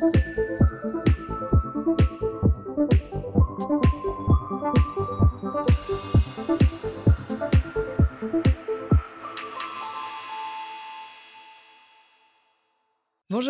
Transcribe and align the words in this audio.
Bonjour 0.00 0.12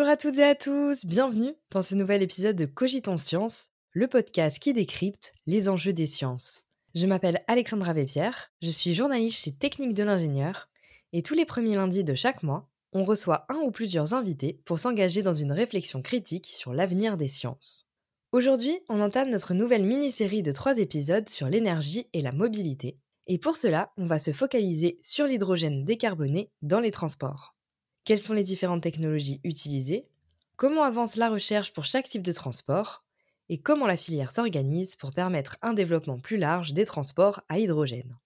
à 0.07 0.17
toutes 0.17 0.39
et 0.39 0.43
à 0.43 0.55
tous, 0.55 1.05
bienvenue 1.05 1.53
dans 1.71 1.81
ce 1.81 1.95
nouvel 1.95 2.21
épisode 2.21 2.57
de 2.57 2.65
Cogitons 2.65 3.17
Science, 3.17 3.69
le 3.91 4.07
podcast 4.07 4.59
qui 4.59 4.73
décrypte 4.73 5.33
les 5.45 5.69
enjeux 5.69 5.93
des 5.93 6.05
sciences. 6.05 6.63
Je 6.95 7.07
m'appelle 7.07 7.41
Alexandra 7.47 7.93
Vépierre, 7.93 8.51
je 8.61 8.69
suis 8.71 8.93
journaliste 8.93 9.45
chez 9.45 9.53
Technique 9.53 9.93
de 9.93 10.03
l'ingénieur, 10.03 10.67
et 11.13 11.23
tous 11.23 11.33
les 11.33 11.45
premiers 11.45 11.75
lundis 11.75 12.03
de 12.03 12.13
chaque 12.13 12.43
mois, 12.43 12.70
on 12.93 13.03
reçoit 13.03 13.45
un 13.49 13.57
ou 13.57 13.71
plusieurs 13.71 14.13
invités 14.13 14.61
pour 14.65 14.79
s'engager 14.79 15.21
dans 15.21 15.33
une 15.33 15.51
réflexion 15.51 16.01
critique 16.01 16.47
sur 16.47 16.73
l'avenir 16.73 17.17
des 17.17 17.27
sciences. 17.27 17.85
Aujourd'hui, 18.31 18.79
on 18.89 19.01
entame 19.01 19.29
notre 19.29 19.53
nouvelle 19.53 19.85
mini-série 19.85 20.41
de 20.41 20.51
trois 20.51 20.77
épisodes 20.77 21.27
sur 21.27 21.47
l'énergie 21.47 22.07
et 22.13 22.21
la 22.21 22.31
mobilité, 22.31 22.97
et 23.27 23.37
pour 23.37 23.55
cela, 23.55 23.91
on 23.97 24.07
va 24.07 24.19
se 24.19 24.31
focaliser 24.31 24.99
sur 25.01 25.25
l'hydrogène 25.25 25.85
décarboné 25.85 26.51
dans 26.61 26.79
les 26.79 26.91
transports. 26.91 27.55
Quelles 28.03 28.19
sont 28.19 28.33
les 28.33 28.43
différentes 28.43 28.83
technologies 28.83 29.41
utilisées? 29.43 30.07
Comment 30.55 30.83
avance 30.83 31.15
la 31.15 31.29
recherche 31.29 31.71
pour 31.71 31.85
chaque 31.85 32.09
type 32.09 32.23
de 32.23 32.31
transport? 32.31 33.05
Et 33.49 33.59
comment 33.59 33.87
la 33.87 33.97
filière 33.97 34.31
s'organise 34.31 34.95
pour 34.95 35.11
permettre 35.11 35.57
un 35.61 35.73
développement 35.73 36.19
plus 36.19 36.37
large 36.37 36.73
des 36.73 36.85
transports 36.85 37.41
à 37.47 37.59
hydrogène? 37.59 38.17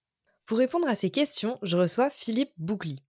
Pour 0.45 0.59
répondre 0.59 0.87
à 0.87 0.95
ces 0.95 1.09
questions, 1.09 1.57
je 1.61 1.77
reçois 1.77 2.09
Philippe 2.09 2.53
Boucly. 2.57 3.03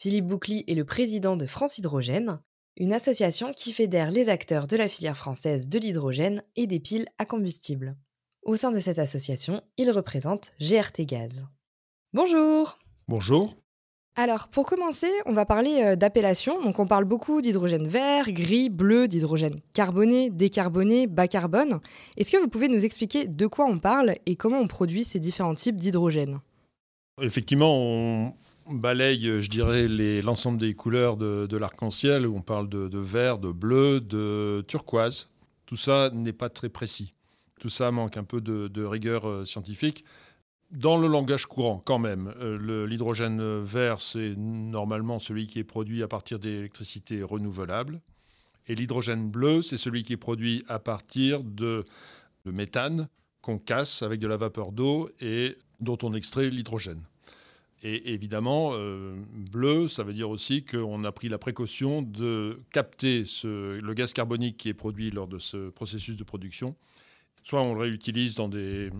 Philippe 0.00 0.26
Boucly 0.26 0.62
est 0.68 0.76
le 0.76 0.84
président 0.84 1.36
de 1.36 1.44
France 1.44 1.76
Hydrogène, 1.78 2.38
une 2.76 2.92
association 2.92 3.52
qui 3.52 3.72
fédère 3.72 4.12
les 4.12 4.28
acteurs 4.28 4.68
de 4.68 4.76
la 4.76 4.88
filière 4.88 5.16
française 5.16 5.68
de 5.68 5.76
l'hydrogène 5.76 6.44
et 6.54 6.68
des 6.68 6.78
piles 6.78 7.08
à 7.18 7.24
combustible. 7.24 7.96
Au 8.44 8.54
sein 8.54 8.70
de 8.70 8.78
cette 8.78 9.00
association, 9.00 9.60
il 9.76 9.90
représente 9.90 10.52
GRT 10.60 11.04
Gaz. 11.04 11.46
Bonjour 12.12 12.78
Bonjour 13.08 13.56
alors, 14.16 14.48
pour 14.48 14.66
commencer, 14.66 15.06
on 15.26 15.32
va 15.32 15.46
parler 15.46 15.80
euh, 15.80 15.94
d'appellation. 15.94 16.60
Donc, 16.60 16.80
on 16.80 16.88
parle 16.88 17.04
beaucoup 17.04 17.40
d'hydrogène 17.40 17.86
vert, 17.86 18.32
gris, 18.32 18.68
bleu, 18.68 19.06
d'hydrogène 19.06 19.60
carboné, 19.74 20.28
décarboné, 20.28 21.06
bas 21.06 21.28
carbone. 21.28 21.78
Est-ce 22.16 22.32
que 22.32 22.36
vous 22.36 22.48
pouvez 22.48 22.66
nous 22.66 22.84
expliquer 22.84 23.28
de 23.28 23.46
quoi 23.46 23.66
on 23.66 23.78
parle 23.78 24.16
et 24.26 24.34
comment 24.34 24.58
on 24.58 24.66
produit 24.66 25.04
ces 25.04 25.20
différents 25.20 25.54
types 25.54 25.76
d'hydrogène? 25.76 26.40
Effectivement, 27.22 27.78
on 27.78 28.34
balaye, 28.70 29.42
je 29.42 29.48
dirais, 29.48 29.88
l'ensemble 30.22 30.58
des 30.58 30.74
couleurs 30.74 31.16
de, 31.16 31.56
l'arc-en-ciel. 31.56 32.26
On 32.26 32.42
parle 32.42 32.68
de, 32.68 32.98
vert, 32.98 33.38
de 33.38 33.50
bleu, 33.50 34.00
de 34.00 34.64
turquoise. 34.66 35.28
Tout 35.66 35.76
ça 35.76 36.10
n'est 36.12 36.32
pas 36.32 36.48
très 36.48 36.68
précis. 36.68 37.12
Tout 37.60 37.68
ça 37.68 37.90
manque 37.90 38.16
un 38.16 38.24
peu 38.24 38.40
de, 38.40 38.84
rigueur 38.84 39.28
euh, 39.28 39.44
scientifique. 39.44 40.04
Dans 40.70 40.98
le 40.98 41.08
langage 41.08 41.46
courant, 41.46 41.82
quand 41.84 41.98
même, 41.98 42.32
euh, 42.40 42.86
l'hydrogène 42.86 43.60
vert, 43.62 44.00
c'est 44.00 44.34
normalement 44.36 45.18
celui 45.18 45.46
qui 45.46 45.58
est 45.58 45.64
produit 45.64 46.02
à 46.02 46.08
partir 46.08 46.38
d'électricité 46.38 47.22
renouvelable. 47.22 48.00
Et 48.68 48.74
l'hydrogène 48.74 49.30
bleu, 49.30 49.62
c'est 49.62 49.78
celui 49.78 50.04
qui 50.04 50.12
est 50.12 50.18
produit 50.18 50.62
à 50.68 50.78
partir 50.78 51.42
de, 51.42 51.84
méthane 52.44 53.08
qu'on 53.42 53.58
casse 53.58 54.02
avec 54.02 54.20
de 54.20 54.26
la 54.26 54.36
vapeur 54.36 54.72
d'eau 54.72 55.10
et 55.20 55.56
dont 55.80 55.98
on 56.02 56.14
extrait 56.14 56.48
l'hydrogène. 56.50 57.02
Et 57.82 58.12
évidemment, 58.12 58.70
euh, 58.72 59.14
bleu, 59.32 59.86
ça 59.86 60.02
veut 60.02 60.12
dire 60.12 60.30
aussi 60.30 60.64
qu'on 60.64 61.04
a 61.04 61.12
pris 61.12 61.28
la 61.28 61.38
précaution 61.38 62.02
de 62.02 62.60
capter 62.72 63.24
le 63.44 63.92
gaz 63.92 64.12
carbonique 64.12 64.56
qui 64.56 64.68
est 64.68 64.74
produit 64.74 65.10
lors 65.10 65.28
de 65.28 65.38
ce 65.38 65.70
processus 65.70 66.16
de 66.16 66.24
production. 66.24 66.74
Soit 67.44 67.62
on 67.62 67.74
le 67.74 67.80
réutilise 67.80 68.34
dans 68.34 68.48
des, 68.48 68.90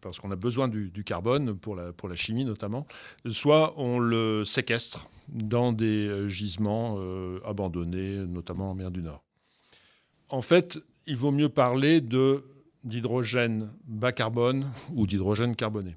parce 0.00 0.18
qu'on 0.18 0.30
a 0.30 0.36
besoin 0.36 0.68
du, 0.68 1.04
carbone 1.04 1.56
pour 1.56 1.76
la, 1.76 2.14
chimie 2.14 2.44
notamment, 2.44 2.86
soit 3.26 3.74
on 3.76 3.98
le 3.98 4.44
séquestre 4.44 5.08
dans 5.28 5.72
des 5.72 6.06
euh, 6.06 6.28
gisements 6.28 6.96
euh, 6.98 7.40
abandonnés, 7.44 8.16
notamment 8.26 8.70
en 8.70 8.74
mer 8.74 8.90
du 8.90 9.02
Nord. 9.02 9.22
En 10.28 10.42
fait, 10.42 10.78
il 11.06 11.16
vaut 11.16 11.30
mieux 11.30 11.48
parler 11.48 12.00
d'hydrogène 12.84 13.70
bas 13.84 14.12
carbone 14.12 14.70
ou 14.94 15.06
d'hydrogène 15.06 15.56
carboné. 15.56 15.96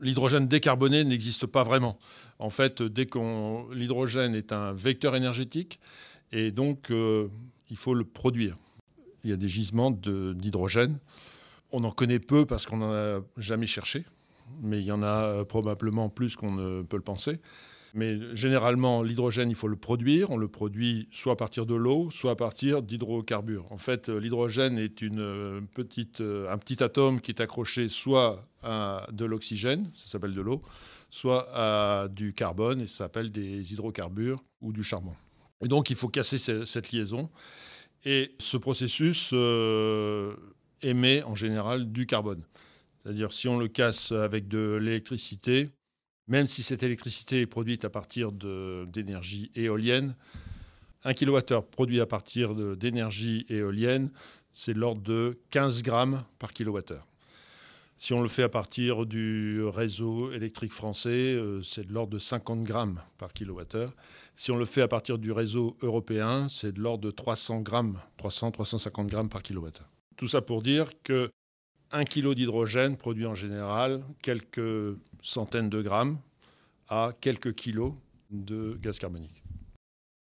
L'hydrogène 0.00 0.46
décarboné 0.46 1.04
n'existe 1.04 1.46
pas 1.46 1.64
vraiment. 1.64 1.98
En 2.38 2.50
fait, 2.50 2.82
dès 2.82 3.06
qu'on 3.06 3.68
l'hydrogène 3.70 4.34
est 4.34 4.52
un 4.52 4.72
vecteur 4.72 5.16
énergétique 5.16 5.80
et 6.30 6.50
donc 6.52 6.90
euh, 6.90 7.28
il 7.70 7.76
faut 7.76 7.94
le 7.94 8.04
produire. 8.04 8.56
Il 9.24 9.30
y 9.30 9.32
a 9.32 9.36
des 9.36 9.48
gisements 9.48 9.90
d'hydrogène 9.90 10.98
on 11.72 11.84
en 11.84 11.90
connaît 11.90 12.18
peu 12.18 12.46
parce 12.46 12.66
qu'on 12.66 12.78
n'en 12.78 12.92
a 12.92 13.20
jamais 13.36 13.66
cherché, 13.66 14.04
mais 14.62 14.80
il 14.80 14.86
y 14.86 14.92
en 14.92 15.02
a 15.02 15.44
probablement 15.44 16.08
plus 16.08 16.36
qu'on 16.36 16.52
ne 16.52 16.82
peut 16.82 16.96
le 16.96 17.02
penser. 17.02 17.40
Mais 17.94 18.18
généralement, 18.34 19.02
l'hydrogène, 19.02 19.50
il 19.50 19.54
faut 19.54 19.68
le 19.68 19.76
produire. 19.76 20.30
On 20.30 20.36
le 20.36 20.48
produit 20.48 21.08
soit 21.10 21.32
à 21.32 21.36
partir 21.36 21.66
de 21.66 21.74
l'eau, 21.74 22.10
soit 22.10 22.32
à 22.32 22.36
partir 22.36 22.82
d'hydrocarbures. 22.82 23.70
En 23.72 23.78
fait, 23.78 24.08
euh, 24.08 24.18
l'hydrogène 24.18 24.78
est 24.78 25.00
une 25.00 25.20
euh, 25.20 25.60
petite, 25.74 26.20
un 26.20 26.58
petit 26.58 26.82
atome 26.82 27.20
qui 27.20 27.30
est 27.30 27.40
accroché 27.40 27.88
soit 27.88 28.46
à 28.62 29.06
de 29.12 29.24
l'oxygène, 29.24 29.90
ça 29.94 30.08
s'appelle 30.08 30.34
de 30.34 30.40
l'eau, 30.40 30.62
soit 31.10 31.48
à 31.54 32.08
du 32.08 32.34
carbone, 32.34 32.80
et 32.80 32.86
ça 32.86 32.98
s'appelle 32.98 33.30
des 33.30 33.72
hydrocarbures 33.72 34.42
ou 34.60 34.72
du 34.72 34.82
charbon. 34.82 35.14
Et 35.62 35.68
donc, 35.68 35.90
il 35.90 35.96
faut 35.96 36.08
casser 36.08 36.38
cette 36.38 36.92
liaison. 36.92 37.30
Et 38.04 38.34
ce 38.38 38.56
processus 38.56 39.32
émet 40.82 41.22
en 41.24 41.34
général 41.34 41.90
du 41.90 42.06
carbone. 42.06 42.44
C'est-à-dire 43.02 43.32
si 43.32 43.48
on 43.48 43.58
le 43.58 43.68
casse 43.68 44.12
avec 44.12 44.48
de 44.48 44.78
l'électricité, 44.80 45.68
même 46.28 46.46
si 46.46 46.62
cette 46.62 46.82
électricité 46.82 47.40
est 47.40 47.46
produite 47.46 47.84
à 47.84 47.90
partir 47.90 48.32
d'énergie 48.32 49.50
éolienne, 49.54 50.14
un 51.04 51.14
kilowattheure 51.14 51.64
produit 51.64 52.00
à 52.00 52.06
partir 52.06 52.54
d'énergie 52.76 53.46
éolienne, 53.48 54.10
c'est 54.52 54.74
l'ordre 54.74 55.02
de 55.02 55.38
15 55.50 55.82
grammes 55.82 56.24
par 56.38 56.52
kilowattheure. 56.52 57.06
Si 57.96 58.12
on 58.12 58.22
le 58.22 58.28
fait 58.28 58.44
à 58.44 58.48
partir 58.48 59.06
du 59.06 59.60
réseau 59.64 60.30
électrique 60.30 60.72
français, 60.72 61.08
euh, 61.08 61.62
c'est 61.64 61.84
de 61.84 61.92
l'ordre 61.92 62.12
de 62.12 62.20
50 62.20 62.62
grammes 62.62 63.00
par 63.18 63.32
kilowattheure. 63.32 63.92
Si 64.36 64.52
on 64.52 64.56
le 64.56 64.64
fait 64.66 64.82
à 64.82 64.88
partir 64.88 65.18
du 65.18 65.32
réseau 65.32 65.76
européen, 65.82 66.46
c'est 66.48 66.70
de 66.70 66.80
l'ordre 66.80 67.04
de 67.04 67.10
300 67.10 67.60
grammes, 67.60 67.98
300-350 68.22 69.06
grammes 69.06 69.28
par 69.28 69.42
kilowattheure. 69.42 69.88
Tout 70.16 70.28
ça 70.28 70.42
pour 70.42 70.62
dire 70.62 70.90
que 71.02 71.28
un 71.90 72.04
kilo 72.04 72.34
d'hydrogène 72.34 72.96
produit 72.96 73.26
en 73.26 73.34
général 73.34 74.04
quelques 74.22 74.96
centaines 75.20 75.68
de 75.68 75.82
grammes 75.82 76.18
à 76.88 77.12
quelques 77.20 77.54
kilos 77.54 77.92
de 78.30 78.78
gaz 78.80 78.98
carbonique. 78.98 79.42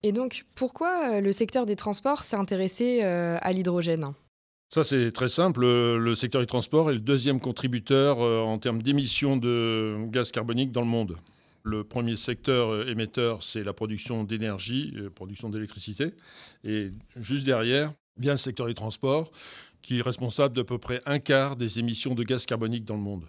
Et 0.02 0.12
donc, 0.12 0.44
pourquoi 0.54 1.14
euh, 1.14 1.20
le 1.22 1.32
secteur 1.32 1.64
des 1.64 1.76
transports 1.76 2.22
s'est 2.22 2.36
intéressé 2.36 3.00
euh, 3.02 3.38
à 3.40 3.52
l'hydrogène? 3.54 4.10
Ça, 4.68 4.84
c'est 4.84 5.12
très 5.12 5.28
simple. 5.28 5.62
Le 5.62 6.14
secteur 6.14 6.42
du 6.42 6.46
transport 6.46 6.90
est 6.90 6.94
le 6.94 7.00
deuxième 7.00 7.40
contributeur 7.40 8.20
euh, 8.20 8.42
en 8.42 8.58
termes 8.58 8.82
d'émissions 8.82 9.38
de 9.38 9.96
gaz 10.08 10.30
carbonique 10.30 10.72
dans 10.72 10.82
le 10.82 10.88
monde. 10.88 11.16
Le 11.62 11.84
premier 11.84 12.16
secteur 12.16 12.86
émetteur, 12.86 13.42
c'est 13.42 13.64
la 13.64 13.72
production 13.72 14.24
d'énergie, 14.24 14.94
production 15.14 15.48
d'électricité. 15.48 16.12
Et 16.62 16.90
juste 17.16 17.46
derrière 17.46 17.94
vient 18.18 18.32
le 18.32 18.38
secteur 18.38 18.66
du 18.66 18.74
transport, 18.74 19.30
qui 19.80 20.00
est 20.00 20.02
responsable 20.02 20.54
d'à 20.54 20.64
peu 20.64 20.76
près 20.76 21.00
un 21.06 21.18
quart 21.18 21.56
des 21.56 21.78
émissions 21.78 22.14
de 22.14 22.22
gaz 22.22 22.44
carbonique 22.44 22.84
dans 22.84 22.96
le 22.96 23.00
monde. 23.00 23.24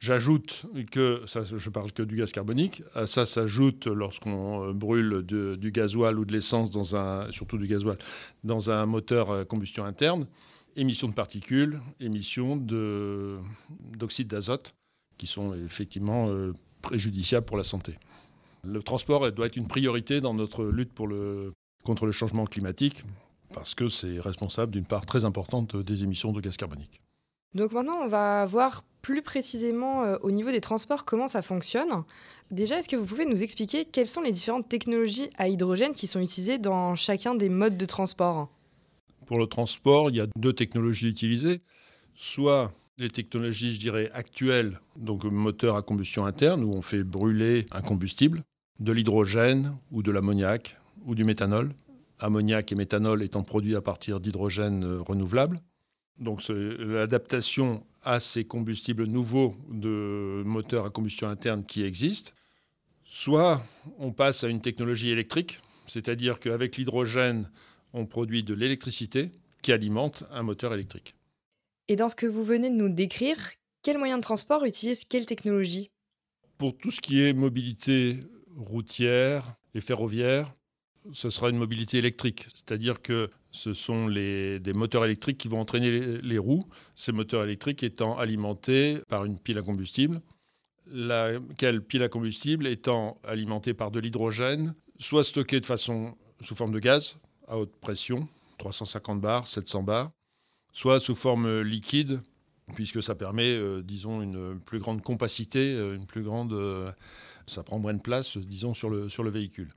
J'ajoute 0.00 0.64
que, 0.90 1.22
ça, 1.26 1.42
je 1.44 1.68
parle 1.68 1.92
que 1.92 2.02
du 2.02 2.16
gaz 2.16 2.32
carbonique, 2.32 2.82
à 2.94 3.06
ça 3.06 3.26
s'ajoute 3.26 3.86
lorsqu'on 3.86 4.70
euh, 4.70 4.72
brûle 4.72 5.22
du 5.22 5.70
gasoil 5.70 6.18
ou 6.18 6.24
de 6.24 6.32
l'essence, 6.32 6.70
dans 6.70 6.96
un, 6.96 7.30
surtout 7.30 7.58
du 7.58 7.66
gasoil, 7.66 7.98
dans 8.42 8.70
un 8.70 8.86
moteur 8.86 9.30
à 9.30 9.44
combustion 9.44 9.84
interne, 9.84 10.26
émissions 10.74 11.08
de 11.08 11.12
particules, 11.12 11.80
émissions 12.00 12.56
d'oxyde 12.56 14.28
d'azote, 14.28 14.74
qui 15.18 15.26
sont 15.26 15.52
effectivement 15.54 16.30
euh, 16.30 16.54
préjudiciables 16.80 17.44
pour 17.44 17.58
la 17.58 17.64
santé. 17.64 17.94
Le 18.64 18.82
transport 18.82 19.30
doit 19.32 19.46
être 19.46 19.56
une 19.56 19.68
priorité 19.68 20.22
dans 20.22 20.32
notre 20.32 20.64
lutte 20.64 20.92
contre 21.84 22.06
le 22.06 22.12
changement 22.12 22.46
climatique 22.46 23.02
parce 23.52 23.74
que 23.74 23.88
c'est 23.88 24.18
responsable 24.18 24.72
d'une 24.72 24.86
part 24.86 25.04
très 25.04 25.26
importante 25.26 25.76
des 25.76 26.04
émissions 26.04 26.32
de 26.32 26.40
gaz 26.40 26.56
carbonique. 26.56 27.00
Donc 27.54 27.72
maintenant, 27.72 27.98
on 28.02 28.06
va 28.06 28.46
voir 28.46 28.84
plus 29.02 29.22
précisément 29.22 30.02
euh, 30.02 30.16
au 30.22 30.30
niveau 30.30 30.50
des 30.50 30.60
transports 30.60 31.04
comment 31.04 31.28
ça 31.28 31.42
fonctionne. 31.42 32.02
Déjà, 32.50 32.78
est-ce 32.78 32.88
que 32.88 32.96
vous 32.96 33.06
pouvez 33.06 33.26
nous 33.26 33.42
expliquer 33.42 33.84
quelles 33.84 34.06
sont 34.06 34.20
les 34.20 34.32
différentes 34.32 34.68
technologies 34.68 35.30
à 35.36 35.48
hydrogène 35.48 35.92
qui 35.92 36.06
sont 36.06 36.20
utilisées 36.20 36.58
dans 36.58 36.94
chacun 36.94 37.34
des 37.34 37.48
modes 37.48 37.76
de 37.76 37.86
transport? 37.86 38.48
Pour 39.26 39.38
le 39.38 39.46
transport, 39.46 40.10
il 40.10 40.16
y 40.16 40.20
a 40.20 40.26
deux 40.36 40.52
technologies 40.52 41.08
utilisées. 41.08 41.60
Soit 42.14 42.72
les 42.98 43.08
technologies, 43.08 43.74
je 43.74 43.80
dirais, 43.80 44.10
actuelles, 44.12 44.78
donc 44.96 45.24
moteur 45.24 45.76
à 45.76 45.82
combustion 45.82 46.26
interne, 46.26 46.64
où 46.64 46.72
on 46.72 46.82
fait 46.82 47.02
brûler 47.02 47.66
un 47.70 47.80
combustible, 47.80 48.42
de 48.78 48.92
l'hydrogène 48.92 49.76
ou 49.90 50.02
de 50.02 50.10
l'ammoniac 50.10 50.76
ou 51.06 51.14
du 51.14 51.24
méthanol 51.24 51.70
ammoniac 52.20 52.70
et 52.70 52.74
méthanol 52.74 53.22
étant 53.22 53.42
produits 53.42 53.76
à 53.76 53.80
partir 53.80 54.20
d'hydrogène 54.20 54.84
renouvelable. 54.84 55.60
Donc 56.18 56.42
l'adaptation 56.48 57.84
à 58.02 58.20
ces 58.20 58.44
combustibles 58.44 59.04
nouveaux 59.04 59.54
de 59.70 60.42
moteurs 60.44 60.86
à 60.86 60.90
combustion 60.90 61.28
interne 61.28 61.64
qui 61.64 61.82
existent. 61.82 62.32
Soit 63.04 63.62
on 63.98 64.12
passe 64.12 64.44
à 64.44 64.48
une 64.48 64.60
technologie 64.60 65.10
électrique, 65.10 65.60
c'est-à-dire 65.86 66.38
qu'avec 66.38 66.76
l'hydrogène, 66.76 67.50
on 67.92 68.06
produit 68.06 68.42
de 68.42 68.54
l'électricité 68.54 69.30
qui 69.62 69.72
alimente 69.72 70.24
un 70.30 70.42
moteur 70.42 70.72
électrique. 70.72 71.14
Et 71.88 71.96
dans 71.96 72.08
ce 72.08 72.14
que 72.14 72.26
vous 72.26 72.44
venez 72.44 72.70
de 72.70 72.76
nous 72.76 72.88
décrire, 72.88 73.36
quel 73.82 73.98
moyen 73.98 74.16
de 74.18 74.22
transport 74.22 74.64
utilise 74.64 75.04
quelle 75.04 75.26
technologie? 75.26 75.90
Pour 76.58 76.76
tout 76.76 76.90
ce 76.90 77.00
qui 77.00 77.22
est 77.22 77.32
mobilité 77.32 78.18
routière 78.56 79.56
et 79.74 79.80
ferroviaire, 79.80 80.54
ce 81.12 81.30
sera 81.30 81.50
une 81.50 81.56
mobilité 81.56 81.98
électrique. 81.98 82.46
C'est-à-dire 82.54 83.02
que 83.02 83.30
ce 83.52 83.74
sont 83.74 84.08
des 84.08 84.72
moteurs 84.74 85.04
électriques 85.04 85.38
qui 85.38 85.48
vont 85.48 85.60
entraîner 85.60 85.90
les, 86.22 86.38
roues, 86.38 86.64
ces 86.94 87.12
moteurs 87.12 87.44
électriques 87.44 87.82
étant 87.82 88.18
alimentés 88.18 89.00
par 89.08 89.24
une 89.24 89.38
pile 89.38 89.58
à 89.58 89.62
combustible, 89.62 90.20
laquelle 90.86 91.82
pile 91.82 92.02
à 92.02 92.08
combustible 92.08 92.66
étant 92.66 93.18
alimentée 93.24 93.74
par 93.74 93.90
de 93.90 94.00
l'hydrogène, 94.00 94.74
soit 94.98 95.24
stocké 95.24 95.60
de 95.60 95.66
façon 95.66 96.16
sous 96.40 96.54
forme 96.54 96.72
de 96.72 96.78
gaz 96.78 97.16
à 97.48 97.58
haute 97.58 97.74
pression, 97.80 98.28
350 98.58 99.20
bars, 99.20 99.46
700 99.48 99.82
bars, 99.82 100.10
soit 100.72 101.00
sous 101.00 101.14
forme 101.14 101.60
liquide, 101.62 102.20
puisque 102.74 103.02
ça 103.02 103.14
permet, 103.14 103.50
euh, 103.50 103.82
disons, 103.82 104.22
une 104.22 104.60
plus 104.60 104.78
grande 104.78 105.02
compacité, 105.02 105.74
euh, 105.74 105.96
une 105.96 106.06
plus 106.06 106.22
grande, 106.22 106.52
euh, 106.52 106.92
ça 107.46 107.62
prend 107.64 107.78
moins 107.78 107.94
de 107.94 108.00
place, 108.00 108.36
disons, 108.38 108.74
sur 108.74 108.90
le 108.90 109.30
véhicule. 109.30 109.70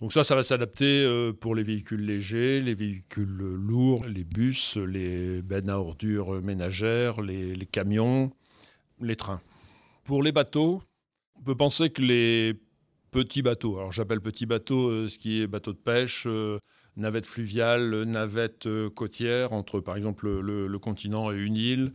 Donc 0.00 0.12
ça, 0.12 0.24
ça 0.24 0.34
va 0.34 0.42
s'adapter 0.42 1.32
pour 1.40 1.54
les 1.54 1.62
véhicules 1.62 2.04
légers, 2.04 2.62
les 2.62 2.72
véhicules 2.72 3.26
lourds, 3.26 4.06
les 4.06 4.24
bus, 4.24 4.76
les 4.76 5.42
bennes 5.42 5.68
à 5.68 5.78
ordures 5.78 6.40
ménagères, 6.40 7.20
les, 7.20 7.66
camions, 7.70 8.32
les 9.02 9.16
trains. 9.16 9.42
Pour 10.04 10.22
les 10.22 10.32
bateaux, 10.32 10.82
on 11.38 11.42
peut 11.42 11.54
penser 11.54 11.90
que 11.90 12.00
les 12.00 12.54
petits 13.10 13.42
bateaux, 13.42 13.76
alors 13.76 13.92
j'appelle 13.92 14.22
petits 14.22 14.46
bateaux 14.46 15.06
ce 15.06 15.18
qui 15.18 15.42
est 15.42 15.46
bateau 15.46 15.72
de 15.74 15.78
pêche, 15.78 16.26
navette 16.96 17.26
fluviale, 17.26 18.02
navette 18.04 18.66
euh, 18.66 18.90
côtière 18.90 19.52
entre 19.52 19.80
par 19.80 19.96
exemple 19.96 20.28
le, 20.28 20.78
continent 20.78 21.32
et 21.32 21.36
une 21.36 21.56
île, 21.56 21.92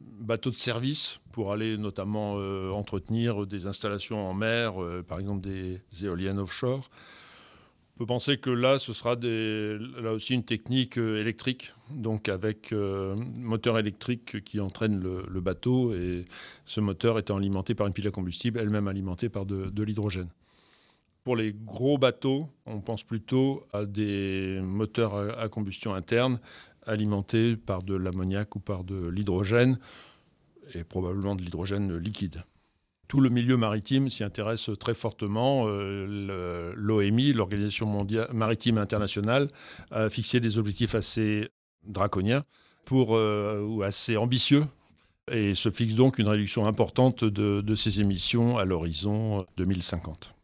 bateau 0.00 0.50
de 0.50 0.56
service 0.56 1.18
pour 1.32 1.52
aller 1.52 1.76
notamment 1.76 2.34
euh, 2.38 2.70
entretenir 2.70 3.46
des 3.46 3.66
installations 3.66 4.28
en 4.28 4.34
mer, 4.34 4.82
euh, 4.82 5.02
par 5.02 5.18
exemple 5.18 5.40
des 5.42 5.80
éoliennes 6.02 6.38
offshore. 6.38 6.90
On 7.94 7.98
peut 7.98 8.06
penser 8.06 8.38
que 8.38 8.50
là, 8.50 8.80
ce 8.80 8.92
sera 8.92 9.14
des, 9.14 9.78
là 10.00 10.12
aussi 10.12 10.34
une 10.34 10.42
technique 10.42 10.96
électrique, 10.96 11.72
donc 11.90 12.28
avec 12.28 12.74
moteur 13.38 13.78
électrique 13.78 14.42
qui 14.42 14.58
entraîne 14.58 15.00
le, 15.00 15.40
bateau 15.40 15.94
et 15.94 16.24
ce 16.64 16.80
moteur 16.80 17.20
étant 17.20 17.36
alimenté 17.36 17.76
par 17.76 17.86
une 17.86 17.92
pile 17.92 18.08
à 18.08 18.10
combustible, 18.10 18.58
elle-même 18.58 18.88
alimentée 18.88 19.28
par 19.28 19.46
de 19.46 19.82
l'hydrogène. 19.84 20.28
Pour 21.24 21.36
les 21.36 21.54
gros 21.54 21.96
bateaux, 21.96 22.50
on 22.66 22.82
pense 22.82 23.02
plutôt 23.02 23.64
à 23.72 23.86
des 23.86 24.60
moteurs 24.62 25.38
à 25.38 25.48
combustion 25.48 25.94
interne 25.94 26.38
alimentés 26.86 27.56
par 27.56 27.82
de 27.82 27.94
l'ammoniac 27.94 28.54
ou 28.56 28.60
par 28.60 28.84
de 28.84 29.08
l'hydrogène, 29.08 29.78
et 30.74 30.84
probablement 30.84 31.34
de 31.34 31.40
l'hydrogène 31.40 31.96
liquide. 31.96 32.42
Tout 33.08 33.20
le 33.20 33.28
milieu 33.28 33.56
maritime 33.56 34.08
s'y 34.08 34.24
intéresse 34.24 34.70
très 34.80 34.94
fortement. 34.94 35.66
Euh, 35.68 36.72
L'OMI, 36.76 37.32
l'Organisation 37.32 38.06
maritime 38.32 38.78
internationale, 38.78 39.48
a 39.90 40.08
fixé 40.08 40.40
des 40.40 40.58
objectifs 40.58 40.94
assez 40.94 41.48
draconiens 41.86 42.44
pour, 42.84 43.16
euh, 43.16 43.60
ou 43.60 43.82
assez 43.82 44.16
ambitieux 44.16 44.64
et 45.30 45.54
se 45.54 45.70
fixe 45.70 45.94
donc 45.94 46.18
une 46.18 46.28
réduction 46.28 46.66
importante 46.66 47.24
de, 47.24 47.60
de 47.60 47.74
ces 47.74 48.00
émissions 48.00 48.58
à 48.58 48.64
l'horizon 48.64 49.46
2050. 49.56 50.34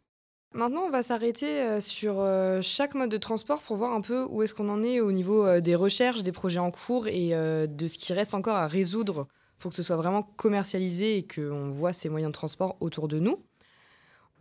Maintenant, 0.55 0.83
on 0.83 0.91
va 0.91 1.03
s'arrêter 1.03 1.61
euh, 1.61 1.81
sur 1.81 2.27
chaque 2.63 2.95
mode 2.95 3.11
de 3.11 3.19
transport 3.19 3.63
pour 3.63 3.77
voir 3.77 3.93
un 3.93 4.01
peu 4.01 4.25
où 4.29 4.43
est-ce 4.43 4.53
qu'on 4.53 4.69
en 4.69 4.83
est 4.83 5.01
au 5.01 5.13
niveau 5.13 5.61
des 5.61 5.75
recherches, 5.75 6.23
des 6.23 6.33
projets 6.33 6.59
en 6.59 6.71
cours 6.71 7.09
et 7.09 7.31
de 7.31 7.89
ce 7.89 7.97
qui 7.97 8.13
reste 8.13 8.35
encore 8.35 8.57
à 8.57 8.67
résoudre 8.67 9.29
pour 9.61 9.71
que 9.71 9.77
ce 9.77 9.83
soit 9.83 9.97
vraiment 9.97 10.23
commercialisé 10.23 11.19
et 11.19 11.27
qu'on 11.27 11.71
voit 11.71 11.93
ces 11.93 12.09
moyens 12.09 12.31
de 12.31 12.35
transport 12.35 12.77
autour 12.81 13.07
de 13.07 13.21
nous. 13.21 13.45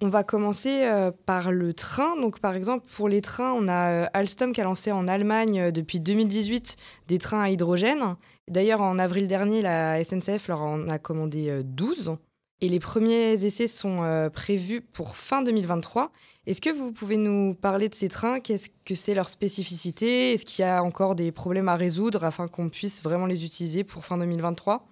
On 0.02 0.10
va 0.10 0.24
commencer 0.24 0.90
par 1.26 1.52
le 1.52 1.74
train. 1.74 2.16
Donc, 2.16 2.40
par 2.40 2.56
exemple, 2.56 2.86
pour 2.90 3.10
les 3.10 3.20
trains, 3.20 3.52
on 3.52 3.68
a 3.68 4.06
Alstom 4.14 4.54
qui 4.54 4.62
a 4.62 4.64
lancé 4.64 4.94
en 4.94 5.10
Allemagne 5.10 5.72
depuis 5.72 6.00
2018 6.00 6.78
des 7.10 7.18
trains 7.18 7.42
à 7.42 7.50
hydrogène. 7.50 8.16
D'ailleurs, 8.48 8.80
en 8.80 8.98
avril 8.98 9.28
dernier, 9.28 9.62
la 9.62 10.02
SNCF 10.02 10.48
leur 10.48 10.62
en 10.62 10.88
a 10.88 11.00
commandé 11.00 11.64
12. 11.66 12.18
Et 12.62 12.68
les 12.68 12.80
premiers 12.80 13.46
essais 13.46 13.68
sont 13.68 14.04
euh, 14.04 14.30
prévus 14.30 14.82
pour 14.82 15.16
fin 15.16 15.42
2023. 15.42 16.12
Est-ce 16.46 16.60
que 16.60 16.70
vous 16.70 16.92
pouvez 16.92 17.16
nous 17.16 17.54
parler 17.54 17.88
de 17.88 17.96
ces 17.96 18.10
trains? 18.10 18.42
Qu'est-ce 18.42 18.70
que 18.84 18.96
c'est 18.96 19.14
leur 19.14 19.30
spécificité? 19.30 20.34
Est-ce 20.34 20.46
qu'il 20.46 20.64
y 20.64 20.68
a 20.68 20.84
encore 20.84 21.16
des 21.16 21.32
problèmes 21.32 21.70
à 21.70 21.78
résoudre 21.78 22.26
afin 22.26 22.50
qu'on 22.50 22.70
puisse 22.70 23.02
vraiment 23.02 23.28
les 23.28 23.46
utiliser 23.46 23.86
pour 23.86 24.04
fin 24.04 24.18
2023 24.18 24.86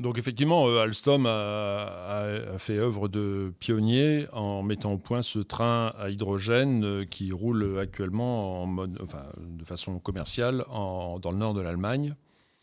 donc 0.00 0.18
effectivement, 0.18 0.66
euh, 0.66 0.82
Alstom 0.82 1.24
a, 1.26 2.58
fait 2.58 2.78
œuvre 2.78 3.06
de 3.06 3.52
pionnier 3.60 4.26
en 4.32 4.64
mettant 4.64 4.92
au 4.92 4.98
point 4.98 5.22
ce 5.22 5.38
train 5.38 5.92
à 5.96 6.10
hydrogène 6.10 6.84
euh, 6.84 7.04
qui 7.04 7.30
roule 7.30 7.78
actuellement 7.78 8.66
de 8.66 9.64
façon 9.64 10.00
commerciale 10.00 10.64
dans 10.68 11.30
le 11.30 11.36
nord 11.36 11.54
de 11.54 11.60
l'Allemagne. 11.60 12.16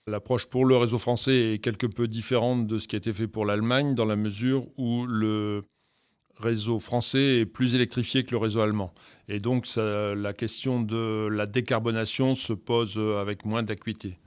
L'approche 0.07 0.47
pour 0.47 0.65
le 0.65 0.75
réseau 0.75 0.97
français 0.97 1.53
est 1.53 1.59
quelque 1.59 1.87
peu 1.87 2.09
différente 2.09 2.67
de 2.67 2.79
ce 2.79 2.87
qui 2.87 2.95
a 2.95 2.97
été 2.97 3.13
fait 3.13 3.27
pour 3.27 3.45
l'Allemagne, 3.45 3.95
dans 3.95 4.05
la 4.05 4.17
mesure 4.17 4.67
où 4.77 5.05
le 5.05 5.63
réseau 6.37 6.79
français 6.79 7.39
est 7.39 7.45
plus 7.45 7.75
électrifié 7.75 8.25
que 8.25 8.31
le 8.31 8.37
réseau 8.37 8.59
allemand. 8.59 8.93
Et 9.29 9.39
donc 9.39 9.67
la 9.77 10.33
question 10.33 10.81
de 10.81 11.27
la 11.27 11.45
décarbonation 11.45 12.35
se 12.35 12.51
pose 12.51 12.97
avec 12.97 13.45
moins 13.45 13.63
d'acuité. 13.63 14.17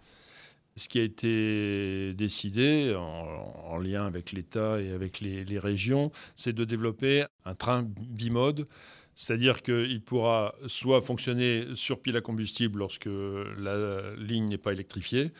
Ce 0.77 0.89
qui 0.89 0.99
a 0.99 1.03
été 1.03 2.15
décidé 2.15 2.95
en, 2.97 3.79
lien 3.79 4.07
avec 4.07 4.33
l'État 4.33 4.81
et 4.81 4.93
avec 4.93 5.21
les, 5.21 5.59
régions, 5.59 6.11
c'est 6.37 6.53
de 6.53 6.65
développer 6.65 7.25
un 7.45 7.55
train 7.55 7.83
bimode 7.83 8.67
c'est-à-dire 9.17 9.63
qu'il 9.63 10.03
pourra 10.03 10.55
soit 10.67 11.01
fonctionner 11.01 11.67
sur 11.75 12.01
pile 12.03 12.17
à 12.17 12.21
combustible 12.21 12.81
lorsque 12.81 13.07
la 13.07 14.15
ligne 14.17 14.49
n'est 14.49 14.59
pas 14.59 14.73
électrifiée, 14.73 15.31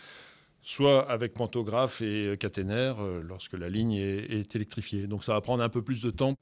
soit 0.63 1.11
avec 1.11 1.35
pantographe 1.35 2.01
et 2.01 2.37
caténaire 2.39 2.97
lorsque 3.23 3.55
la 3.55 3.69
ligne 3.69 3.95
est, 3.95 4.55
électrifiée. 4.55 5.07
Donc 5.07 5.25
ça 5.25 5.33
va 5.33 5.41
prendre 5.41 5.63
un 5.63 5.69
peu 5.69 5.83
plus 5.83 6.03
de 6.03 6.11
temps. 6.11 6.35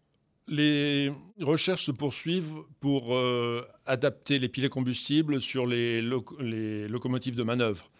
Les 0.49 1.13
recherches 1.41 1.85
se 1.85 1.93
poursuivent 1.93 2.55
pour 2.81 3.15
euh, 3.15 3.65
adapter 3.87 4.39
les 4.39 4.49
piles 4.49 4.67
à 4.67 4.69
combustible 4.69 5.41
sur 5.41 5.67
les, 5.67 6.03
locomotives 6.03 7.37
de 7.37 7.43
manœuvre 7.43 7.91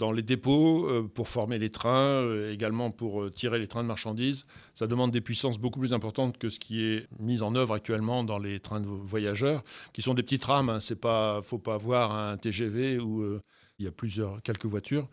dans 0.00 0.10
les 0.10 0.22
dépôts 0.22 0.88
euh, 0.88 1.02
pour 1.02 1.28
former 1.28 1.58
les 1.58 1.70
trains, 1.70 2.26
également 2.50 2.90
pour 2.90 3.32
tirer 3.32 3.60
les 3.60 3.68
trains 3.68 3.82
de 3.82 3.88
marchandises. 3.88 4.44
Ça 4.74 4.88
demande 4.88 5.12
des 5.12 5.20
puissances 5.20 5.60
beaucoup 5.60 5.78
plus 5.78 5.92
importantes 5.92 6.38
que 6.38 6.48
ce 6.48 6.58
qui 6.58 6.82
est 6.82 7.06
mis 7.20 7.42
en 7.42 7.54
œuvre 7.54 7.74
actuellement 7.74 8.24
dans 8.24 8.38
les 8.38 8.58
trains 8.58 8.80
de 8.80 8.86
voyageurs, 8.86 9.62
qui 9.92 10.02
sont 10.02 10.14
des 10.14 10.24
petites 10.24 10.44
rames. 10.44 10.66
Il 10.66 10.76
hein. 10.76 10.80
C'est 10.80 11.00
pas, 11.00 11.40
faut 11.42 11.58
pas 11.58 11.74
avoir 11.74 12.12
un 12.12 12.36
TGV 12.36 12.98
où 12.98 13.38
il 13.78 13.84
y 13.84 13.88
a 13.88 13.92
plusieurs, 13.92 14.42
quelques 14.42 14.66
voitures. 14.66 15.08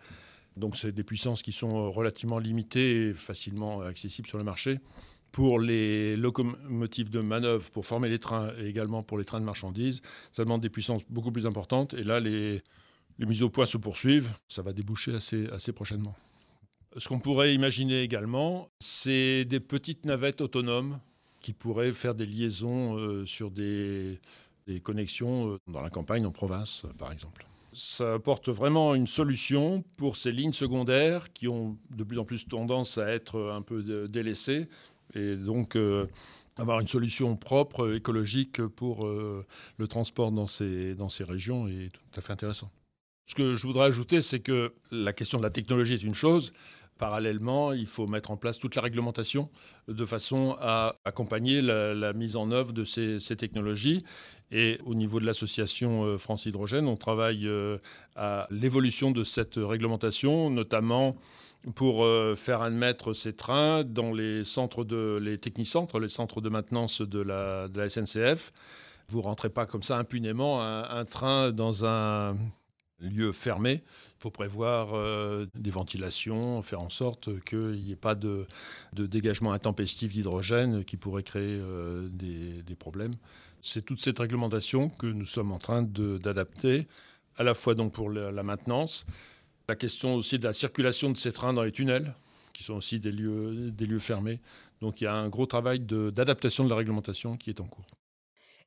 Donc 0.57 0.75
c'est 0.75 0.91
des 0.91 1.03
puissances 1.03 1.43
qui 1.43 1.51
sont 1.51 1.75
euh, 1.75 1.89
relativement 1.89 2.39
limitées 2.39 3.09
et 3.09 3.13
facilement 3.13 3.81
accessibles 3.81 4.27
sur 4.27 4.37
le 4.37 4.43
marché. 4.43 4.79
Pour 5.31 5.59
les 5.59 6.15
locomotives 6.15 7.09
de 7.09 7.19
manœuvre, 7.19 7.69
pour 7.71 7.85
former 7.85 8.09
les 8.09 8.17
trains 8.17 8.51
et 8.59 8.65
également 8.65 9.03
pour 9.03 9.17
les 9.17 9.25
trains 9.25 9.39
de 9.39 9.45
marchandises, 9.45 10.01
ça 10.31 10.43
demande 10.43 10.61
des 10.61 10.69
puissances 10.69 11.03
beaucoup 11.09 11.31
plus 11.31 11.45
importantes. 11.45 11.93
Et 11.93 12.03
là, 12.03 12.19
les, 12.19 12.63
mises 13.25 13.43
au 13.43 13.49
point 13.49 13.65
se 13.65 13.77
poursuivent. 13.77 14.31
Ça 14.47 14.61
va 14.61 14.73
déboucher 14.73 15.15
assez, 15.15 15.47
assez 15.47 15.71
prochainement. 15.71 16.15
Ce 16.97 17.07
qu'on 17.07 17.19
pourrait 17.19 17.53
imaginer 17.53 18.01
également, 18.01 18.69
c'est 18.79 19.45
des 19.45 19.59
petites 19.59 20.05
navettes 20.05 20.41
autonomes 20.41 20.99
qui 21.41 21.53
pourraient 21.53 21.93
faire 21.93 22.15
des 22.15 22.25
liaisons 22.25 22.97
euh, 22.97 23.25
sur 23.25 23.51
des, 23.51 24.19
connexions 24.83 25.51
euh, 25.51 25.57
dans 25.67 25.81
la 25.81 25.89
campagne, 25.89 26.25
en 26.25 26.31
province, 26.31 26.85
par 26.97 27.11
exemple 27.11 27.45
ça 27.73 28.15
apporte 28.15 28.49
vraiment 28.49 28.95
une 28.95 29.05
solution 29.05 29.83
pour 29.97 30.15
ces 30.15 30.31
lignes 30.31 30.53
secondaires 30.53 31.31
qui 31.31 31.47
ont 31.47 31.77
de 31.91 32.03
plus 32.03 32.17
en 32.17 32.25
plus 32.25 32.47
tendance 32.47 32.97
à 32.97 33.07
être 33.09 33.51
un 33.53 33.61
peu 33.61 34.07
délaissées 34.07 34.67
et 35.13 35.35
donc 35.35 35.75
euh, 35.75 36.07
avoir 36.55 36.79
une 36.79 36.87
solution 36.87 37.35
propre, 37.35 37.93
écologique 37.93 38.65
pour 38.65 39.05
le 39.05 39.87
transport 39.87 40.31
dans 40.31 40.47
ces 40.47 40.95
régions 41.19 41.67
est 41.67 41.89
tout 41.93 42.01
à 42.15 42.21
fait 42.21 42.33
intéressant. 42.33 42.71
Ce 43.27 43.35
que 43.35 43.55
je 43.55 43.67
voudrais 43.67 43.85
ajouter, 43.85 44.23
c'est 44.23 44.39
que 44.39 44.73
la 44.89 45.13
question 45.13 45.37
de 45.37 45.43
la 45.43 45.51
technologie 45.51 45.93
est 45.93 46.03
une 46.03 46.15
chose, 46.15 46.53
Parallèlement, 46.97 47.73
il 47.73 47.85
faut 47.85 48.07
mettre 48.07 48.31
en 48.31 48.37
place 48.37 48.57
toute 48.57 48.75
la 48.75 48.81
réglementation 48.81 49.49
de 49.87 50.05
façon 50.05 50.57
à 50.59 50.95
accompagner 51.05 51.61
la, 51.61 52.13
mise 52.13 52.35
en 52.35 52.51
œuvre 52.51 52.73
de 52.73 52.85
ces, 52.85 53.19
technologies. 53.35 54.03
Et 54.51 54.79
au 54.85 54.95
niveau 54.95 55.19
de 55.19 55.25
l'association 55.25 56.05
euh, 56.05 56.17
France 56.17 56.45
Hydrogène, 56.45 56.87
on 56.87 56.95
travaille 56.95 57.47
euh, 57.47 57.77
à 58.15 58.47
l'évolution 58.49 59.11
de 59.11 59.25
cette 59.25 59.55
réglementation, 59.57 60.49
notamment 60.49 61.17
pour 61.75 62.05
euh, 62.05 62.35
faire 62.35 62.61
admettre 62.61 63.13
ces 63.13 63.33
trains 63.33 63.83
dans 63.83 64.13
les 64.13 64.45
centres 64.45 64.85
de 64.85 65.19
les 65.21 65.37
technicentres, 65.37 65.99
les 65.99 66.07
centres 66.07 66.39
de 66.39 66.47
maintenance 66.47 67.01
de 67.01 67.19
la, 67.19 67.89
SNCF. 67.89 68.53
Vous 69.09 69.21
rentrez 69.21 69.49
pas 69.49 69.65
comme 69.65 69.83
ça 69.83 69.97
impunément 69.97 70.61
un 70.61 71.05
train 71.05 71.51
dans 71.51 71.85
un 71.85 72.35
lieu 72.99 73.31
fermé. 73.31 73.83
Il 74.17 74.21
faut 74.21 74.31
prévoir 74.31 74.93
euh, 74.93 75.45
des 75.55 75.69
ventilations, 75.69 76.61
faire 76.61 76.81
en 76.81 76.89
sorte 76.89 77.39
qu'il 77.43 77.81
n'y 77.83 77.91
ait 77.91 77.95
pas 77.95 78.15
de, 78.15 78.47
dégagement 78.93 79.51
intempestif 79.51 80.13
d'hydrogène 80.13 80.83
qui 80.83 80.97
pourrait 80.97 81.23
créer 81.23 81.59
euh, 81.61 82.07
des, 82.09 82.75
problèmes. 82.75 83.15
C'est 83.61 83.83
toute 83.83 84.01
cette 84.01 84.19
réglementation 84.19 84.89
que 84.89 85.07
nous 85.07 85.25
sommes 85.25 85.51
en 85.51 85.59
train 85.59 85.83
d'adapter, 85.83 86.87
à 87.37 87.43
la 87.43 87.53
fois 87.53 87.75
donc 87.75 87.93
pour 87.93 88.09
la, 88.09 88.43
maintenance, 88.43 89.05
la 89.67 89.75
question 89.75 90.15
aussi 90.15 90.39
de 90.39 90.45
la 90.45 90.53
circulation 90.53 91.11
de 91.11 91.17
ces 91.17 91.31
trains 91.31 91.53
dans 91.53 91.63
les 91.63 91.71
tunnels, 91.71 92.15
qui 92.53 92.63
sont 92.63 92.75
aussi 92.75 92.99
des 92.99 93.11
lieux, 93.11 93.99
fermés. 93.99 94.39
Donc 94.81 95.01
il 95.01 95.05
y 95.05 95.07
a 95.07 95.13
un 95.13 95.27
gros 95.29 95.45
travail 95.45 95.79
d'adaptation 95.79 96.63
de, 96.63 96.69
de 96.69 96.73
la 96.73 96.77
réglementation 96.77 97.35
qui 97.35 97.49
est 97.49 97.61
en 97.61 97.65
cours. 97.65 97.85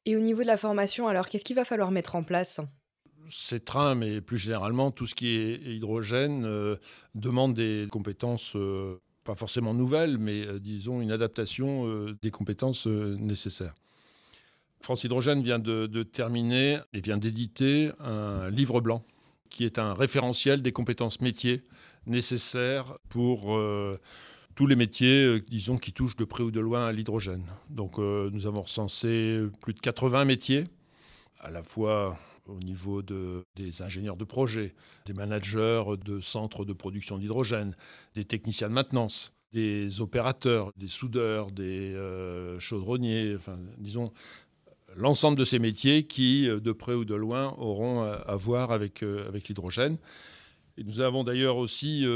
Et 0.06 0.16
au 0.16 0.20
niveau 0.20 0.42
de 0.42 0.46
la 0.46 0.56
formation, 0.56 1.08
alors 1.08 1.28
qu'est-ce 1.28 1.44
qu'il 1.44 1.56
va 1.56 1.64
falloir 1.64 1.90
mettre 1.90 2.14
en 2.14 2.22
place? 2.22 2.60
Ces 3.28 3.60
trains, 3.60 3.94
mais 3.94 4.20
plus 4.20 4.38
généralement 4.38 4.90
tout 4.90 5.06
ce 5.06 5.14
qui 5.14 5.28
est 5.36 5.60
hydrogène, 5.74 6.44
euh, 6.44 6.76
demande 7.14 7.54
des 7.54 7.86
compétences 7.90 8.54
euh, 8.56 9.00
pas 9.24 9.34
forcément 9.34 9.74
nouvelles, 9.74 10.18
mais 10.18 10.46
euh, 10.46 10.58
disons 10.58 11.00
une 11.00 11.12
adaptation 11.12 12.06
des 12.22 12.30
compétences 12.30 12.86
nécessaires. 12.86 13.74
France 14.80 15.04
Hydrogène 15.04 15.42
vient 15.42 15.58
de, 15.58 16.02
terminer 16.02 16.78
et 16.94 17.00
vient 17.00 17.18
d'éditer 17.18 17.90
un 18.00 18.48
livre 18.48 18.80
blanc 18.80 19.04
qui 19.50 19.64
est 19.64 19.78
un 19.78 19.92
référentiel 19.92 20.62
des 20.62 20.72
compétences 20.72 21.20
métiers 21.20 21.64
nécessaires 22.06 22.94
pour 23.10 23.60
tous 24.54 24.66
les 24.66 24.76
métiers, 24.76 25.40
disons, 25.50 25.76
qui 25.76 25.92
touchent 25.92 26.16
de 26.16 26.24
près 26.24 26.42
ou 26.42 26.50
de 26.50 26.60
loin 26.60 26.86
à 26.86 26.92
l'hydrogène. 26.92 27.44
Donc 27.68 27.98
nous 27.98 28.46
avons 28.46 28.62
recensé 28.62 29.42
plus 29.60 29.74
de 29.74 29.80
80 29.80 30.24
métiers, 30.24 30.64
à 31.40 31.50
la 31.50 31.62
fois 31.62 32.18
au 32.50 32.58
niveau 32.60 33.02
des 33.02 33.82
ingénieurs 33.82 34.16
de 34.16 34.24
projet, 34.24 34.74
des 35.06 35.12
managers 35.12 35.84
de 36.04 36.20
centres 36.20 36.64
de 36.64 36.72
production 36.72 37.18
d'hydrogène, 37.18 37.76
des 38.14 38.24
techniciens 38.24 38.68
de 38.68 38.74
maintenance, 38.74 39.32
des 39.52 40.00
opérateurs, 40.00 40.72
des 40.76 40.88
soudeurs, 40.88 41.50
des 41.50 41.94
euh, 41.94 42.58
chaudronniers, 42.58 43.34
enfin, 43.34 43.58
disons, 43.78 44.12
l'ensemble 44.96 45.38
de 45.38 45.44
ces 45.44 45.58
métiers 45.58 46.04
qui, 46.04 46.48
euh, 46.48 46.60
de 46.60 46.72
près 46.72 46.94
ou 46.94 47.04
de 47.04 47.14
loin, 47.14 47.54
auront 47.58 48.02
à, 48.02 48.36
voir 48.36 48.70
avec, 48.70 49.02
euh, 49.02 49.26
avec 49.28 49.48
l'hydrogène. 49.48 49.96
Et 50.78 50.84
nous 50.84 51.00
avons 51.00 51.24
d'ailleurs 51.24 51.56
aussi 51.56 52.06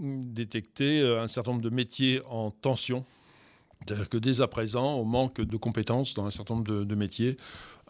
détecté 0.00 1.00
un 1.00 1.28
certain 1.28 1.52
nombre 1.52 1.62
de 1.62 1.70
métiers 1.70 2.20
en 2.28 2.50
tension. 2.50 3.06
C'est-à-dire 3.80 4.10
que 4.10 4.18
dès 4.18 4.42
à 4.42 4.48
présent, 4.48 4.96
on 4.96 5.04
manque 5.04 5.40
de 5.40 5.56
compétences 5.56 6.12
dans 6.12 6.26
un 6.26 6.30
certain 6.30 6.56
nombre 6.56 6.84
de 6.84 6.94
métiers. 6.94 7.38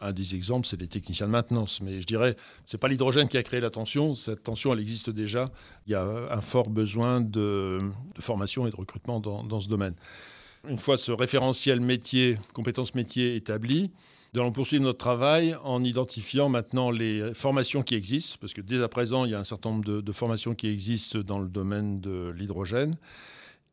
Un 0.01 0.13
des 0.13 0.35
exemples, 0.35 0.67
c'est 0.67 0.79
les 0.79 0.89
techniciens 0.89 1.27
de 1.27 1.33
maintenance. 1.33 1.81
Mais 1.81 2.01
je 2.01 2.07
dirais, 2.07 2.37
ce 2.67 2.77
n'est 2.77 2.79
pas 2.79 2.89
l'hydrogène 2.89 3.29
qui 3.29 3.39
a 3.39 3.43
créé 3.43 3.61
la 3.61 3.71
tension. 3.71 4.15
Cette 4.15 4.43
tension, 4.43 4.73
elle 4.73 4.81
existe 4.81 5.09
déjà. 5.09 5.51
Il 5.87 5.93
y 5.93 5.95
a 5.95 6.05
un 6.05 6.41
fort 6.43 6.69
besoin 6.69 7.23
de, 7.23 7.81
formation 8.19 8.67
et 8.67 8.71
de 8.71 8.77
recrutement 8.77 9.21
dans, 9.21 9.61
ce 9.61 9.69
domaine. 9.69 9.95
Une 10.69 10.79
fois 10.79 10.99
ce 10.99 11.13
référentiel 11.13 11.81
métier, 11.81 12.37
compétences 12.53 12.95
métiers 12.95 13.37
établi, 13.37 13.93
nous 14.35 14.41
allons 14.43 14.53
poursuivre 14.53 14.83
notre 14.83 14.99
travail 14.99 15.57
en 15.65 15.83
identifiant 15.83 16.51
maintenant 16.51 16.91
les 16.91 17.33
formations 17.33 17.83
qui 17.83 17.95
existent, 17.95 18.37
parce 18.39 18.53
que 18.53 18.61
dès 18.61 18.83
à 18.83 18.89
présent, 18.89 19.25
il 19.25 19.31
y 19.31 19.35
a 19.35 19.39
un 19.39 19.45
certain 19.45 19.71
nombre 19.71 20.03
de, 20.03 20.13
formations 20.13 20.55
qui 20.55 20.67
existent 20.67 21.21
dans 21.21 21.39
le 21.39 21.49
domaine 21.49 22.01
de 22.01 22.35
l'hydrogène, 22.37 22.99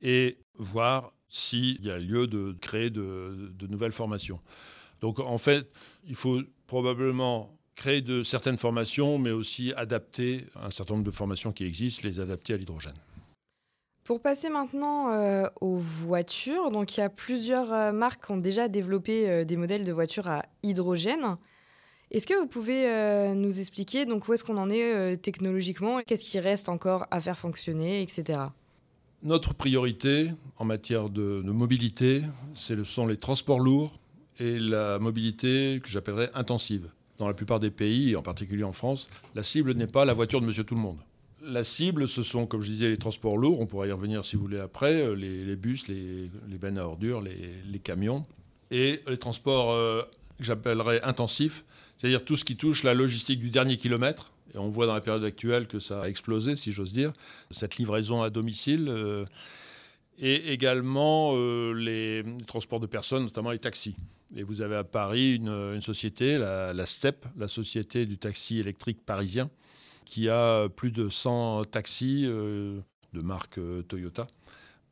et 0.02 0.38
voir 0.58 1.12
s'il 1.28 1.84
y 1.84 1.90
a 1.90 1.98
lieu 1.98 2.28
de 2.28 2.56
créer 2.62 2.92
de 2.92 3.68
nouvelles 3.68 3.92
formations. 3.92 4.40
Donc 5.04 5.20
en 5.20 5.38
fait, 5.38 5.70
il 6.08 6.16
faut 6.16 6.40
probablement 6.66 7.50
créer 7.76 8.00
de 8.00 8.24
certaines 8.24 8.56
formations, 8.56 9.18
mais 9.18 9.32
aussi 9.32 9.74
adapter 9.76 10.46
un 10.56 10.72
certain 10.72 10.94
nombre 10.94 11.06
de 11.06 11.12
formations 11.12 11.52
qui 11.52 11.66
existent, 11.66 12.08
les 12.08 12.22
adapter 12.22 12.54
à 12.54 12.58
l'hydrogène. 12.58 12.96
Pour 14.06 14.22
passer 14.22 14.48
maintenant 14.48 15.12
euh, 15.12 15.44
aux 15.60 15.76
voitures, 15.76 16.72
donc 16.72 16.96
il 16.96 17.02
y 17.02 17.04
a 17.04 17.10
plusieurs 17.10 17.74
euh, 17.74 17.92
marques 17.92 18.26
qui 18.26 18.32
ont 18.32 18.38
déjà 18.38 18.70
développé 18.70 19.30
euh, 19.30 19.44
des 19.44 19.58
modèles 19.58 19.84
de 19.84 19.92
voitures 19.92 20.30
à 20.30 20.46
hydrogène. 20.64 21.36
Est-ce 22.10 22.26
que 22.26 22.40
vous 22.40 22.48
pouvez 22.48 23.34
nous 23.34 23.60
expliquer 23.60 24.06
donc 24.06 24.28
où 24.28 24.34
est-ce 24.34 24.44
qu'on 24.44 24.58
en 24.58 24.70
est 24.70 25.18
technologiquement, 25.18 26.00
qu'est-ce 26.06 26.24
qui 26.24 26.40
reste 26.40 26.70
encore 26.70 27.08
à 27.10 27.20
faire 27.20 27.40
fonctionner, 27.40 28.04
etc. 28.04 28.40
Notre 29.24 29.56
priorité 29.56 30.30
en 30.58 30.66
matière 30.66 31.10
de, 31.10 31.42
de 31.42 31.52
mobilité, 31.52 32.22
ce 32.54 32.84
sont 32.84 33.08
les 33.08 33.18
transports 33.18 33.60
lourds 33.60 34.00
et 34.40 34.60
la 34.60 35.00
mobilité 35.00 35.80
que 35.84 35.90
j'appellerais 35.90 36.32
intensive. 36.34 36.90
Dans 37.20 37.28
la 37.28 37.34
plupart 37.34 37.60
des 37.60 37.70
pays, 37.70 38.16
en 38.16 38.22
particulier 38.22 38.64
en 38.64 38.72
France, 38.72 39.10
la 39.36 39.44
cible 39.44 39.74
n'est 39.74 39.88
pas 39.88 40.06
la 40.06 40.14
voiture 40.14 40.42
de 40.42 40.46
monsieur 40.46 40.64
tout 40.64 40.76
le 40.76 40.82
monde. 40.82 40.98
La 41.46 41.64
cible, 41.64 42.08
ce 42.08 42.24
sont, 42.24 42.46
comme 42.46 42.62
je 42.62 42.72
disais, 42.72 42.90
les 42.90 42.98
transports 42.98 43.38
lourds, 43.38 43.60
on 43.60 43.66
pourra 43.66 43.86
y 43.86 43.92
revenir 43.92 44.24
si 44.26 44.36
vous 44.36 44.44
voulez 44.44 44.60
après, 44.60 44.94
euh, 44.94 45.14
les, 45.14 45.56
bus, 45.56 45.88
les, 45.88 46.30
les, 46.48 46.58
bennes 46.58 46.78
à 46.78 46.86
ordures, 46.86 47.22
les, 47.22 47.80
camions, 47.80 48.26
et 48.72 49.02
les 49.08 49.18
transports 49.18 49.74
euh, 49.74 50.02
que 50.38 50.44
j'appellerais 50.44 51.02
intensifs, 51.04 51.66
c'est-à-dire 51.98 52.24
tout 52.24 52.38
ce 52.38 52.46
qui 52.46 52.56
touche 52.56 52.84
la 52.84 52.94
logistique 52.94 53.40
du 53.40 53.50
dernier 53.50 53.78
kilomètre, 53.78 54.32
et 54.54 54.58
on 54.58 54.70
voit 54.70 54.86
dans 54.86 54.94
la 54.94 55.02
période 55.02 55.24
actuelle 55.24 55.68
que 55.68 55.80
ça 55.80 56.04
a 56.04 56.08
explosé, 56.08 56.56
si 56.56 56.72
j'ose 56.72 56.94
dire, 56.94 57.12
cette 57.52 57.78
livraison 57.78 58.22
à 58.22 58.30
domicile, 58.30 58.88
euh, 58.90 59.26
et 60.20 60.54
également 60.54 61.36
les 61.74 62.24
transports 62.48 62.80
de 62.80 62.88
personnes, 62.88 63.24
notamment 63.24 63.52
les 63.52 63.60
taxis. 63.60 63.96
Et 64.36 64.44
vous 64.44 64.62
avez 64.62 64.76
à 64.76 64.84
Paris 64.84 65.36
une, 65.36 65.82
société, 65.82 66.38
la, 66.38 66.86
STEP, 66.86 67.26
la 67.38 67.48
Société 67.48 68.06
du 68.06 68.18
taxi 68.18 68.60
électrique 68.60 69.06
parisien, 69.06 69.50
qui 70.06 70.28
a 70.30 70.70
plus 70.70 70.92
de 70.92 71.10
100 71.10 71.66
taxis 71.66 72.24
euh, 72.26 72.80
de 73.14 73.22
marque 73.22 73.60
euh, 73.60 73.84
Toyota. 73.84 74.28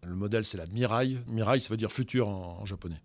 Le 0.04 0.16
modèle, 0.16 0.46
c'est 0.46 0.58
la 0.58 0.68
Mirai. 0.68 1.18
Mirai, 1.28 1.60
ça 1.60 1.70
veut 1.70 1.78
dire 1.78 1.92
futur 1.92 2.28
en, 2.28 2.66
japonais. 2.66 3.02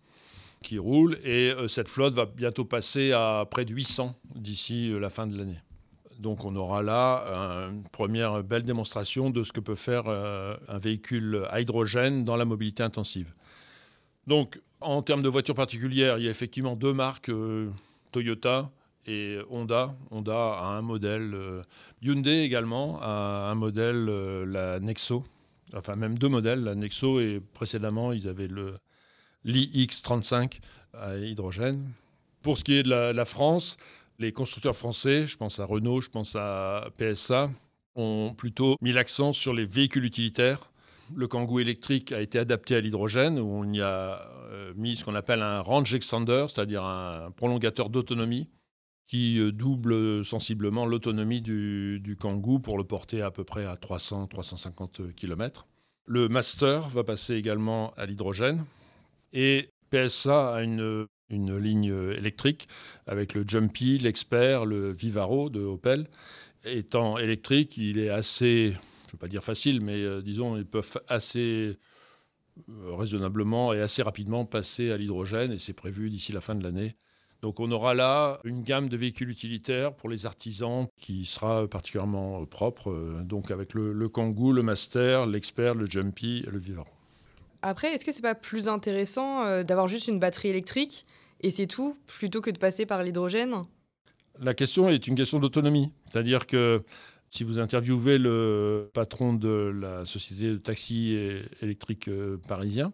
Qui 0.63 0.79
roule. 0.79 1.19
Et 1.25 1.53
euh, 1.53 1.69
cette 1.69 1.89
flotte 1.89 2.15
va 2.15 2.27
bientôt 2.27 2.65
passer 2.65 3.13
à 3.13 3.47
près 3.51 3.65
de 3.65 3.73
800 3.73 4.15
d'ici 4.35 4.93
la 4.99 5.11
fin 5.11 5.27
de 5.27 5.37
l'année. 5.37 5.59
Donc 6.19 6.45
on 6.45 6.55
aura 6.57 6.83
là 6.83 7.69
une 7.71 7.85
première 7.85 8.43
belle 8.43 8.63
démonstration 8.63 9.31
de 9.31 9.45
ce 9.45 9.53
que 9.53 9.61
peut 9.61 9.75
faire 9.75 10.09
un 10.09 10.79
véhicule 10.79 11.47
à 11.51 11.61
hydrogène 11.61 12.25
dans 12.25 12.37
la 12.37 12.45
mobilité 12.45 12.83
intensive. 12.83 13.33
Donc 14.27 14.59
en 14.81 15.03
termes 15.03 15.23
de 15.23 15.29
voitures 15.29 15.55
particulières, 15.55 16.19
il 16.19 16.25
y 16.25 16.29
a 16.29 16.31
effectivement 16.31 16.77
deux 16.77 16.93
marques, 16.93 17.31
euh, 17.31 17.71
Toyota 18.13 18.71
et 19.07 19.39
Honda. 19.51 19.95
Honda 20.11 20.55
a 20.55 20.67
un 20.67 20.83
modèle, 20.83 21.33
euh, 21.35 21.63
Hyundai 22.03 22.43
également 22.43 22.99
a 23.01 23.51
un 23.51 23.55
modèle, 23.55 24.07
euh, 24.09 24.45
la 24.45 24.81
Nexo. 24.81 25.25
Enfin, 25.75 25.97
même 25.97 26.19
deux 26.19 26.29
modèles, 26.29 26.63
la 26.63 26.75
Nexo 26.75 27.21
et 27.21 27.41
précédemment, 27.55 28.13
ils 28.13 28.29
avaient 28.29 28.49
le 28.49 28.75
l'iX35 29.45 30.59
à 30.93 31.17
hydrogène. 31.17 31.91
Pour 32.43 32.59
ce 32.59 32.65
qui 32.65 32.75
est 32.75 32.83
de 32.83 32.91
la, 32.91 33.25
France, 33.25 33.77
les 34.19 34.33
constructeurs 34.33 34.77
français, 34.77 35.27
je 35.27 35.37
pense 35.37 35.61
à 35.61 35.65
Renault, 35.65 36.01
je 36.01 36.11
pense 36.11 36.37
à 36.37 36.89
PSA, 36.99 37.51
ont 37.95 38.35
plutôt 38.37 38.77
mis 38.81 38.93
l'accent 38.93 39.33
sur 39.33 39.55
les 39.55 39.65
véhicules 39.65 40.05
utilitaires 40.05 40.71
le 41.15 41.29
Kangoo 41.29 41.61
électrique 41.61 42.13
a 42.13 42.21
été 42.21 42.39
adapté 42.39 42.77
à 42.77 42.81
l'hydrogène, 42.81 43.39
où 43.39 43.47
on 43.47 43.73
y 43.73 43.81
a 43.81 44.29
euh, 44.51 44.73
mis 44.77 44.97
ce 44.97 45.05
qu'on 45.05 45.15
appelle 45.15 45.43
un 45.43 45.61
range 45.61 45.95
extender, 45.95 46.47
c'est-à-dire 46.49 46.85
un 46.85 47.31
prolongateur 47.31 47.91
d'autonomie, 47.91 48.49
qui 49.07 49.39
euh, 49.39 49.53
double 49.53 50.25
sensiblement 50.25 50.87
l'autonomie 50.87 51.41
du, 51.41 52.01
du, 52.01 52.17
Kangoo 52.17 52.59
pour 52.59 52.79
le 52.79 52.85
porter 52.85 53.23
à 53.23 53.31
peu 53.31 53.45
près 53.45 53.65
à 53.65 53.75
300-350 53.77 55.13
km. 55.13 55.67
Le 56.07 56.29
Master 56.29 56.89
va 56.89 57.05
passer 57.05 57.35
également 57.35 57.93
à 57.97 58.07
l'hydrogène. 58.07 58.65
Et 59.33 59.69
PSA 59.91 60.55
a 60.55 60.63
une, 60.63 61.07
une 61.31 61.57
ligne 61.57 61.93
électrique 62.17 62.69
avec 63.07 63.35
le 63.35 63.45
Jumpy, 63.47 63.99
l'Expert, 63.99 64.65
le 64.65 64.93
Vivaro 64.93 65.51
de 65.51 65.61
Opel. 65.61 66.07
Étant 66.65 67.19
électrique, 67.19 67.77
il 67.77 67.99
est 67.99 68.11
assez 68.11 68.77
je 69.07 69.11
ne 69.11 69.13
veux 69.13 69.19
pas 69.19 69.29
dire 69.29 69.45
facile, 69.45 69.81
mais 69.81 70.03
euh, 70.03 70.21
disons, 70.21 70.57
ils 70.57 70.67
peuvent 70.67 71.01
assez 71.09 71.79
euh, 72.69 72.95
raisonnablement 72.95 73.73
et 73.73 73.81
assez 73.81 74.03
rapidement 74.03 74.45
passer 74.45 74.91
à 74.91 74.97
l'hydrogène, 74.97 75.53
et 75.53 75.59
c'est 75.59 75.73
prévu 75.73 76.11
d'ici 76.11 76.33
la 76.33 76.41
fin 76.41 76.55
de 76.55 76.63
l'année. 76.65 76.97
Donc 77.43 77.61
on 77.61 77.71
aura 77.71 77.95
là 77.95 78.41
une 78.45 78.63
gamme 78.63 78.89
de 78.89 78.97
véhicules 78.97 79.31
utilitaires 79.31 79.95
pour 79.95 80.09
les 80.09 80.27
artisans 80.27 80.89
qui 80.99 81.25
sera 81.27 81.69
particulièrement 81.69 82.45
propre, 82.47 83.23
donc 83.23 83.51
avec 83.51 83.75
le, 83.75 83.93
le 83.93 84.09
Kangoo, 84.09 84.53
le 84.53 84.63
Master, 84.63 85.27
l'Expert, 85.27 85.75
le 85.75 85.87
Jumpy 85.87 86.43
et 86.47 86.51
le 86.51 86.59
Vivant. 86.59 86.87
Après, 87.69 87.93
est-ce 87.93 88.05
que 88.05 88.13
c'est 88.13 88.23
pas 88.23 88.37
plus 88.37 88.69
intéressant 88.69 89.63
d'avoir 89.65 89.89
juste 89.89 90.07
une 90.07 90.21
batterie 90.21 90.51
électrique 90.51 91.05
et 91.41 91.51
c'est 91.51 91.67
tout, 91.67 91.97
plutôt 92.07 92.41
que 92.41 92.51
de 92.51 92.59
passer 92.59 92.87
par 92.87 93.03
l'hydrogène? 93.03 93.65
La 94.39 94.55
question 94.55 94.89
est 94.89 95.09
une 95.09 95.17
question 95.17 95.41
d'autonomie. 95.41 95.91
C'est-à-dire 96.09 96.47
que 96.47 96.81
si 97.31 97.43
vous 97.43 97.59
interviewez 97.59 98.19
le 98.19 98.89
patron 98.95 99.33
de 99.35 99.75
la 99.81 100.05
société 100.05 100.51
de 100.51 100.59
taxi 100.59 101.19
électrique 101.61 102.07
euh, 102.09 102.39
parisien, 102.47 102.93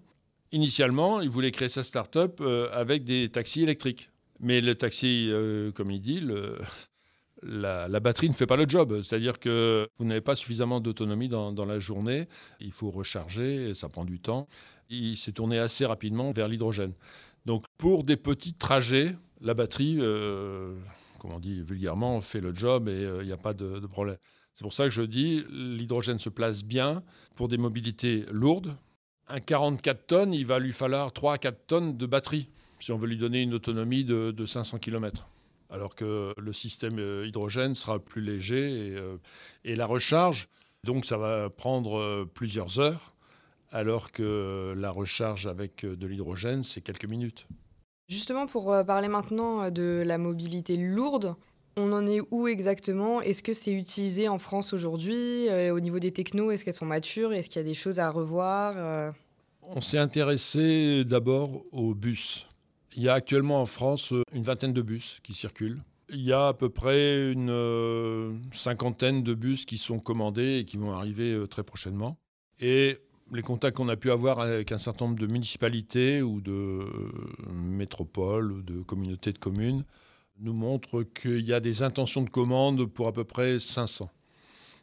initialement, 0.52 1.20
il 1.20 1.28
voulait 1.28 1.50
créer 1.50 1.68
sa 1.68 1.84
start-up 1.84 2.38
euh, 2.40 2.68
avec 2.72 3.04
des 3.04 3.28
taxis 3.28 3.62
électriques. 3.62 4.08
Mais 4.40 4.60
le 4.60 4.74
taxi, 4.74 5.28
euh, 5.30 5.70
comme 5.72 5.90
il 5.90 6.00
dit, 6.00 6.20
la, 7.42 8.00
batterie 8.00 8.28
ne 8.28 8.34
fait 8.34 8.46
pas 8.46 8.56
le 8.56 8.68
job. 8.68 9.00
C'est-à-dire 9.02 9.38
que 9.38 9.88
vous 9.98 10.04
n'avez 10.04 10.20
pas 10.20 10.34
suffisamment 10.34 10.80
d'autonomie 10.80 11.28
dans, 11.28 11.64
la 11.64 11.78
journée. 11.78 12.26
Il 12.60 12.72
faut 12.72 12.90
recharger, 12.90 13.74
ça 13.74 13.88
prend 13.88 14.04
du 14.04 14.20
temps. 14.20 14.48
Il 14.88 15.16
s'est 15.16 15.32
tourné 15.32 15.58
assez 15.58 15.86
rapidement 15.86 16.32
vers 16.32 16.48
l'hydrogène. 16.48 16.92
Donc 17.46 17.64
pour 17.78 18.04
des 18.04 18.16
petits 18.16 18.54
trajets, 18.54 19.16
la 19.40 19.54
batterie, 19.54 19.96
euh, 20.00 20.74
comme 21.18 21.32
on 21.32 21.40
dit 21.40 21.62
vulgairement, 21.62 22.20
fait 22.20 22.40
le 22.40 22.54
job 22.54 22.88
et 22.88 22.92
il 22.92 23.06
euh, 23.06 23.24
n'y 23.24 23.32
a 23.32 23.36
pas 23.36 23.54
de, 23.54 23.80
problème. 23.86 24.16
C'est 24.54 24.62
pour 24.62 24.72
ça 24.72 24.84
que 24.84 24.90
je 24.90 25.02
dis, 25.02 25.44
l'hydrogène 25.50 26.18
se 26.18 26.28
place 26.28 26.62
bien 26.62 27.02
pour 27.34 27.48
des 27.48 27.58
mobilités 27.58 28.26
lourdes. 28.30 28.76
Un 29.28 29.40
44 29.40 30.06
tonnes, 30.06 30.34
il 30.34 30.46
va 30.46 30.58
lui 30.58 30.72
falloir 30.72 31.12
3 31.12 31.34
à 31.34 31.38
4 31.38 31.66
tonnes 31.66 31.96
de 31.96 32.06
batterie 32.06 32.48
si 32.82 32.90
on 32.90 32.98
veut 32.98 33.06
lui 33.06 33.16
donner 33.16 33.42
une 33.42 33.54
autonomie 33.54 34.04
de, 34.04 34.44
500 34.44 34.78
km. 34.78 35.28
Alors 35.72 35.94
que 35.96 36.34
le 36.38 36.52
système 36.52 36.98
euh, 37.00 37.26
hydrogène 37.26 37.74
sera 37.74 37.98
plus 37.98 38.20
léger 38.20 38.96
et 39.64 39.74
la 39.74 39.86
recharge, 39.86 40.48
donc 40.84 41.04
ça 41.06 41.16
va 41.16 41.50
prendre 41.50 42.24
plusieurs 42.34 42.78
heures 42.78 43.12
alors 43.72 44.12
que 44.12 44.74
la 44.76 44.90
recharge 44.90 45.46
avec 45.46 45.84
euh, 45.84 45.96
de 45.96 46.06
l'hydrogène, 46.06 46.62
c'est 46.62 46.82
quelques 46.82 47.06
minutes. 47.06 47.46
Justement, 48.08 48.46
pour 48.46 48.72
euh, 48.72 48.84
parler 48.84 49.08
maintenant 49.08 49.62
euh, 49.62 49.70
de 49.70 50.02
la 50.04 50.18
mobilité 50.18 50.76
lourde, 50.76 51.34
on 51.76 51.90
en 51.92 52.06
est 52.06 52.20
où 52.30 52.46
exactement? 52.46 53.22
Est-ce 53.22 53.42
que 53.42 53.54
c'est 53.54 53.72
utilisé 53.72 54.28
en 54.28 54.38
France 54.38 54.74
aujourd'hui? 54.74 55.48
Au 55.70 55.80
niveau 55.80 55.98
des 55.98 56.12
technos, 56.12 56.50
est-ce 56.50 56.66
qu'elles 56.66 56.74
sont 56.74 56.84
matures? 56.84 57.32
Est-ce 57.32 57.48
qu'il 57.48 57.62
y 57.62 57.64
a 57.64 57.66
des 57.66 57.72
choses 57.72 57.98
à 57.98 58.10
revoir 58.10 59.14
On 59.62 59.80
s'est 59.80 59.96
intéressé 59.96 61.02
d'abord 61.06 61.64
aux 61.72 61.94
bus. 61.94 62.46
Il 62.96 63.02
y 63.02 63.08
a 63.08 63.14
actuellement 63.14 63.62
en 63.62 63.66
France 63.66 64.12
une 64.32 64.42
vingtaine 64.42 64.72
de 64.72 64.82
bus 64.82 65.20
qui 65.22 65.34
circulent. 65.34 65.80
Il 66.10 66.20
y 66.20 66.32
a 66.32 66.48
à 66.48 66.54
peu 66.54 66.68
près 66.68 67.32
une 67.32 68.40
cinquantaine 68.52 69.22
de 69.22 69.34
bus 69.34 69.64
qui 69.64 69.78
sont 69.78 69.98
commandés 69.98 70.58
et 70.58 70.64
qui 70.64 70.76
vont 70.76 70.92
arriver 70.92 71.46
très 71.48 71.64
prochainement. 71.64 72.18
Et 72.60 72.98
les 73.32 73.42
contacts 73.42 73.76
qu'on 73.76 73.88
a 73.88 73.96
pu 73.96 74.10
avoir 74.10 74.40
avec 74.40 74.72
un 74.72 74.78
certain 74.78 75.06
nombre 75.06 75.18
de 75.18 75.26
municipalités 75.26 76.22
ou 76.22 76.40
de 76.40 76.52
euh, 76.52 77.12
métropoles 77.52 78.52
ou 78.52 78.62
de 78.62 78.82
communautés 78.82 79.32
de 79.32 79.38
communes 79.38 79.84
nous 80.38 80.52
montrent 80.52 81.02
qu'il 81.02 81.40
y 81.40 81.52
a 81.52 81.60
des 81.60 81.82
intentions 81.82 82.22
de 82.22 82.30
commande 82.30 82.86
pour 82.86 83.06
à 83.06 83.12
peu 83.12 83.24
près 83.24 83.58
500. 83.58 84.10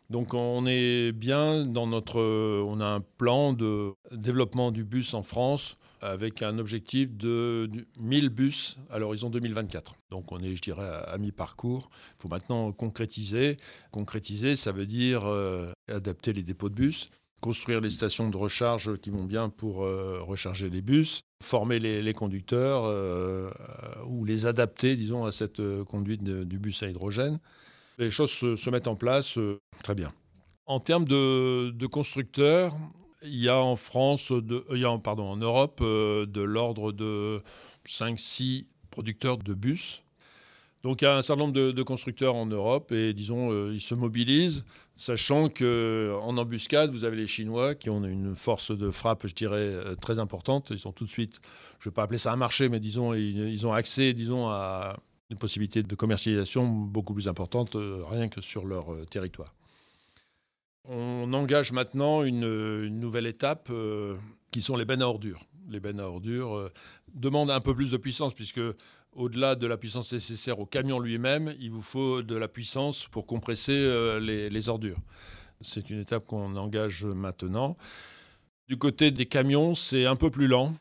Donc 0.10 0.34
on 0.34 0.66
est 0.66 1.12
bien 1.12 1.66
dans 1.66 1.86
notre... 1.86 2.20
On 2.64 2.80
a 2.80 2.86
un 2.86 3.02
plan 3.02 3.54
de 3.54 3.94
développement 4.12 4.72
du 4.72 4.84
bus 4.84 5.14
en 5.14 5.22
France 5.22 5.78
avec 6.02 6.42
un 6.42 6.58
objectif 6.60 7.16
de 7.16 7.70
1000 8.00 8.30
bus 8.30 8.78
à 8.90 9.00
l'horizon 9.00 9.30
2024. 9.30 9.96
Donc 10.12 10.32
on 10.32 10.40
est, 10.40 10.56
je 10.56 10.62
dirais, 10.62 10.88
à, 11.06 11.18
mi-parcours. 11.18 11.90
Il 12.18 12.22
faut 12.22 12.28
maintenant 12.30 12.72
concrétiser. 12.72 13.58
Concrétiser, 13.92 14.56
ça 14.56 14.72
veut 14.72 14.86
dire 14.86 15.26
euh, 15.26 15.72
adapter 15.90 16.34
les 16.34 16.44
dépôts 16.44 16.70
de 16.70 16.76
bus, 16.76 17.10
construire 17.42 17.82
les 17.82 17.90
stations 17.90 18.30
de 18.30 18.38
recharge 18.38 18.98
qui 18.98 19.10
vont 19.10 19.24
bien 19.24 19.50
pour 19.50 19.84
euh, 19.84 20.22
recharger 20.22 20.70
les 20.70 20.82
bus, 20.82 21.22
former 21.44 21.80
les, 21.80 22.14
conducteurs 22.14 22.84
euh, 22.86 23.50
ou 24.08 24.26
les 24.26 24.46
adapter, 24.46 24.96
disons, 24.96 25.26
à 25.26 25.32
cette 25.32 25.62
conduite 25.86 26.24
du 26.24 26.60
bus 26.60 26.84
à 26.84 26.90
hydrogène. 26.90 27.40
Les 27.98 28.10
choses 28.10 28.32
se, 28.32 28.70
mettent 28.70 28.88
en 28.88 28.96
place 28.96 29.38
très 29.84 29.96
bien. 29.96 30.14
En 30.66 30.80
termes 30.80 31.06
de, 31.06 31.86
constructeurs, 31.88 32.78
il 33.24 33.44
y 33.44 33.50
a 33.50 33.58
en 33.58 33.76
France, 33.76 34.32
de, 34.32 34.66
il 34.72 34.80
y 34.80 34.86
a, 34.86 34.98
pardon, 34.98 35.24
en 35.24 35.38
Europe, 35.38 35.82
de 35.82 36.42
l'ordre 36.42 36.92
de 36.92 37.42
5-6 37.86 38.66
producteurs 38.92 39.38
de 39.38 39.54
bus 39.54 40.04
donc 40.84 41.02
il 41.02 41.06
y 41.06 41.08
a 41.08 41.18
un 41.18 41.22
certain 41.22 41.44
nombre 41.44 41.54
de, 41.54 41.84
constructeurs 41.84 42.36
en 42.36 42.46
Europe 42.46 42.92
et 42.92 43.14
disons, 43.14 43.52
euh, 43.52 43.74
ils 43.74 43.82
se 43.82 43.96
mobilisent, 43.96 44.64
sachant 44.96 45.50
qu'en 45.50 46.38
embuscade, 46.38 46.92
vous 46.92 47.04
avez 47.04 47.18
les 47.18 47.28
Chinois 47.28 47.76
qui 47.76 47.90
ont 47.90 48.04
une 48.06 48.34
force 48.36 48.76
de 48.76 48.90
frappe, 48.90 49.28
je 49.28 49.34
dirais, 49.34 49.58
euh, 49.58 49.96
très 49.96 50.20
importante. 50.20 50.70
Ils 50.72 50.80
sont 50.80 50.94
tout 50.94 51.04
de 51.04 51.10
suite, 51.10 51.42
je 51.80 51.88
ne 51.88 51.92
vais 51.92 51.96
pas 51.96 52.04
appeler 52.04 52.18
ça 52.18 52.32
un 52.32 52.38
marché, 52.38 52.70
mais 52.70 52.80
disons, 52.80 53.14
ils, 53.14 53.68
ont 53.68 53.74
accès, 53.74 54.14
disons, 54.14 54.48
à 54.48 54.98
des 55.30 55.36
possibilités 55.36 55.84
de 55.84 55.96
commercialisation 55.96 56.66
beaucoup 56.66 57.14
plus 57.14 57.28
importantes, 57.28 57.76
euh, 57.76 58.04
rien 58.10 58.30
que 58.30 58.40
sur 58.40 58.66
leur 58.66 58.86
territoire. 59.10 59.54
On 60.86 61.32
engage 61.34 61.72
maintenant 61.72 62.24
une, 62.24 62.88
nouvelle 62.88 63.28
étape 63.28 63.72
qui 64.52 64.62
sont 64.62 64.76
les 64.78 64.86
bennes 64.86 65.02
à 65.02 65.08
ordures. 65.08 65.42
Les 65.70 65.80
bennes 65.80 66.00
à 66.00 66.08
ordures 66.08 66.72
demandent 67.14 67.52
un 67.52 67.60
peu 67.60 67.76
plus 67.76 67.92
de 67.92 67.98
puissance 67.98 68.34
puisque 68.34 68.62
au-delà 69.14 69.56
de 69.56 69.68
la 69.68 69.78
puissance 69.78 70.14
nécessaire 70.14 70.60
au 70.60 70.66
camion 70.66 71.00
lui-même, 71.00 71.54
il 71.60 71.72
vous 71.72 71.82
faut 71.82 72.22
de 72.22 72.36
la 72.36 72.48
puissance 72.48 73.08
pour 73.08 73.26
compresser 73.26 73.74
euh, 73.74 74.20
les, 74.20 74.70
ordures. 74.70 75.00
C'est 75.62 75.90
une 75.90 76.00
étape 76.00 76.26
qu'on 76.26 76.56
engage 76.56 77.06
maintenant. 77.06 77.76
Du 78.68 78.78
côté 78.78 79.12
des 79.12 79.26
camions, 79.26 79.76
c'est 79.76 80.06
un 80.06 80.16
peu 80.16 80.30
plus 80.30 80.48
lent. 80.48 80.76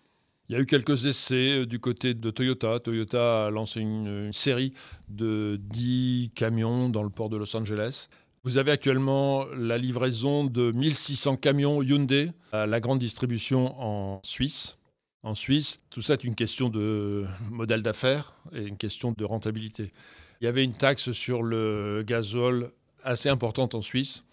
Il 0.48 0.54
y 0.54 0.56
a 0.56 0.60
eu 0.60 0.66
quelques 0.66 1.06
essais 1.06 1.60
euh, 1.60 1.66
du 1.66 1.78
côté 1.78 2.14
de 2.14 2.30
Toyota. 2.30 2.80
Toyota 2.80 3.46
a 3.46 3.50
lancé 3.50 3.80
une, 3.80 4.32
série 4.32 4.72
de 5.08 5.58
10 5.60 6.32
camions 6.34 6.88
dans 6.88 7.02
le 7.02 7.10
port 7.10 7.28
de 7.28 7.36
Los 7.36 7.56
Angeles. 7.56 8.08
Vous 8.44 8.56
avez 8.56 8.70
actuellement 8.70 9.44
la 9.56 9.78
livraison 9.78 10.44
de 10.44 10.72
1600 10.72 11.36
camions 11.36 11.82
Hyundai 11.82 12.30
à 12.52 12.66
la 12.66 12.80
grande 12.80 12.98
distribution 12.98 13.80
en 13.80 14.20
Suisse 14.22 14.78
en 15.22 15.34
Suisse. 15.34 15.80
Tout 15.90 16.02
ça 16.02 16.14
est 16.14 16.24
une 16.24 16.34
question 16.34 16.68
de 16.68 17.26
modèle 17.50 17.82
d'affaires 17.82 18.34
et 18.52 18.62
une 18.62 18.76
question 18.76 19.12
de 19.12 19.24
rentabilité. 19.24 19.92
Il 20.40 20.44
y 20.44 20.48
avait 20.48 20.64
une 20.64 20.74
taxe 20.74 21.12
sur 21.12 21.42
le 21.42 22.04
gazole 22.06 22.70
assez 23.02 23.28
importante 23.28 23.74
en 23.74 23.82
Suisse 23.82 24.24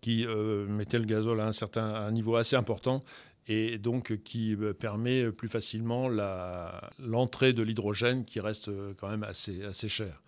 qui 0.00 0.26
euh, 0.26 0.66
mettait 0.66 0.98
le 0.98 1.04
gazole 1.04 1.40
à 1.40 1.46
un 1.46 1.52
certain 1.52 2.10
niveau 2.10 2.36
assez 2.36 2.56
important 2.56 3.02
et 3.46 3.78
donc 3.78 4.22
qui 4.22 4.54
euh, 4.54 4.72
permet 4.72 5.30
plus 5.30 5.48
facilement 5.48 6.08
l'entrée 6.98 7.52
de 7.52 7.62
l'hydrogène 7.62 8.24
qui 8.24 8.40
reste 8.40 8.68
euh, 8.68 8.92
quand 8.98 9.08
même 9.08 9.22
assez, 9.22 9.62
assez 9.64 9.88
cher. 9.88 10.22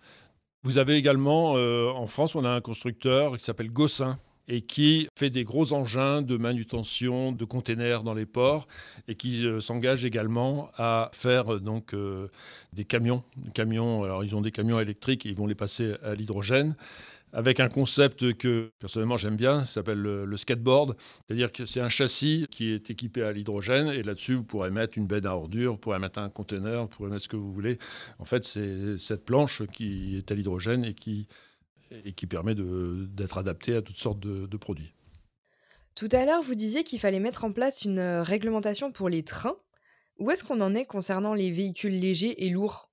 Vous 0.67 0.77
avez 0.77 0.95
également, 0.95 1.53
en 1.53 2.07
France, 2.07 2.35
on 2.35 2.43
a 2.43 2.49
un 2.49 2.59
constructeur 2.59 3.37
qui 3.37 3.45
s'appelle 3.45 3.71
Gossin, 3.71 4.19
et 4.47 4.61
qui 4.61 5.07
fait 5.17 5.29
des 5.29 5.43
gros 5.43 5.73
engins 5.73 6.21
de 6.21 6.37
manutention 6.37 7.31
de 7.31 7.45
containers 7.45 8.03
dans 8.03 8.13
les 8.13 8.25
ports 8.25 8.67
et 9.07 9.15
qui 9.15 9.45
euh, 9.45 9.59
s'engage 9.59 10.05
également 10.05 10.69
à 10.77 11.09
faire 11.13 11.53
euh, 11.53 11.59
donc 11.59 11.93
euh, 11.93 12.29
des 12.73 12.85
camions. 12.85 13.23
camions. 13.53 14.03
Alors 14.03 14.23
ils 14.23 14.35
ont 14.35 14.41
des 14.41 14.51
camions 14.51 14.79
électriques 14.79 15.25
et 15.25 15.29
ils 15.29 15.35
vont 15.35 15.47
les 15.47 15.55
passer 15.55 15.95
à 16.03 16.15
l'hydrogène 16.15 16.75
avec 17.33 17.59
un 17.59 17.69
concept 17.69 18.33
que 18.37 18.71
personnellement 18.79 19.17
j'aime 19.17 19.35
bien, 19.35 19.65
s'appelle 19.65 20.01
le, 20.01 20.37
skateboard. 20.37 20.95
C'est-à-dire 21.25 21.51
que 21.51 21.65
c'est 21.65 21.81
un 21.81 21.89
châssis 21.89 22.47
qui 22.49 22.71
est 22.71 22.89
équipé 22.89 23.23
à 23.23 23.31
l'hydrogène 23.31 23.89
et 23.89 24.03
là-dessus 24.03 24.35
vous 24.35 24.43
pourrez 24.43 24.71
mettre 24.71 24.97
une 24.97 25.07
benne 25.07 25.25
à 25.25 25.35
ordures, 25.35 25.73
vous 25.73 25.79
pourrez 25.79 25.99
mettre 25.99 26.19
un 26.19 26.29
container, 26.29 26.83
vous 26.83 26.87
pourrez 26.87 27.09
mettre 27.09 27.23
ce 27.23 27.29
que 27.29 27.35
vous 27.35 27.51
voulez. 27.51 27.77
En 28.19 28.25
fait 28.25 28.45
c'est 28.45 28.97
cette 28.97 29.25
planche 29.25 29.63
qui 29.73 30.17
est 30.17 30.31
à 30.31 30.35
l'hydrogène 30.35 30.85
et 30.85 30.93
qui 30.93 31.27
et 32.05 32.13
qui 32.13 32.27
permet 32.27 32.55
d'être 32.55 33.37
adapté 33.37 33.75
à 33.75 33.81
toutes 33.81 33.97
sortes 33.97 34.19
de, 34.19 34.57
produits. 34.57 34.93
Tout 35.95 36.09
à 36.11 36.25
l'heure, 36.25 36.41
vous 36.41 36.55
disiez 36.55 36.83
qu'il 36.83 36.99
fallait 36.99 37.19
mettre 37.19 37.43
en 37.43 37.51
place 37.51 37.83
une 37.83 37.99
euh, 37.99 38.23
réglementation 38.23 38.91
pour 38.91 39.09
les 39.09 39.23
trains. 39.23 39.55
Où 40.19 40.29
est-ce 40.31 40.43
qu'on 40.43 40.61
en 40.61 40.75
est 40.75 40.85
concernant 40.85 41.33
les 41.33 41.51
véhicules 41.51 41.97
légers 41.97 42.45
et 42.45 42.49
lourds? 42.49 42.89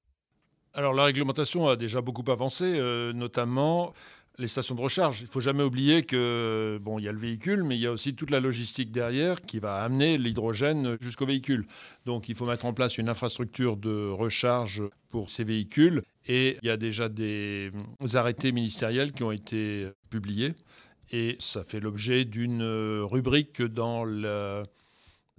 Alors 0.74 0.94
la 0.94 1.04
réglementation 1.04 1.68
a 1.68 1.76
déjà 1.76 2.00
beaucoup 2.00 2.30
avancé, 2.30 2.64
euh, 2.64 3.12
notamment 3.12 3.94
les 4.38 4.48
stations 4.48 4.74
de 4.74 4.80
recharge. 4.80 5.20
Il 5.20 5.26
faut 5.26 5.40
jamais 5.40 5.62
oublier 5.62 6.02
que 6.02 6.78
bon, 6.82 6.98
il 6.98 7.04
y 7.04 7.08
a 7.08 7.12
le 7.12 7.18
véhicule, 7.18 7.62
mais 7.64 7.76
il 7.76 7.80
y 7.80 7.86
a 7.86 7.92
aussi 7.92 8.14
toute 8.14 8.30
la 8.30 8.40
logistique 8.40 8.90
derrière 8.90 9.42
qui 9.42 9.58
va 9.58 9.82
amener 9.82 10.18
l'hydrogène 10.18 10.96
jusqu'au 11.00 11.26
véhicule. 11.26 11.66
Donc, 12.04 12.28
il 12.28 12.34
faut 12.34 12.46
mettre 12.46 12.66
en 12.66 12.72
place 12.72 12.98
une 12.98 13.08
infrastructure 13.08 13.76
de 13.76 14.08
recharge 14.10 14.82
pour 15.10 15.30
ces 15.30 15.44
véhicules. 15.44 16.02
Et 16.26 16.58
il 16.62 16.66
y 16.66 16.70
a 16.70 16.76
déjà 16.76 17.08
des 17.08 17.70
arrêtés 18.14 18.52
ministériels 18.52 19.12
qui 19.12 19.22
ont 19.22 19.32
été 19.32 19.88
publiés. 20.10 20.54
Et 21.10 21.36
ça 21.38 21.62
fait 21.62 21.80
l'objet 21.80 22.24
d'une 22.24 22.62
rubrique 23.02 23.62
dans 23.62 24.04
la 24.04 24.64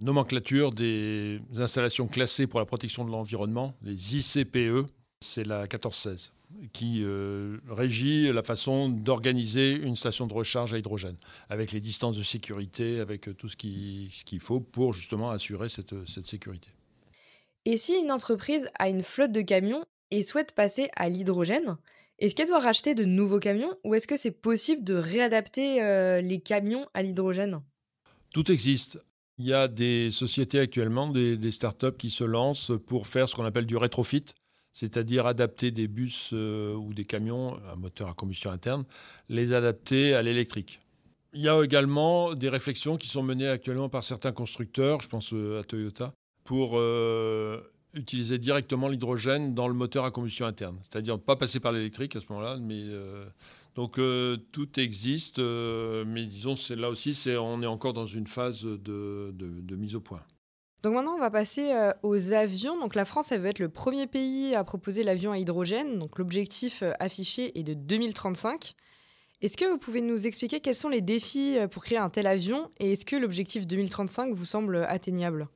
nomenclature 0.00 0.72
des 0.72 1.40
installations 1.56 2.06
classées 2.06 2.46
pour 2.46 2.60
la 2.60 2.66
protection 2.66 3.04
de 3.04 3.10
l'environnement, 3.10 3.74
les 3.82 4.16
ICPE, 4.16 4.86
c'est 5.20 5.44
la 5.44 5.60
1416 5.60 6.32
qui 6.72 7.02
euh, 7.02 7.58
régit 7.68 8.32
la 8.32 8.42
façon 8.42 8.88
d'organiser 8.88 9.72
une 9.72 9.96
station 9.96 10.26
de 10.26 10.32
recharge 10.32 10.74
à 10.74 10.78
hydrogène, 10.78 11.16
avec 11.48 11.72
les 11.72 11.80
distances 11.80 12.16
de 12.16 12.22
sécurité, 12.22 13.00
avec 13.00 13.36
tout 13.36 13.48
ce 13.48 13.56
qu'il 13.56 14.40
faut 14.40 14.60
pour 14.60 14.92
justement 14.92 15.30
assurer 15.30 15.68
cette, 15.68 15.94
cette 16.06 16.26
sécurité. 16.26 16.68
Et 17.64 17.78
si 17.78 17.94
une 17.94 18.12
entreprise 18.12 18.68
a 18.78 18.88
une 18.88 19.02
flotte 19.02 19.32
de 19.32 19.40
camions 19.40 19.84
et 20.12 20.22
souhaite 20.22 20.52
passer 20.52 20.88
à 20.94 21.08
l'hydrogène, 21.08 21.76
est-ce 22.18 22.34
qu'elle 22.34 22.48
doit 22.48 22.60
racheter 22.60 22.94
de 22.94 23.04
nouveaux 23.04 23.40
camions 23.40 23.76
ou 23.84 23.94
est-ce 23.94 24.06
que 24.06 24.16
c'est 24.16 24.30
possible 24.30 24.84
de 24.84 24.94
réadapter 24.94 25.82
euh, 25.82 26.20
les 26.20 26.40
camions 26.40 26.86
à 26.94 27.02
l'hydrogène? 27.02 27.60
Tout 28.32 28.50
existe. 28.50 28.98
Il 29.38 29.46
y 29.46 29.52
a 29.52 29.68
des 29.68 30.10
sociétés 30.10 30.60
actuellement, 30.60 31.08
des, 31.08 31.36
des, 31.36 31.50
startups 31.50 31.96
qui 31.98 32.10
se 32.10 32.24
lancent 32.24 32.72
pour 32.86 33.06
faire 33.06 33.28
ce 33.28 33.34
qu'on 33.34 33.44
appelle 33.44 33.66
du 33.66 33.76
rétrofit, 33.76 34.24
c'est-à-dire 34.76 35.26
adapter 35.26 35.70
des 35.70 35.88
bus 35.88 36.30
euh, 36.32 36.74
ou 36.74 36.92
des 36.92 37.04
camions 37.04 37.56
à 37.72 37.76
moteur 37.76 38.08
à 38.08 38.14
combustion 38.14 38.50
interne, 38.50 38.84
les 39.28 39.52
adapter 39.52 40.14
à 40.14 40.22
l'électrique. 40.22 40.80
Il 41.32 41.40
y 41.40 41.48
a 41.48 41.62
également 41.62 42.34
des 42.34 42.48
réflexions 42.48 42.96
qui 42.96 43.08
sont 43.08 43.22
menées 43.22 43.48
actuellement 43.48 43.88
par 43.88 44.04
certains 44.04 44.32
constructeurs, 44.32 45.00
je 45.00 45.08
pense 45.08 45.32
euh, 45.32 45.60
à 45.60 45.64
Toyota, 45.64 46.12
pour 46.44 46.78
utiliser 47.96 48.38
directement 48.38 48.88
l'hydrogène 48.88 49.54
dans 49.54 49.68
le 49.68 49.74
moteur 49.74 50.04
à 50.04 50.10
combustion 50.10 50.46
interne, 50.46 50.78
c'est-à-dire 50.82 51.14
ne 51.14 51.20
pas 51.20 51.36
passer 51.36 51.60
par 51.60 51.72
l'électrique 51.72 52.14
à 52.16 52.20
ce 52.20 52.26
moment-là. 52.30 52.58
Mais 52.60 52.80
euh, 52.80 53.26
donc 53.74 53.98
euh, 53.98 54.36
tout 54.52 54.78
existe, 54.78 55.38
euh, 55.38 56.04
mais 56.06 56.24
disons 56.26 56.54
là 56.76 56.90
aussi 56.90 57.16
on 57.38 57.62
est 57.62 57.66
encore 57.66 57.94
dans 57.94 58.06
une 58.06 58.26
phase 58.26 58.62
de, 58.62 59.32
mise 59.76 59.96
au 59.96 60.00
point. 60.00 60.22
Donc 60.82 60.94
maintenant 60.94 61.14
on 61.14 61.20
va 61.20 61.30
passer 61.30 61.72
aux 62.02 62.32
avions. 62.32 62.78
Donc 62.78 62.94
la 62.94 63.04
France 63.04 63.32
elle 63.32 63.40
veut 63.40 63.48
être 63.48 63.58
le 63.58 63.68
premier 63.68 64.06
pays 64.06 64.54
à 64.54 64.62
proposer 64.64 65.02
l'avion 65.02 65.32
à 65.32 65.38
hydrogène. 65.38 65.98
Donc 65.98 66.18
l'objectif 66.18 66.82
affiché 67.00 67.58
est 67.58 67.64
de 67.64 67.74
2035. 67.74 68.74
Est-ce 69.42 69.56
que 69.56 69.64
vous 69.64 69.78
pouvez 69.78 70.00
nous 70.00 70.26
expliquer 70.26 70.60
quels 70.60 70.74
sont 70.74 70.88
les 70.88 71.02
défis 71.02 71.56
pour 71.70 71.84
créer 71.84 71.98
un 71.98 72.08
tel 72.08 72.26
avion 72.26 72.70
et 72.78 72.92
est-ce 72.92 73.04
que 73.04 73.16
l'objectif 73.16 73.66
2035 73.66 74.32
vous 74.32 74.44
semble 74.44 74.76
atteignable? 74.76 75.48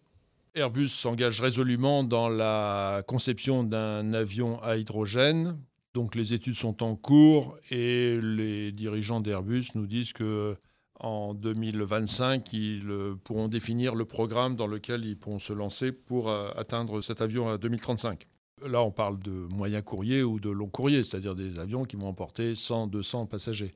Airbus 0.55 0.89
s'engage 0.89 1.41
résolument 1.41 2.03
dans 2.03 2.29
la 2.29 3.03
conception 3.07 3.63
d'un 3.63 4.13
avion 4.13 4.61
à 4.63 4.77
hydrogène. 4.77 5.59
Donc 5.95 6.15
les 6.15 6.35
études 6.35 6.55
sont 6.55 6.83
en 6.83 6.95
cours 6.95 7.57
et 7.71 8.19
les 8.21 8.71
dirigeants 8.73 9.21
d'Airbus 9.21 9.67
nous 9.75 9.87
disent 9.87 10.13
que 10.13 10.57
en 11.01 11.33
2025, 11.35 12.53
ils 12.53 12.85
pourront 13.25 13.49
définir 13.49 13.95
le 13.95 14.05
programme 14.05 14.55
dans 14.55 14.67
lequel 14.67 15.05
ils 15.05 15.17
pourront 15.17 15.39
se 15.39 15.53
lancer 15.53 15.93
pour 15.93 16.29
euh, 16.29 16.51
atteindre 16.57 17.01
cet 17.01 17.23
avion 17.23 17.49
à 17.49 17.57
2035. 17.57 18.27
Là, 18.67 18.83
on 18.83 18.91
parle 18.91 19.19
de 19.21 19.31
moyens 19.31 19.83
courriers 19.83 20.23
ou 20.23 20.39
de 20.39 20.51
long 20.51 20.69
courrier, 20.69 21.03
c'est-à-dire 21.03 21.35
des 21.35 21.59
avions 21.59 21.85
qui 21.85 21.97
vont 21.97 22.09
emporter 22.09 22.55
100, 22.55 22.89
200 22.89 23.27
passagers. 23.27 23.73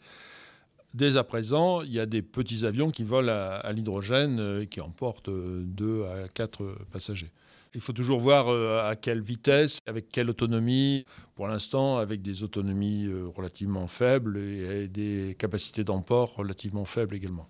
Dès 0.93 1.17
à 1.17 1.25
présent, 1.25 1.81
il 1.81 1.93
y 1.93 1.99
a 1.99 2.07
des 2.07 2.21
petits 2.21 2.67
avions 2.67 2.91
qui 2.91 3.03
volent 3.03 3.33
à, 3.33 3.73
l'hydrogène 3.73 4.39
et 4.39 4.43
euh, 4.43 4.65
qui 4.67 4.83
emportent 4.83 5.31
2 5.31 5.85
euh, 5.85 6.25
à 6.25 6.29
4 6.29 6.77
passagers. 6.93 7.33
Il 7.75 7.81
faut 7.81 7.93
toujours 7.93 8.21
voir 8.21 8.49
euh, 8.49 8.89
à 8.89 8.97
quelle 8.97 9.21
vitesse, 9.21 9.79
avec 9.87 10.09
quelle 10.11 10.31
autonomie. 10.31 11.05
Pour 11.35 11.49
l'instant, 11.49 11.97
avec 11.97 12.23
des 12.23 12.45
autonomies 12.45 13.09
relativement 13.35 13.89
faibles 13.89 14.39
et 14.39 14.87
des 14.87 15.35
capacités 15.37 15.83
d'emport 15.83 16.37
relativement 16.37 16.85
faibles 16.85 17.17
également. 17.17 17.49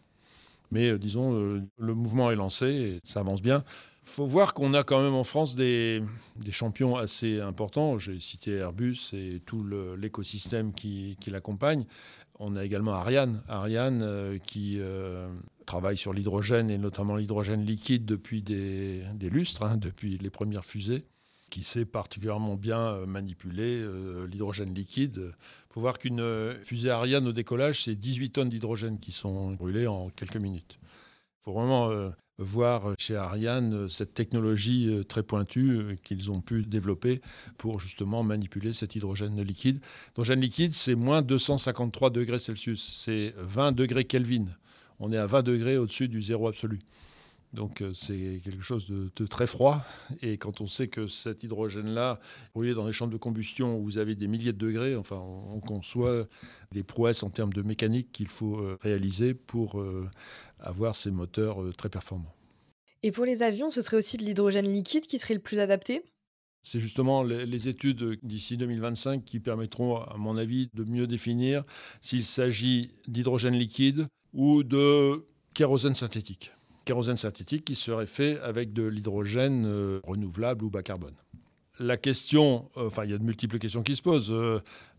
Mais 0.71 0.99
disons, 0.99 1.61
le 1.79 1.95
mouvement 1.95 2.31
est 2.31 2.37
lancé 2.37 2.67
et 2.67 2.99
ça 3.05 3.21
avance 3.21 3.43
bien. 3.43 3.63
Il 4.05 4.11
faut 4.11 4.27
voir 4.27 4.53
qu'on 4.53 4.75
a 4.75 4.83
quand 4.83 5.03
même 5.03 5.15
en 5.15 5.25
France 5.25 5.55
des, 5.55 6.03
des 6.37 6.53
champions 6.53 6.97
assez 6.97 7.41
importants. 7.41 7.99
J'ai 7.99 8.19
cité 8.19 8.53
Airbus 8.53 9.13
et 9.13 9.41
tout 9.47 9.67
l'écosystème 9.97 10.73
qui, 10.73 11.17
qui 11.21 11.31
l'accompagne. 11.31 11.87
On 12.39 12.57
a 12.57 12.65
également 12.65 12.93
Ariane, 12.93 13.43
Ariane 13.49 14.03
euh, 14.03 14.39
qui 14.39 14.79
euh, 14.81 15.29
travaille 15.67 15.97
sur 15.97 16.13
l'hydrogène 16.13 16.69
et 16.69 16.79
notamment 16.79 17.17
l'hydrogène 17.17 17.65
liquide 17.65 18.05
depuis 18.05 18.43
des, 18.43 19.05
lustres, 19.21 19.63
hein, 19.63 19.77
depuis 19.77 20.19
les 20.19 20.31
premières 20.31 20.65
fusées, 20.65 21.05
qui 21.51 21.63
sait 21.63 21.85
particulièrement 21.85 22.57
bien 22.57 22.81
euh, 22.81 23.07
manipuler 23.07 23.85
l'hydrogène 24.27 24.75
liquide. 24.75 25.33
Il 25.71 25.73
faut 25.75 25.81
voir 25.81 25.99
qu'une 25.99 26.55
fusée 26.63 26.91
Ariane 26.91 27.27
au 27.29 27.33
décollage, 27.33 27.85
c'est 27.85 27.95
18 27.95 28.31
tonnes 28.31 28.49
d'hydrogène 28.49 28.99
qui 28.99 29.13
sont 29.13 29.53
brûlées 29.53 29.87
en 29.87 30.09
quelques 30.11 30.37
minutes. 30.37 30.79
Il 30.83 31.45
faut 31.45 31.53
vraiment 31.53 31.91
voir 32.39 32.95
chez 32.99 33.17
Ariane 33.17 33.89
cette 33.89 34.15
technologie 34.15 34.89
euh, 34.89 35.05
très 35.05 35.23
pointue 35.23 35.71
euh, 35.71 35.97
qu'ils 36.03 36.31
ont 36.31 36.41
pu 36.41 36.63
développer 36.63 37.21
pour 37.59 37.79
justement 37.79 38.23
manipuler 38.23 38.73
cet 38.73 38.97
hydrogène 38.97 39.41
liquide. 39.41 39.81
L'hydrogène 40.09 40.41
liquide, 40.41 40.75
c'est 40.75 40.97
moins 40.97 41.23
253 41.23 42.11
degrés 42.11 42.39
Celsius, 42.39 43.03
c'est 43.05 43.35
20 43.39 43.73
degrés 43.73 44.05
Kelvin. 44.05 44.47
On 44.99 45.13
est 45.13 45.19
à 45.19 45.27
20 45.27 45.43
degrés 45.43 45.79
au-dessus 45.79 46.09
du 46.09 46.23
zéro 46.23 46.49
absolu. 46.49 46.81
Donc 47.55 47.81
euh, 47.81 47.93
c'est 47.95 48.41
quelque 48.45 48.63
chose 48.63 48.87
de, 48.89 49.27
très 49.27 49.47
froid. 49.47 49.83
Et 50.21 50.37
quand 50.37 50.61
on 50.61 50.67
sait 50.67 50.89
que 50.89 51.07
cet 51.07 51.43
hydrogène-là, 51.43 52.21
brûlé 52.55 52.75
dans 52.75 52.87
les 52.87 52.93
chambres 52.93 53.13
de 53.13 53.19
combustion 53.19 53.79
où 53.79 53.85
vous 53.85 53.99
avez 53.99 54.15
des 54.15 54.29
milliers 54.29 54.53
de 54.53 54.59
degrés, 54.59 54.97
enfin 54.97 55.17
on, 55.17 55.61
conçoit 55.61 56.27
les 56.73 56.83
prouesses 56.83 57.23
en 57.23 57.31
termes 57.31 57.53
de 57.53 57.63
mécanique 57.63 58.13
qu'il 58.13 58.29
faut 58.29 58.61
réaliser 58.83 59.33
pour 59.33 59.83
avoir 60.65 60.97
ces 60.97 61.11
moteurs 61.11 61.63
euh, 61.63 61.73
très 61.73 61.89
performants. 61.89 62.35
Et 63.03 63.13
pour 63.13 63.25
les 63.25 63.43
avions, 63.43 63.71
ce 63.71 63.83
serait 63.83 63.99
aussi 63.99 64.17
de 64.17 64.25
l'hydrogène 64.25 64.71
liquide 64.71 65.07
qui 65.07 65.19
serait 65.19 65.35
le 65.35 65.41
plus 65.41 65.59
adapté? 65.59 66.03
C'est 66.67 66.81
justement 66.81 67.23
les, 67.23 67.69
études 67.69 68.19
d'ici 68.23 68.57
2025 68.57 69.23
qui 69.23 69.39
permettront, 69.39 69.97
à 69.97 70.17
mon 70.17 70.39
avis, 70.39 70.71
de 70.73 70.85
mieux 70.85 71.07
définir 71.07 71.65
s'il 72.01 72.25
s'agit 72.25 72.93
d'hydrogène 73.07 73.55
liquide 73.55 74.07
ou 74.33 74.63
de 74.63 75.27
kérosène 75.53 75.95
synthétique. 75.95 76.54
Kérosène 76.85 77.17
synthétique 77.17 77.65
qui 77.65 77.75
serait 77.75 78.07
fait 78.07 78.39
avec 78.41 78.73
de 78.73 78.85
l'hydrogène 78.85 79.65
euh, 79.67 80.01
renouvelable 80.05 80.65
ou 80.65 80.71
bas 80.71 80.83
carbone. 80.83 81.15
La 81.79 81.97
question, 81.97 82.71
euh, 82.77 82.87
enfin, 82.87 83.05
il 83.05 83.11
y 83.11 83.15
a 83.15 83.19
de 83.19 83.25
multiples 83.25 83.59
questions 83.59 83.83
qui 83.83 83.97
se 83.97 84.03
posent. 84.03 84.33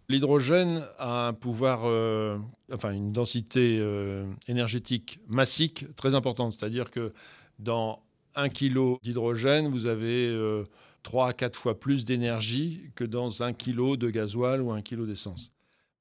L'hydrogène 0.08 0.84
a 1.00 1.28
un 1.28 1.34
pouvoir, 1.34 1.82
euh, 1.86 2.38
enfin 2.72 2.92
une 2.92 3.12
densité 3.12 3.80
euh, 3.80 4.26
énergétique 4.48 5.20
massique 5.28 5.86
très 5.96 6.14
importante. 6.14 6.54
C'est-à-dire 6.54 6.92
que 6.92 7.12
dans 7.58 8.04
un 8.36 8.50
kilo 8.50 9.00
d'hydrogène, 9.02 9.68
vous 9.68 9.88
avez 9.88 10.28
euh, 10.28 10.64
trois 11.02 11.30
à 11.30 11.34
quatre 11.34 11.58
fois 11.58 11.80
plus 11.80 12.06
d'énergie 12.06 12.92
que 12.94 13.04
dans 13.04 13.42
un 13.42 13.54
kilo 13.54 13.98
de 13.98 14.12
gasoil 14.12 14.62
ou 14.62 14.72
un 14.72 14.84
kilo 14.84 15.08
d'essence. 15.08 15.52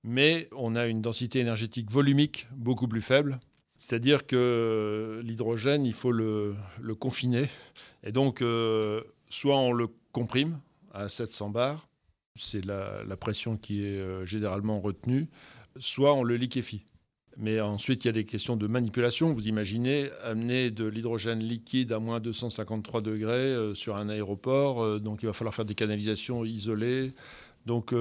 Mais 0.02 0.48
on 0.52 0.76
a 0.76 0.86
une 0.86 1.00
densité 1.00 1.38
énergétique 1.38 1.90
volumique 1.90 2.46
beaucoup 2.54 2.88
plus 2.88 3.00
faible. 3.00 3.40
C'est-à-dire 3.76 4.26
que 4.26 5.20
l'hydrogène, 5.24 5.84
il 5.84 5.92
faut 5.92 6.12
le, 6.12 6.54
confiner. 6.98 7.48
Et 8.02 8.12
donc, 8.12 8.42
soit 9.28 9.56
on 9.56 9.72
le 9.72 9.88
comprime 10.12 10.60
à 10.92 11.08
700 11.08 11.50
bars, 11.50 11.88
c'est 12.36 12.64
la, 12.64 13.16
pression 13.16 13.56
qui 13.56 13.84
est 13.84 13.98
euh, 13.98 14.24
généralement 14.24 14.80
retenue, 14.80 15.28
soit 15.78 16.14
on 16.14 16.22
le 16.22 16.36
liquéfie. 16.36 16.86
Mais 17.36 17.60
ensuite, 17.60 18.04
il 18.04 18.08
y 18.08 18.10
a 18.10 18.12
des 18.12 18.24
questions 18.24 18.56
de 18.56 18.66
manipulation. 18.68 19.32
Vous 19.32 19.48
imaginez 19.48 20.10
amener 20.22 20.70
de 20.70 20.84
l'hydrogène 20.84 21.40
liquide 21.40 21.90
à 21.92 21.98
moins 21.98 22.20
253 22.20 23.00
degrés 23.00 23.32
euh, 23.32 23.74
sur 23.74 23.96
un 23.96 24.08
aéroport, 24.08 24.82
euh, 24.82 24.98
donc 25.00 25.22
il 25.22 25.26
va 25.26 25.32
falloir 25.32 25.54
faire 25.54 25.64
des 25.64 25.74
canalisations 25.74 26.44
isolées. 26.44 27.12
Donc, 27.66 27.94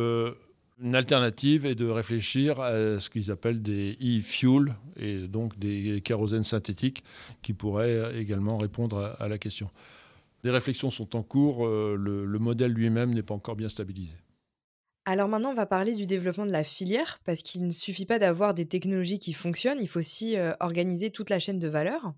une 0.81 0.95
alternative 0.95 1.65
est 1.65 1.75
de 1.75 1.87
réfléchir 1.87 2.59
à 2.59 2.99
ce 2.99 3.09
qu'ils 3.09 3.31
appellent 3.31 3.61
des 3.61 3.97
e-fuels, 4.01 4.75
et 4.97 5.27
donc 5.27 5.57
des 5.57 6.01
kérosènes 6.01 6.43
synthétiques 6.43 7.03
qui 7.41 7.53
pourraient 7.53 8.19
également 8.19 8.57
répondre 8.57 9.15
à, 9.19 9.27
la 9.27 9.37
question. 9.37 9.69
Des 10.43 10.49
réflexions 10.49 10.91
sont 10.91 11.15
en 11.15 11.23
cours, 11.23 11.67
le 11.67 12.37
modèle 12.39 12.71
lui-même 12.71 13.13
n'est 13.13 13.23
pas 13.23 13.33
encore 13.33 13.55
bien 13.55 13.69
stabilisé. 13.69 14.13
Alors 15.05 15.27
maintenant, 15.27 15.51
on 15.51 15.55
va 15.55 15.65
parler 15.65 15.93
du 15.93 16.07
développement 16.07 16.45
de 16.45 16.51
la 16.51 16.63
filière, 16.63 17.19
parce 17.25 17.41
qu'il 17.41 17.65
ne 17.65 17.71
suffit 17.71 18.05
pas 18.05 18.19
d'avoir 18.19 18.53
des 18.53 18.65
technologies 18.65 19.19
qui 19.19 19.33
fonctionnent, 19.33 19.81
il 19.81 19.89
faut 19.89 19.99
aussi 19.99 20.37
euh, 20.37 20.53
organiser 20.61 21.09
toute 21.09 21.29
la 21.29 21.39
chaîne 21.39 21.59
de 21.59 21.67
valeur. 21.67 22.13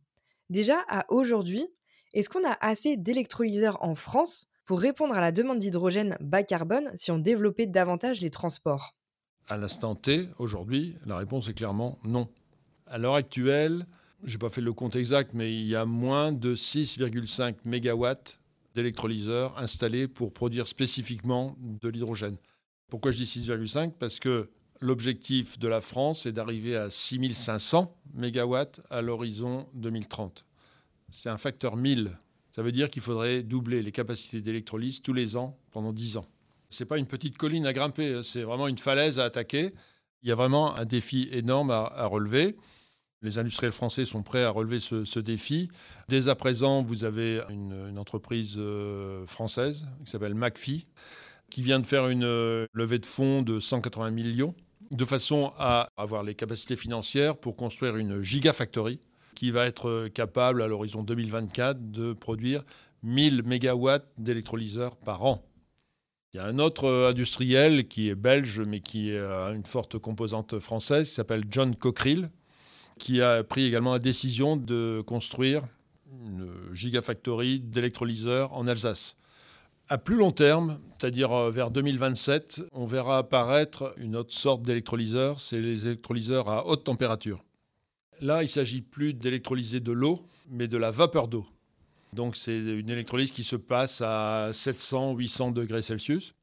Déjà, 0.52 0.84
à 0.88 1.12
aujourd'hui, 1.12 1.66
est-ce 2.14 2.30
qu'on 2.30 2.48
a 2.48 2.56
assez 2.62 2.96
d'électrolyseurs 2.96 3.84
en 3.84 3.96
France 3.96 4.48
pour 4.66 4.80
répondre 4.80 5.14
à 5.14 5.22
la 5.22 5.32
demande 5.32 5.60
d'hydrogène 5.60 6.18
bas 6.20 6.44
carbone 6.44 6.92
si 6.96 7.12
on 7.12 7.20
développait 7.20 7.68
davantage 7.68 8.22
les 8.22 8.32
transports 8.32 8.96
À 9.48 9.58
l'instant 9.58 9.96
T, 9.96 10.28
aujourd'hui, 10.40 10.96
la 11.06 11.18
réponse 11.18 11.48
est 11.48 11.54
clairement 11.54 12.00
non. 12.04 12.28
À 12.88 12.98
l'heure 12.98 13.16
actuelle, 13.16 13.86
je 14.24 14.34
n'ai 14.34 14.38
pas 14.40 14.50
fait 14.50 14.62
le 14.62 14.74
compte 14.74 14.96
exact, 14.96 15.32
mais 15.34 15.54
il 15.54 15.68
y 15.68 15.76
a 15.76 15.86
moins 15.86 16.32
de 16.32 16.56
6,5 16.56 17.56
MW 17.64 18.16
d'électrolyseurs 18.74 19.58
installés 19.58 20.08
pour 20.08 20.34
produire 20.34 20.68
spécifiquement 20.68 21.56
de 21.60 21.90
l'hydrogène. 21.90 22.38
Pourquoi 22.90 23.12
je 23.12 23.18
dis 23.18 23.24
6,5 23.24 23.94
Parce 24.00 24.20
que 24.20 24.50
l'objectif 24.82 25.58
de 25.58 25.68
la 25.68 25.82
France 25.82 26.26
est 26.26 26.32
d'arriver 26.32 26.76
à 26.76 26.90
6500 26.90 27.96
MW 28.14 28.56
à 28.90 29.02
l'horizon 29.02 29.68
2030. 29.74 30.46
C'est 31.10 31.30
un 31.30 31.38
facteur 31.38 31.76
1000. 31.76 32.18
Ça 32.56 32.62
veut 32.62 32.72
dire 32.72 32.90
qu'il 32.90 33.02
faudrait 33.02 33.44
doubler 33.44 33.82
les 33.82 33.92
capacités 33.92 34.40
d'électrolyse 34.40 35.02
tous 35.02 35.12
les 35.12 35.36
ans 35.36 35.60
pendant 35.72 35.92
10 35.92 36.16
ans. 36.16 36.26
C'est 36.70 36.86
pas 36.86 36.98
une 36.98 37.06
petite 37.06 37.38
colline 37.38 37.66
à 37.66 37.74
grimper, 37.74 38.22
c'est 38.24 38.44
vraiment 38.44 38.70
une 38.70 38.78
falaise 38.78 39.20
à 39.20 39.26
attaquer. 39.26 39.74
Il 40.24 40.30
y 40.30 40.32
a 40.32 40.36
vraiment 40.36 40.74
un 40.74 40.86
défi 40.86 41.28
énorme 41.34 41.70
à, 41.70 42.06
relever. 42.06 42.56
Les 43.22 43.40
industriels 43.40 43.74
français 43.74 44.06
sont 44.06 44.24
prêts 44.24 44.46
à 44.46 44.52
relever 44.52 44.80
ce, 44.80 45.20
défi. 45.20 45.68
Dès 46.08 46.30
à 46.30 46.36
présent, 46.36 46.82
vous 46.82 47.04
avez 47.04 47.42
une, 47.50 47.98
entreprise 48.00 48.56
euh, 48.58 49.26
française 49.26 49.86
qui 50.06 50.12
s'appelle 50.12 50.34
McPhee, 50.34 50.88
qui 51.52 51.62
vient 51.62 51.82
de 51.82 51.86
faire 51.86 52.08
une 52.08 52.24
euh, 52.24 52.68
levée 52.72 53.00
de 53.00 53.06
fonds 53.06 53.42
de 53.42 53.60
180 53.60 54.12
millions, 54.12 54.56
de 54.92 55.04
façon 55.04 55.52
à 55.58 55.90
avoir 55.98 56.24
les 56.24 56.36
capacités 56.36 56.78
financières 56.78 57.36
pour 57.36 57.58
construire 57.58 57.98
une 57.98 58.22
gigafactory 58.22 59.02
qui 59.36 59.52
va 59.52 59.66
être 59.66 60.08
capable, 60.08 60.62
à 60.62 60.68
l'horizon 60.68 61.04
2024, 61.04 61.92
de 61.92 62.14
produire 62.14 62.64
1000 63.04 63.44
mégawatts 63.44 64.08
d'électrolyseurs 64.18 64.98
par 64.98 65.24
an. 65.26 65.38
Il 66.34 66.38
y 66.38 66.40
a 66.42 66.46
un 66.48 66.60
autre 66.60 66.86
euh, 66.86 67.10
industriel 67.12 67.88
qui 67.88 68.10
est 68.10 68.16
belge, 68.16 68.60
mais 68.60 68.82
qui 68.82 69.16
a 69.16 69.52
une 69.52 69.66
forte 69.66 69.98
composante 69.98 70.60
française, 70.60 71.08
qui 71.08 71.16
s'appelle 71.16 71.46
John 71.50 71.76
Cockerill, 71.76 72.30
qui 73.00 73.22
a 73.22 73.44
pris 73.44 73.66
également 73.66 73.94
la 73.94 74.00
décision 74.00 74.58
de 74.58 75.02
construire 75.06 75.64
une 76.26 76.46
gigafactory 76.74 77.60
d'électrolyseurs 77.60 78.54
en 78.54 78.68
Alsace. 78.68 79.16
À 79.88 79.98
plus 79.98 80.16
long 80.16 80.32
terme, 80.32 80.80
c'est-à-dire 81.00 81.32
euh, 81.32 81.52
vers 81.52 81.72
2027, 81.72 82.64
on 82.74 82.86
verra 82.86 83.20
apparaître 83.20 83.94
une 83.98 84.16
autre 84.16 84.34
sorte 84.34 84.64
d'électrolyseur, 84.64 85.40
c'est 85.40 85.62
les 85.62 85.88
électrolyseurs 85.88 86.50
à 86.50 86.66
haute 86.68 86.84
température. 86.84 87.44
Là, 88.22 88.44
il 88.44 88.50
s'agit 88.50 88.82
plus 88.82 89.14
d'électrolyser 89.14 89.80
de 89.80 89.92
l'eau, 89.92 90.22
mais 90.50 90.68
de 90.68 90.78
la 90.78 90.92
vapeur 90.92 91.28
d'eau. 91.28 91.46
Donc 92.14 92.38
c'est 92.38 92.58
une 92.58 92.90
électrolyse 92.90 93.32
qui 93.32 93.44
se 93.44 93.58
passe 93.58 94.02
à 94.02 94.52
700-800 94.52 95.54
degrés 95.54 95.82
Celsius 95.82 96.34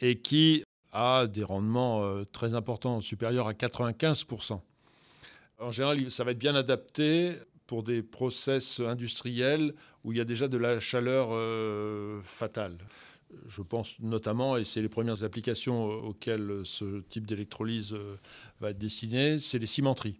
et 0.00 0.18
qui 0.18 0.64
a 0.92 1.28
des 1.28 1.44
rendements 1.44 2.02
euh, 2.02 2.24
très 2.24 2.54
importants, 2.54 3.00
supérieurs 3.00 3.46
à 3.46 3.52
95%. 3.52 4.60
En 5.60 5.70
général, 5.70 6.10
ça 6.10 6.24
va 6.24 6.32
être 6.32 6.38
bien 6.38 6.56
adapté 6.56 7.36
pour 7.66 7.84
des 7.84 8.02
process 8.02 8.80
industriels 8.80 9.74
où 10.02 10.10
il 10.10 10.18
y 10.18 10.20
a 10.20 10.24
déjà 10.24 10.48
de 10.48 10.56
la 10.56 10.80
chaleur 10.80 11.28
euh, 11.30 12.20
fatale. 12.22 12.76
Je 13.46 13.62
pense 13.62 14.00
notamment, 14.00 14.56
et 14.56 14.64
c'est 14.64 14.82
les 14.82 14.88
premières 14.88 15.22
applications 15.22 15.84
auxquelles 15.84 16.62
ce 16.64 17.02
type 17.02 17.26
d'électrolyse 17.26 17.92
euh, 17.92 18.16
va 18.60 18.70
être 18.70 18.78
destiné, 18.78 19.38
c'est 19.38 19.60
les 19.60 19.66
cimenteries. 19.66 20.18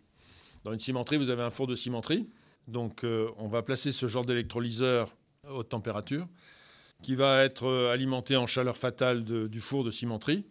Dans 0.64 0.72
une 0.72 0.78
cimenterie, 0.78 1.16
vous 1.16 1.30
avez 1.30 1.42
un 1.42 1.50
four 1.50 1.66
de 1.66 1.74
cimenterie 1.74 2.28
donc 2.70 3.04
euh, 3.04 3.28
on 3.36 3.48
va 3.48 3.62
placer 3.62 3.92
ce 3.92 4.06
genre 4.06 4.24
d'électrolyseur 4.24 5.14
à 5.46 5.54
haute 5.54 5.68
température 5.68 6.28
qui 7.02 7.14
va 7.14 7.42
être 7.42 7.64
euh, 7.64 7.92
alimenté 7.92 8.36
en 8.36 8.46
chaleur 8.46 8.76
fatale 8.76 9.24
du 9.24 9.60
four 9.60 9.84
de 9.84 9.90
cimenterie. 9.90 10.44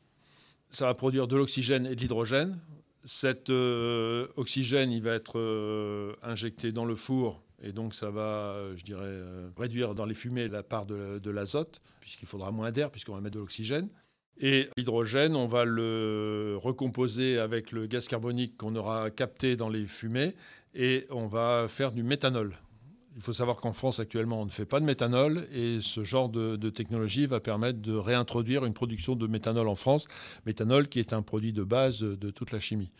Ça 0.71 0.85
va 0.85 0.93
produire 0.93 1.27
de 1.27 1.35
l'oxygène 1.35 1.85
et 1.85 1.95
de 1.95 2.01
l'hydrogène. 2.01 2.59
Cet 3.03 3.49
euh, 3.49 4.27
oxygène, 4.35 4.91
il 4.91 5.01
va 5.01 5.13
être 5.13 6.17
injecté 6.21 6.71
dans 6.71 6.85
le 6.85 6.95
four 6.95 7.41
et 7.61 7.71
donc 7.71 7.93
ça 7.93 8.09
va, 8.09 8.55
je 8.75 8.83
dirais, 8.83 9.21
réduire 9.57 9.95
dans 9.95 10.05
les 10.05 10.15
fumées 10.15 10.47
la 10.47 10.63
part 10.63 10.85
de 10.85 11.29
l'azote, 11.29 11.81
puisqu'il 12.01 12.27
faudra 12.27 12.51
moins 12.51 12.71
d'air, 12.71 12.91
puisqu'on 12.91 13.15
va 13.15 13.21
mettre 13.21 13.35
de 13.35 13.39
l'oxygène. 13.39 13.89
Et 14.39 14.69
l'hydrogène, 14.77 15.35
on 15.35 15.45
va 15.45 15.65
le 15.65 16.57
recomposer 16.61 17.37
avec 17.37 17.71
le 17.71 17.87
gaz 17.87 18.07
carbonique 18.07 18.55
qu'on 18.57 18.75
aura 18.75 19.09
capté 19.11 19.57
dans 19.57 19.67
les 19.67 19.85
fumées 19.85 20.33
et 20.73 21.05
on 21.09 21.27
va 21.27 21.67
faire 21.67 21.91
du 21.91 22.03
méthanol. 22.03 22.55
Il 23.17 23.21
faut 23.21 23.33
savoir 23.33 23.57
qu'en 23.57 23.73
France 23.73 23.99
actuellement 23.99 24.41
on 24.41 24.45
ne 24.45 24.51
fait 24.51 24.65
pas 24.65 24.79
de 24.79 24.85
méthanol 24.85 25.45
et 25.51 25.79
ce 25.81 26.05
genre 26.05 26.29
de, 26.29 26.69
technologie 26.69 27.25
va 27.25 27.41
permettre 27.41 27.79
de 27.79 27.93
réintroduire 27.93 28.63
une 28.63 28.73
production 28.73 29.15
de 29.15 29.27
méthanol 29.27 29.67
en 29.67 29.75
France, 29.75 30.07
méthanol 30.45 30.87
qui 30.87 30.99
est 30.99 31.11
un 31.11 31.21
produit 31.21 31.51
de 31.51 31.63
base 31.63 31.99
de 31.99 32.31
toute 32.31 32.53
la 32.53 32.61
chimie. 32.61 32.91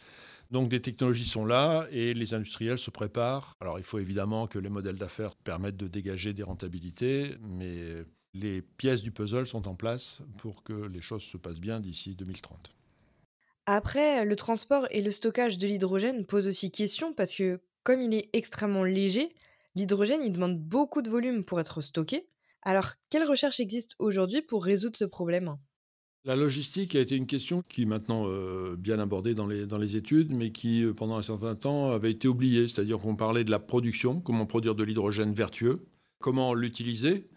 Donc 0.51 0.67
des 0.67 0.81
technologies 0.81 1.25
sont 1.25 1.45
là 1.45 1.87
et 1.91 2.13
les 2.13 2.33
industriels 2.33 2.79
se 2.79 2.89
préparent. 2.89 3.55
Alors 3.61 3.77
il 3.77 3.85
faut 3.85 3.99
évidemment 3.99 4.47
que 4.47 4.59
les 4.59 4.69
modèles 4.69 4.97
d'affaires 4.97 5.35
permettent 5.35 5.77
de 5.77 5.87
dégager 5.87 6.33
des 6.33 6.43
rentabilités, 6.43 7.35
mais 7.41 8.03
les 8.33 8.61
pièces 8.61 9.01
du 9.01 9.11
puzzle 9.11 9.47
sont 9.47 9.67
en 9.67 9.75
place 9.75 10.21
pour 10.37 10.63
que 10.63 10.73
les 10.73 11.01
choses 11.01 11.23
se 11.23 11.37
passent 11.37 11.59
bien 11.59 11.79
d'ici 11.79 12.15
2030. 12.15 12.75
Après, 13.65 14.25
le 14.25 14.35
transport 14.35 14.87
et 14.91 15.01
le 15.01 15.11
stockage 15.11 15.57
de 15.57 15.67
l'hydrogène 15.67 16.25
posent 16.25 16.47
aussi 16.47 16.71
question 16.71 17.13
parce 17.13 17.35
que 17.35 17.59
comme 17.83 18.01
il 18.01 18.13
est 18.13 18.29
extrêmement 18.33 18.83
léger, 18.83 19.29
l'hydrogène 19.75 20.23
il 20.23 20.31
demande 20.31 20.59
beaucoup 20.59 21.01
de 21.01 21.09
volume 21.09 21.43
pour 21.43 21.59
être 21.59 21.81
stocké. 21.81 22.27
Alors, 22.61 22.93
quelles 23.09 23.27
recherches 23.27 23.59
existent 23.59 23.95
aujourd'hui 23.99 24.41
pour 24.41 24.63
résoudre 24.63 24.97
ce 24.97 25.05
problème? 25.05 25.55
La 26.25 26.35
logistique 26.35 26.95
a 26.95 26.99
été 26.99 27.15
une 27.15 27.27
question 27.27 27.63
qui 27.67 27.83
est 27.83 27.85
maintenant 27.85 28.25
euh, 28.27 28.75
bien 28.75 28.99
abordée 28.99 29.33
dans 29.33 29.47
les, 29.47 29.65
dans 29.65 29.77
les 29.77 29.95
études, 29.95 30.31
mais 30.31 30.51
qui, 30.51 30.83
euh, 30.83 30.93
pendant 30.93 31.15
un 31.15 31.21
certain 31.21 31.55
temps, 31.55 31.91
avait 31.91 32.11
été 32.11 32.27
oubliée. 32.27 32.67
C'est-à-dire 32.67 32.97
qu'on 32.97 33.15
parlait 33.15 33.45
de 33.45 33.51
la 33.51 33.59
production, 33.59 34.19
comment 34.19 34.45
produire 34.45 34.75
de 34.75 34.83
l'hydrogène 34.83 35.33
vertueux, 35.33 35.85
comment 36.19 36.53
l'utiliser, 36.53 37.29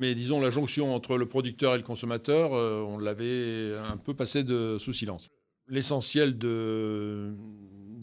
mais 0.00 0.14
disons, 0.14 0.40
la 0.40 0.48
jonction 0.48 0.94
entre 0.94 1.18
le 1.18 1.26
producteur 1.26 1.74
et 1.74 1.76
le 1.76 1.82
consommateur, 1.82 2.54
euh, 2.54 2.80
on 2.80 2.98
l'avait 2.98 3.76
un 3.76 3.98
peu 3.98 4.14
passé 4.14 4.42
de, 4.42 4.78
sous 4.78 4.94
silence. 4.94 5.28
L'essentiel 5.68 6.38
de, 6.38 7.34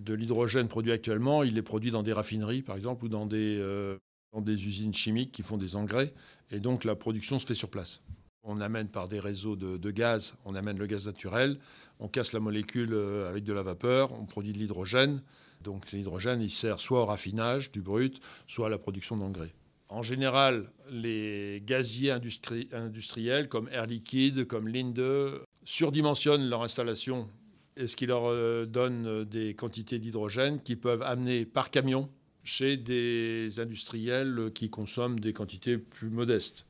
l'hydrogène 0.07 0.67
produit 0.67 0.91
actuellement, 0.91 1.41
il 1.43 1.57
est 1.57 1.63
produit 1.63 1.89
dans 1.89 2.03
des 2.03 2.13
raffineries, 2.13 2.61
par 2.61 2.77
exemple, 2.77 3.05
ou 3.05 3.09
dans 3.09 3.25
des, 3.25 3.57
euh, 3.59 3.97
dans 4.31 4.41
des 4.41 4.67
usines 4.67 4.93
chimiques 4.93 5.31
qui 5.31 5.41
font 5.41 5.57
des 5.57 5.75
engrais. 5.75 6.13
Et 6.51 6.59
donc, 6.59 6.83
la 6.83 6.95
production 6.95 7.39
se 7.39 7.47
fait 7.47 7.55
sur 7.55 7.69
place. 7.69 8.03
On 8.43 8.61
amène 8.61 8.87
par 8.87 9.07
des 9.09 9.19
réseaux 9.19 9.55
de, 9.55 9.77
de 9.77 9.91
gaz, 9.91 10.35
on 10.45 10.53
amène 10.53 10.77
le 10.77 10.85
gaz 10.85 11.07
naturel, 11.07 11.57
on 11.99 12.07
casse 12.07 12.31
la 12.31 12.39
molécule 12.39 12.93
euh, 12.93 13.27
avec 13.27 13.43
de 13.43 13.53
la 13.53 13.63
vapeur, 13.63 14.13
on 14.13 14.25
produit 14.25 14.53
de 14.53 14.59
l'hydrogène. 14.59 15.23
Donc 15.61 15.91
l'hydrogène, 15.91 16.41
il 16.43 16.51
sert 16.51 16.79
soit 16.79 17.01
au 17.01 17.05
raffinage 17.07 17.71
du 17.71 17.81
brut, 17.81 18.21
soit 18.45 18.67
à 18.67 18.69
la 18.69 18.77
production 18.77 19.17
d'engrais. 19.17 19.53
En 19.89 20.03
général, 20.03 20.69
les 20.91 21.63
gaziers 21.65 22.11
industriels 22.11 23.47
comme 23.47 23.69
Air 23.69 23.85
Liquide, 23.85 24.45
comme 24.45 24.67
Linde, 24.67 25.41
surdimensionnent 25.63 26.49
leur 26.49 26.63
installation 26.63 27.29
et 27.77 27.87
ce 27.87 27.95
qui 27.95 28.05
leur 28.05 28.25
euh, 28.25 28.65
donne 28.65 29.23
des 29.25 29.53
quantités 29.53 29.99
d'hydrogène 29.99 30.61
qui 30.61 30.75
peuvent 30.75 31.03
amener 31.03 31.45
par 31.45 31.69
camion 31.69 32.09
chez 32.43 32.75
des 32.75 33.59
industriels 33.59 34.51
qui 34.53 34.69
consomment 34.69 35.19
des 35.19 35.33
quantités 35.33 35.77
plus 35.77 36.09
modestes. 36.09 36.65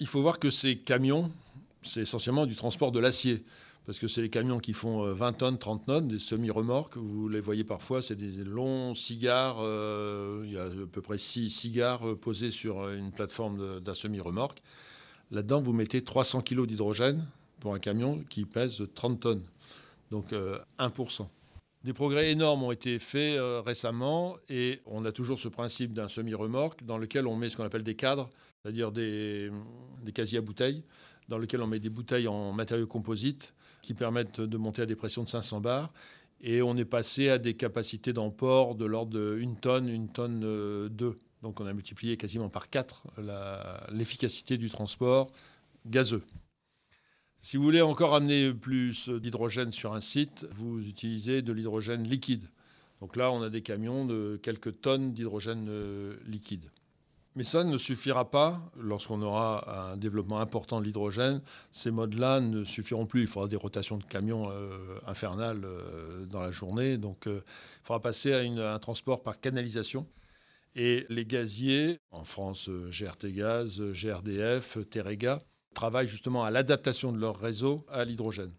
Il 0.00 0.06
faut 0.06 0.20
voir 0.20 0.38
que 0.38 0.50
ces 0.50 0.76
camions, 0.76 1.32
c'est 1.82 2.02
essentiellement 2.02 2.46
du 2.46 2.54
transport 2.54 2.92
de 2.92 3.00
l'acier 3.00 3.42
parce 3.88 3.98
que 3.98 4.06
c'est 4.06 4.20
les 4.20 4.28
camions 4.28 4.58
qui 4.58 4.74
font 4.74 5.14
20 5.14 5.28
euh, 5.28 5.32
tonnes, 5.32 5.58
30 5.58 5.86
tonnes, 5.86 6.08
des 6.08 6.18
semi-remorques. 6.18 6.98
Vous 6.98 7.26
les 7.26 7.40
voyez 7.40 7.64
parfois, 7.64 8.02
c'est 8.02 8.16
des 8.16 8.44
longs 8.44 8.94
cigares. 8.94 9.56
Euh, 9.60 10.42
il 10.44 10.52
y 10.52 10.58
a 10.58 10.64
à 10.64 10.86
peu 10.92 11.00
près 11.00 11.16
6 11.16 11.48
cigares 11.48 12.06
euh, 12.06 12.14
posés 12.14 12.50
sur 12.50 12.86
une 12.90 13.12
plateforme 13.12 13.80
d'un 13.80 13.94
semi-remorque. 13.94 14.60
Là-dedans, 15.30 15.62
vous 15.62 15.72
mettez 15.72 16.04
300 16.04 16.42
kg 16.42 16.66
d'hydrogène 16.66 17.26
pour 17.60 17.72
un 17.72 17.78
camion 17.78 18.22
qui 18.28 18.44
pèse 18.44 18.86
30 18.94 19.20
tonnes. 19.20 19.44
Donc 20.10 20.34
1%. 20.78 21.26
Des 21.82 21.94
progrès 21.94 22.30
énormes 22.30 22.64
ont 22.64 22.72
été 22.72 22.98
faits 22.98 23.40
récemment 23.64 24.36
et 24.50 24.82
on 24.84 25.06
a 25.06 25.12
toujours 25.12 25.38
ce 25.38 25.48
principe 25.48 25.94
d'un 25.94 26.08
semi-remorque 26.08 26.84
dans 26.84 26.98
lequel 26.98 27.26
on 27.26 27.36
met 27.36 27.48
ce 27.48 27.56
qu'on 27.56 27.64
appelle 27.64 27.84
des 27.84 27.94
cadres, 27.94 28.28
c'est-à-dire 28.62 28.92
des, 28.92 29.50
des 30.02 30.12
casiers 30.12 30.38
à 30.38 30.42
bouteilles, 30.42 30.82
dans 31.28 31.38
lequel 31.38 31.62
on 31.62 31.66
met 31.66 31.80
des 31.80 31.88
bouteilles 31.88 32.28
en 32.28 32.52
matériaux 32.52 32.86
composites 32.86 33.54
qui 33.82 33.94
permettent 33.94 34.40
de 34.40 34.56
monter 34.56 34.82
à 34.82 34.86
des 34.86 34.96
pressions 34.96 35.22
de 35.22 35.28
500 35.28 35.60
bars. 35.60 35.92
Et 36.40 36.62
on 36.62 36.76
est 36.76 36.84
passé 36.84 37.28
à 37.30 37.38
des 37.38 37.54
capacités 37.54 38.12
d'emport 38.12 38.74
de 38.74 38.84
l'ordre 38.84 39.36
d'une 39.36 39.56
tonne, 39.56 39.88
une 39.88 40.08
tonne 40.08 40.40
2. 40.40 40.46
Euh, 40.46 41.18
Donc 41.42 41.60
on 41.60 41.66
a 41.66 41.72
multiplié 41.72 42.16
quasiment 42.16 42.48
par 42.48 42.70
4 42.70 43.06
l'efficacité 43.92 44.56
du 44.56 44.70
transport 44.70 45.28
gazeux. 45.86 46.22
Si 47.40 47.56
vous 47.56 47.62
voulez 47.62 47.82
encore 47.82 48.14
amener 48.14 48.52
plus 48.52 49.08
d'hydrogène 49.08 49.70
sur 49.70 49.94
un 49.94 50.00
site, 50.00 50.46
vous 50.50 50.86
utilisez 50.86 51.40
de 51.42 51.52
l'hydrogène 51.52 52.02
liquide. 52.02 52.48
Donc 53.00 53.14
là, 53.14 53.30
on 53.30 53.42
a 53.42 53.50
des 53.50 53.62
camions 53.62 54.04
de 54.04 54.38
quelques 54.42 54.80
tonnes 54.80 55.12
d'hydrogène 55.12 55.68
euh, 55.68 56.16
liquide. 56.26 56.70
Mais 57.38 57.44
ça 57.44 57.62
ne 57.62 57.78
suffira 57.78 58.28
pas 58.28 58.60
lorsqu'on 58.76 59.22
aura 59.22 59.92
un 59.92 59.96
développement 59.96 60.40
important 60.40 60.80
de 60.80 60.86
l'hydrogène. 60.86 61.40
Ces 61.70 61.92
modes-là 61.92 62.40
ne 62.40 62.64
suffiront 62.64 63.06
plus. 63.06 63.20
Il 63.20 63.26
faudra 63.28 63.46
des 63.46 63.54
rotations 63.54 63.96
de 63.96 64.02
camions 64.02 64.50
euh, 64.50 64.98
infernales 65.06 65.64
euh, 65.64 66.26
dans 66.26 66.40
la 66.40 66.50
journée. 66.50 66.98
Donc 66.98 67.28
euh, 67.28 67.44
il 67.44 67.86
faudra 67.86 68.02
passer 68.02 68.32
à, 68.32 68.72
un 68.72 68.78
transport 68.80 69.22
par 69.22 69.38
canalisation. 69.38 70.08
Et 70.74 71.06
les 71.10 71.24
gaziers, 71.24 72.00
en 72.10 72.24
France, 72.24 72.68
GRT 72.68 73.26
Gaz, 73.26 73.80
GRDF, 73.92 74.78
Terega, 74.90 75.40
travaillent 75.74 76.08
justement 76.08 76.42
à 76.42 76.50
l'adaptation 76.50 77.12
de 77.12 77.20
leur 77.20 77.38
réseau 77.38 77.86
à 77.88 78.04
l'hydrogène. 78.04 78.50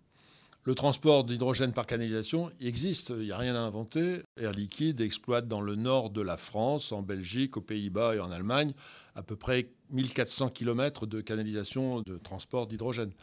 Le 0.63 0.75
transport 0.75 1.23
d'hydrogène 1.23 1.71
par 1.71 1.85
canalisation 1.85 2.51
existe, 2.59 3.13
il 3.17 3.25
n'y 3.25 3.31
a 3.31 3.37
rien 3.37 3.55
à 3.55 3.59
inventer. 3.59 4.21
Air 4.35 4.51
Liquide 4.51 4.99
exploite 4.99 5.47
dans 5.47 5.61
le 5.61 5.75
nord 5.75 6.09
de 6.09 6.21
la 6.21 6.35
France, 6.35 6.91
en 6.91 7.01
Belgique, 7.01 7.55
aux 7.55 7.61
Pays-Bas 7.61 8.15
et 8.15 8.19
en 8.19 8.29
Allemagne, 8.29 8.73
à 9.15 9.23
peu 9.23 9.37
près 9.37 9.69
1400 9.91 10.49
km 10.49 11.05
de 11.05 11.21
canalisation 11.21 12.01
de 12.01 12.17
transport 12.17 12.67
d'hydrogène. 12.67 13.13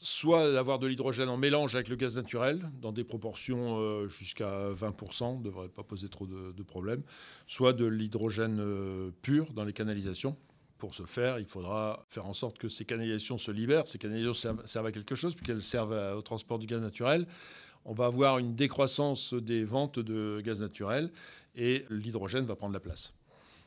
soit 0.00 0.52
d'avoir 0.52 0.80
de 0.80 0.88
l'hydrogène 0.88 1.28
en 1.28 1.36
mélange 1.36 1.76
avec 1.76 1.88
le 1.88 1.96
gaz 1.96 2.16
naturel, 2.16 2.68
dans 2.82 2.92
des 2.92 3.04
proportions 3.04 3.78
euh, 3.78 4.08
jusqu'à 4.08 4.70
20%, 4.72 5.38
ne 5.38 5.44
devrait 5.44 5.68
pas 5.68 5.84
poser 5.84 6.08
trop 6.08 6.26
de, 6.26 6.62
problèmes, 6.64 7.02
soit 7.46 7.72
de 7.72 7.86
l'hydrogène 7.86 8.58
euh, 8.60 9.10
pur 9.22 9.52
dans 9.52 9.64
les 9.64 9.72
canalisations. 9.72 10.36
Pour 10.78 10.94
ce 10.94 11.04
faire, 11.04 11.38
il 11.38 11.46
faudra 11.46 12.04
faire 12.08 12.26
en 12.26 12.34
sorte 12.34 12.58
que 12.58 12.68
ces 12.68 12.84
canalisations 12.84 13.38
se 13.38 13.50
libèrent. 13.50 13.86
Ces 13.86 13.98
canalisations 13.98 14.56
servent, 14.64 14.86
à 14.86 14.92
quelque 14.92 15.14
chose, 15.14 15.34
puisqu'elles 15.34 15.62
servent 15.62 16.16
au 16.16 16.22
transport 16.22 16.58
du 16.58 16.66
gaz 16.66 16.80
naturel. 16.80 17.26
On 17.84 17.94
va 17.94 18.06
avoir 18.06 18.38
une 18.38 18.54
décroissance 18.54 19.32
des 19.32 19.64
ventes 19.64 19.98
de 19.98 20.40
gaz 20.44 20.60
naturel 20.60 21.10
et 21.54 21.84
l'hydrogène 21.88 22.44
va 22.44 22.56
prendre 22.56 22.74
la 22.74 22.80
place. 22.80 23.14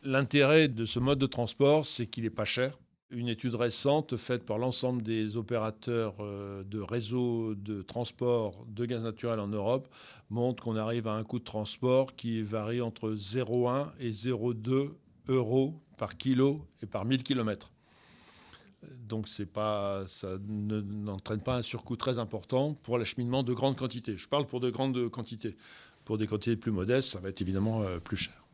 L'intérêt 0.03 0.67
de 0.67 0.85
ce 0.85 0.99
mode 0.99 1.19
de 1.19 1.25
transport, 1.25 1.85
c'est 1.85 2.05
qu'il 2.05 2.23
n'est 2.23 2.29
pas 2.29 2.45
cher 2.45 2.77
une 3.11 3.27
étude 3.27 3.55
récente 3.55 4.17
faite 4.17 4.45
par 4.45 4.57
l'ensemble 4.57 5.01
des 5.01 5.35
opérateurs 5.35 6.15
euh, 6.19 6.63
de 6.63 6.79
réseaux 6.79 7.55
de 7.55 7.81
transport 7.81 8.65
de 8.67 8.85
gaz 8.85 9.03
naturel 9.03 9.39
en 9.39 9.47
Europe 9.47 9.87
montre 10.29 10.63
qu'on 10.63 10.75
arrive 10.75 11.07
à 11.07 11.13
un 11.13 11.23
coût 11.23 11.39
de 11.39 11.43
transport 11.43 12.15
qui 12.15 12.41
varie 12.43 12.81
entre 12.81 13.11
0,1 13.11 13.87
et 13.99 14.11
0,2 14.11 14.91
euros 15.29 15.79
par 15.97 16.17
kilo 16.17 16.65
et 16.83 16.85
par 16.85 17.05
1000 17.05 17.23
km. 17.23 17.71
Donc 18.83 19.27
pas, 19.53 20.03
ça 20.07 20.37
n'entraîne 20.47 21.41
pas 21.41 21.57
un 21.57 21.61
surcoût 21.61 21.95
très 21.95 22.19
important 22.19 22.73
pour 22.73 22.97
l'acheminement 22.97 23.43
de 23.43 23.53
grandes 23.53 23.75
quantités. 23.75 24.17
Je 24.17 24.27
parle 24.27 24.45
pour 24.45 24.59
de 24.59 24.69
grandes 24.69 25.09
quantités. 25.09 25.57
Pour 26.05 26.17
des 26.17 26.27
quantités 26.27 26.55
plus 26.55 26.71
modestes, 26.71 27.11
ça 27.11 27.19
va 27.19 27.29
être 27.29 27.41
évidemment 27.41 27.83
euh, 27.83 27.99
plus 27.99 28.17
cher. 28.17 28.45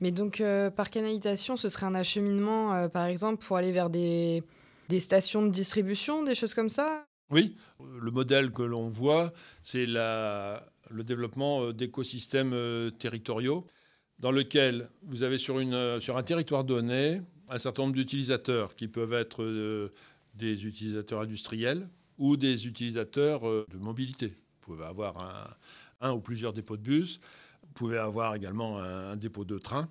Mais 0.00 0.12
donc, 0.12 0.40
euh, 0.40 0.70
par 0.70 0.88
canalisation, 0.88 1.56
ce 1.56 1.68
serait 1.68 1.86
un 1.86 1.94
acheminement, 1.94 2.72
euh, 2.72 2.88
par 2.88 3.04
exemple, 3.04 3.44
pour 3.44 3.56
aller 3.56 3.72
vers 3.72 3.90
des, 3.90 4.42
stations 4.98 5.42
de 5.42 5.50
distribution, 5.50 6.22
des 6.22 6.34
choses 6.34 6.54
comme 6.54 6.70
ça? 6.70 7.04
Oui, 7.30 7.56
le 8.00 8.10
modèle 8.10 8.50
que 8.50 8.62
l'on 8.62 8.88
voit, 8.88 9.32
c'est 9.62 9.86
le 9.86 11.02
développement 11.02 11.70
d'écosystèmes 11.72 12.90
territoriaux 12.98 13.66
dans 14.20 14.30
lequel 14.30 14.88
vous 15.02 15.22
avez 15.22 15.38
sur, 15.38 15.58
une, 15.58 15.98
sur 16.00 16.16
un 16.16 16.22
territoire 16.22 16.64
donné 16.64 17.20
un 17.48 17.58
certain 17.58 17.82
nombre 17.82 17.94
d'utilisateurs 17.94 18.76
qui 18.76 18.86
peuvent 18.86 19.12
être 19.12 19.90
des 20.34 20.66
utilisateurs 20.66 21.22
industriels 21.22 21.88
ou 22.18 22.36
des 22.36 22.66
utilisateurs 22.66 23.42
de 23.42 23.76
mobilité. 23.78 24.28
Vous 24.28 24.74
pouvez 24.74 24.84
avoir 24.84 25.56
un 26.00 26.12
ou 26.12 26.20
plusieurs 26.20 26.52
dépôts 26.52 26.76
de 26.76 26.82
bus 26.82 27.20
vous 27.70 27.74
pouvez 27.74 27.98
avoir 27.98 28.34
également 28.34 28.78
un, 28.78 29.16
dépôt 29.16 29.44
de 29.44 29.56
train. 29.58 29.88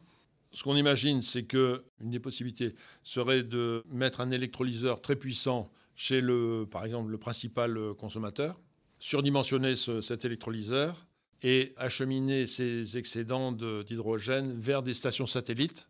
Ce 0.51 0.63
qu'on 0.63 0.75
imagine, 0.75 1.21
c'est 1.21 1.43
que 1.43 1.83
une 2.01 2.09
des 2.09 2.19
possibilités 2.19 2.75
serait 3.03 3.43
de 3.43 3.83
mettre 3.89 4.19
un 4.19 4.31
électrolyseur 4.31 5.01
très 5.01 5.15
puissant 5.15 5.71
chez 5.95 6.19
le, 6.19 6.67
par 6.69 6.83
exemple, 6.83 7.09
le 7.09 7.17
principal 7.17 7.77
consommateur, 7.97 8.59
surdimensionner 8.99 9.75
cet 9.75 10.25
électrolyseur 10.25 11.07
et 11.43 11.73
acheminer 11.77 12.47
ces 12.47 12.97
excédents 12.97 13.51
d'hydrogène 13.51 14.59
vers 14.59 14.83
des 14.83 14.93
stations 14.93 15.25
satellites. 15.25 15.87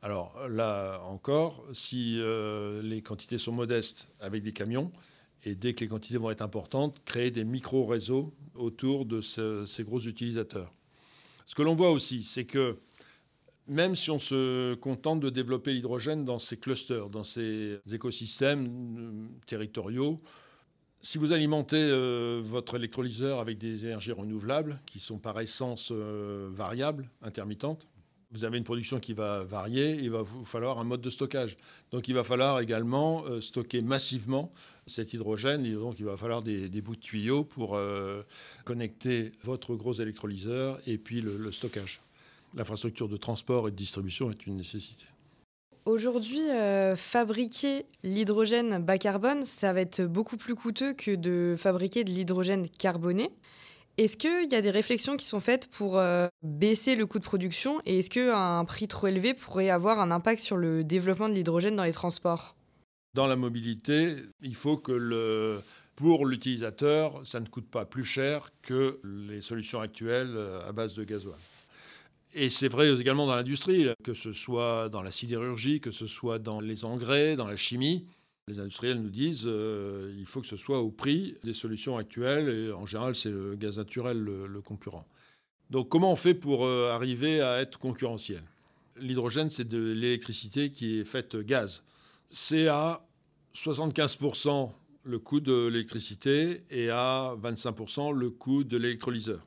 Alors 0.00 0.48
là 0.48 1.00
encore, 1.04 1.64
si 1.72 2.18
euh, 2.18 2.82
les 2.82 3.02
quantités 3.02 3.38
sont 3.38 3.52
modestes 3.52 4.08
avec 4.20 4.42
des 4.42 4.52
camions, 4.52 4.90
et 5.44 5.54
dès 5.54 5.74
que 5.74 5.80
les 5.80 5.88
quantités 5.88 6.18
vont 6.18 6.30
être 6.30 6.42
importantes, 6.42 7.00
créer 7.04 7.30
des 7.30 7.44
micro-réseaux 7.44 8.32
autour 8.54 9.06
de 9.06 9.20
ces 9.20 9.84
gros 9.84 10.00
utilisateurs. 10.00 10.72
Ce 11.46 11.54
que 11.54 11.62
l'on 11.62 11.74
voit 11.74 11.90
aussi, 11.90 12.22
c'est 12.22 12.44
que 12.44 12.78
même 13.66 13.94
si 13.94 14.10
on 14.10 14.18
se 14.18 14.74
contente 14.74 15.20
de 15.20 15.30
développer 15.30 15.72
l'hydrogène 15.72 16.24
dans 16.24 16.38
ces 16.38 16.56
clusters, 16.56 17.08
dans 17.08 17.24
ces 17.24 17.80
écosystèmes 17.92 18.96
euh, 18.98 19.28
territoriaux, 19.46 20.20
si 21.02 21.18
vous 21.18 21.32
alimentez 21.32 21.76
euh, 21.76 22.40
votre 22.44 22.76
électrolyseur 22.76 23.40
avec 23.40 23.58
des 23.58 23.86
énergies 23.86 24.12
renouvelables, 24.12 24.80
qui 24.86 25.00
sont 25.00 25.18
par 25.18 25.40
essence 25.40 25.90
euh, 25.90 26.48
variables, 26.52 27.08
intermittentes, 27.22 27.86
vous 28.30 28.44
avez 28.44 28.56
une 28.56 28.64
production 28.64 28.98
qui 28.98 29.12
va 29.12 29.42
varier, 29.42 29.90
il 29.96 30.10
va 30.10 30.22
vous 30.22 30.46
falloir 30.46 30.78
un 30.78 30.84
mode 30.84 31.02
de 31.02 31.10
stockage. 31.10 31.58
Donc 31.90 32.08
il 32.08 32.14
va 32.14 32.24
falloir 32.24 32.60
également 32.60 33.24
stocker 33.42 33.82
massivement 33.82 34.50
cet 34.86 35.12
hydrogène. 35.12 35.64
Et 35.66 35.72
donc, 35.72 35.98
il 35.98 36.04
va 36.04 36.16
falloir 36.16 36.42
des, 36.42 36.68
bouts 36.80 36.96
de 36.96 37.00
tuyaux 37.00 37.44
pour 37.44 37.76
euh, 37.76 38.22
connecter 38.64 39.32
votre 39.44 39.74
gros 39.74 39.92
électrolyseur 39.94 40.80
et 40.86 40.98
puis 40.98 41.20
le, 41.20 41.52
stockage. 41.52 42.00
L'infrastructure 42.54 43.08
de 43.08 43.16
transport 43.16 43.68
et 43.68 43.70
de 43.70 43.76
distribution 43.76 44.30
est 44.30 44.46
une 44.46 44.56
nécessité. 44.56 45.04
Aujourd'hui, 45.84 46.40
euh, 46.50 46.94
fabriquer 46.94 47.86
l'hydrogène 48.04 48.78
bas 48.78 48.98
carbone, 48.98 49.44
ça 49.44 49.72
va 49.72 49.80
être 49.80 50.02
beaucoup 50.02 50.36
plus 50.36 50.54
coûteux 50.54 50.94
que 50.94 51.14
de 51.16 51.56
fabriquer 51.58 52.04
de 52.04 52.10
l'hydrogène 52.10 52.68
carboné. 52.68 53.30
Est-ce 53.98 54.16
qu'il 54.16 54.50
y 54.50 54.54
a 54.54 54.60
des 54.60 54.70
réflexions 54.70 55.16
qui 55.16 55.26
sont 55.26 55.40
faites 55.40 55.68
pour 55.68 55.98
euh, 55.98 56.28
baisser 56.42 56.94
le 56.94 57.04
coût 57.04 57.18
de 57.18 57.24
production 57.24 57.80
et 57.84 57.98
est-ce 57.98 58.10
qu'un 58.10 58.64
prix 58.64 58.86
trop 58.86 59.08
élevé 59.08 59.34
pourrait 59.34 59.70
avoir 59.70 60.00
un 60.00 60.10
impact 60.10 60.40
sur 60.40 60.56
le 60.56 60.84
développement 60.84 61.28
de 61.28 61.34
l'hydrogène 61.34 61.76
dans 61.76 61.84
les 61.84 61.92
transports? 61.92 62.54
Dans 63.14 63.26
la 63.26 63.36
mobilité, 63.36 64.16
il 64.40 64.54
faut 64.54 64.78
que 64.78 65.60
pour 65.96 66.26
l'utilisateur, 66.26 67.20
ça 67.26 67.40
ne 67.40 67.46
coûte 67.46 67.68
pas 67.68 67.84
plus 67.84 68.04
cher 68.04 68.50
que 68.62 69.00
les 69.04 69.40
solutions 69.40 69.80
actuelles 69.80 70.34
euh, 70.34 70.66
à 70.66 70.72
base 70.72 70.94
de 70.94 71.04
gasoil. 71.04 71.38
Et 72.34 72.48
c'est 72.50 72.68
vrai 72.68 72.90
également 72.98 73.26
dans 73.26 73.36
l'industrie, 73.36 73.86
que 74.02 74.14
ce 74.14 74.32
soit 74.32 74.88
dans 74.88 75.02
la 75.02 75.10
sidérurgie, 75.10 75.80
que 75.80 75.90
ce 75.90 76.06
soit 76.06 76.38
dans 76.38 76.60
les 76.60 76.84
engrais, 76.84 77.36
dans 77.36 77.46
la 77.46 77.56
chimie. 77.56 78.06
Les 78.48 78.58
industriels 78.58 79.00
nous 79.00 79.10
disent 79.10 79.44
euh, 79.46 80.14
il 80.18 80.26
faut 80.26 80.40
que 80.40 80.46
ce 80.46 80.56
soit 80.56 80.80
au 80.80 80.90
prix 80.90 81.36
des 81.44 81.52
solutions 81.52 81.96
actuelles, 81.96 82.48
et 82.48 82.72
en 82.72 82.86
général, 82.86 83.14
c'est 83.14 83.30
le 83.30 83.54
gaz 83.54 83.78
naturel 83.78 84.18
le, 84.18 84.60
concurrent. 84.62 85.06
Donc, 85.70 85.88
comment 85.88 86.10
on 86.10 86.16
fait 86.16 86.34
pour 86.34 86.64
euh, 86.64 86.90
arriver 86.90 87.40
à 87.40 87.60
être 87.60 87.78
concurrentiel? 87.78 88.42
L'hydrogène, 88.96 89.48
c'est 89.48 89.68
de 89.68 89.92
l'électricité 89.92 90.70
qui 90.70 90.98
est 90.98 91.04
faite 91.04 91.36
gaz 91.36 91.82
c'est 92.32 92.66
à 92.66 93.06
75% 93.54 94.70
le 95.04 95.18
coût 95.18 95.40
de 95.40 95.66
l'électricité 95.66 96.62
et 96.70 96.88
à 96.90 97.36
25% 97.40 98.12
le 98.12 98.30
coût 98.30 98.64
de 98.64 98.78
l'électrolyseur. 98.78 99.46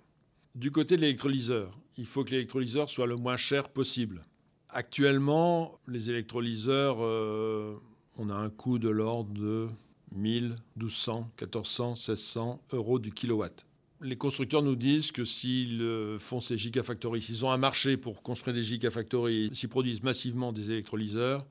Du 0.54 0.72
côté 0.72 0.96
de 0.96 1.02
l'électrolyseur, 1.02 1.78
il 1.98 2.06
faut 2.06 2.24
que 2.24 2.32
l'électrolyseur 2.32 2.90
soit 2.90 3.08
le 3.08 3.16
moins 3.16 3.38
cher 3.38 3.70
possible. 3.70 4.24
Actuellement, 4.70 5.80
les 5.88 6.10
électrolyseurs, 6.10 6.98
euh, 7.00 7.76
on 8.18 8.30
a 8.30 8.36
un 8.36 8.50
coût 8.50 8.78
de 8.80 8.90
l'ordre 8.90 9.34
de 9.34 9.68
1000, 10.14 10.58
1200, 10.78 11.32
1400, 11.40 11.92
1600 11.92 12.62
euros 12.74 13.00
du 13.00 13.12
kilowatt. 13.12 13.66
Les 14.02 14.18
constructeurs 14.18 14.62
nous 14.62 14.76
disent 14.76 15.12
que 15.12 15.24
s'ils 15.24 15.82
euh, 15.82 16.20
font 16.20 16.42
ces 16.42 16.58
gigafactories, 16.58 17.22
s'ils 17.22 17.46
ont 17.46 17.52
un 17.52 17.58
marché 17.58 17.96
pour 17.96 18.22
construire 18.22 18.54
des 18.54 18.64
gigafactories, 18.64 19.52
s'ils 19.54 19.70
produisent 19.70 20.04
massivement 20.04 20.52
des 20.52 20.72
électrolyseurs, 20.72 21.46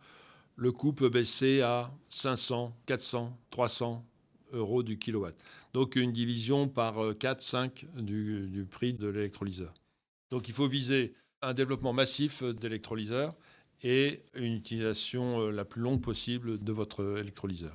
le 0.57 0.71
coût 0.71 0.93
peut 0.93 1.09
baisser 1.09 1.63
à 1.63 1.91
500, 2.11 2.77
400, 2.87 3.37
300 3.51 4.05
euros 4.53 4.83
du 4.83 4.99
kilowatt. 4.99 5.35
Donc 5.73 5.97
une 5.97 6.13
division 6.13 6.69
par 6.69 6.97
4-5 7.15 7.87
euh, 7.97 8.03
du, 8.03 8.49
du, 8.49 8.65
prix 8.65 8.93
de 8.93 9.09
l'électrolyseur. 9.09 9.73
Donc 10.31 10.49
il 10.49 10.55
faut 10.55 10.69
viser 10.69 11.15
un 11.43 11.55
développement 11.55 11.93
massif 11.93 12.43
d'électrolyseurs 12.43 13.35
et 13.83 14.23
une 14.35 14.55
utilisation 14.55 15.41
euh, 15.41 15.51
la 15.51 15.65
plus 15.65 15.83
longue 15.83 16.01
possible 16.01 16.63
de 16.63 16.73
votre 16.73 17.19
électrolyseur. 17.19 17.75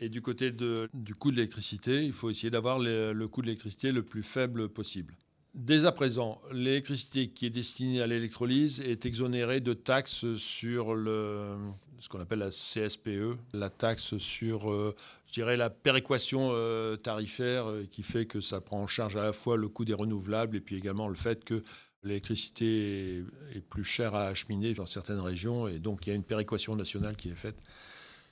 Et 0.00 0.08
du 0.08 0.22
côté 0.22 0.52
du 0.52 1.14
coût 1.14 1.30
de 1.32 1.36
l'électricité, 1.36 2.04
il 2.04 2.12
faut 2.12 2.30
essayer 2.30 2.50
d'avoir 2.50 2.78
le 2.78 3.26
coût 3.26 3.42
de 3.42 3.46
l'électricité 3.46 3.90
le 3.90 4.04
plus 4.04 4.22
faible 4.22 4.68
possible. 4.68 5.16
Dès 5.54 5.86
à 5.86 5.92
présent, 5.92 6.40
l'électricité 6.52 7.30
qui 7.30 7.46
est 7.46 7.50
destinée 7.50 8.00
à 8.00 8.06
l'électrolyse 8.06 8.80
est 8.80 9.06
exonérée 9.06 9.58
de 9.58 9.72
taxes 9.72 10.36
sur 10.36 10.94
le, 10.94 11.56
ce 11.98 12.08
qu'on 12.08 12.20
appelle 12.20 12.38
la 12.38 12.50
CSPE, 12.50 13.36
la 13.54 13.68
taxe 13.68 14.18
sur, 14.18 14.70
euh, 14.70 14.94
je 15.28 15.32
dirais, 15.34 15.56
la 15.56 15.70
péréquation 15.70 16.50
euh, 16.52 16.96
tarifaire 16.96 17.68
euh, 17.68 17.86
qui 17.90 18.02
fait 18.02 18.26
que 18.26 18.40
ça 18.40 18.60
prend 18.60 18.82
en 18.82 18.86
charge 18.86 19.16
à 19.16 19.22
la 19.22 19.32
fois 19.32 19.56
le 19.56 19.68
coût 19.68 19.84
des 19.84 19.94
renouvelables 19.94 20.56
et 20.56 20.60
puis 20.60 20.76
également 20.76 21.06
le 21.06 21.14
fait 21.14 21.44
que 21.44 21.62
l'électricité 22.02 23.24
est, 23.54 23.60
plus 23.60 23.84
chère 23.84 24.14
à 24.14 24.28
acheminer 24.28 24.72
dans 24.72 24.86
certaines 24.86 25.20
régions 25.20 25.68
et 25.68 25.78
donc 25.78 26.06
il 26.06 26.10
y 26.10 26.12
a 26.12 26.16
une 26.16 26.24
péréquation 26.24 26.76
nationale 26.76 27.16
qui 27.16 27.28
est 27.28 27.34
faite. 27.34 27.56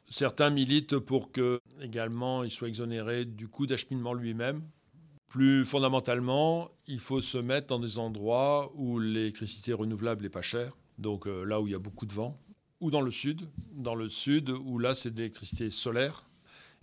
Certains 0.09 0.51
militent 0.51 0.99
pour 0.99 1.33
que 1.33 1.61
également 1.83 2.45
il 2.45 2.51
soit 2.51 2.69
exonéré 2.69 3.25
du 3.25 3.49
coût 3.49 3.67
d'acheminement 3.67 4.15
lui-même. 4.15 4.63
Plus 5.29 5.65
fondamentalement, 5.65 6.71
il 6.87 7.01
faut 7.01 7.21
se 7.21 7.37
mettre 7.37 7.67
dans 7.67 7.81
des 7.81 7.99
endroits 7.99 8.73
où 8.77 9.01
l'électricité 9.01 9.73
renouvelable 9.73 10.23
n'est 10.23 10.31
pas 10.31 10.43
chère, 10.43 10.77
donc 10.99 11.27
là 11.27 11.61
où 11.61 11.67
il 11.67 11.73
y 11.73 11.75
a 11.75 11.81
beaucoup 11.81 12.07
de 12.07 12.13
vent 12.13 12.41
ou 12.81 12.91
dans 12.91 13.01
le 13.01 13.11
sud, 13.11 13.49
dans 13.73 13.95
le 13.95 14.09
sud 14.09 14.51
où 14.51 14.79
là 14.79 14.95
c'est 14.95 15.11
de 15.11 15.17
l'électricité 15.17 15.71
solaire. 15.71 16.26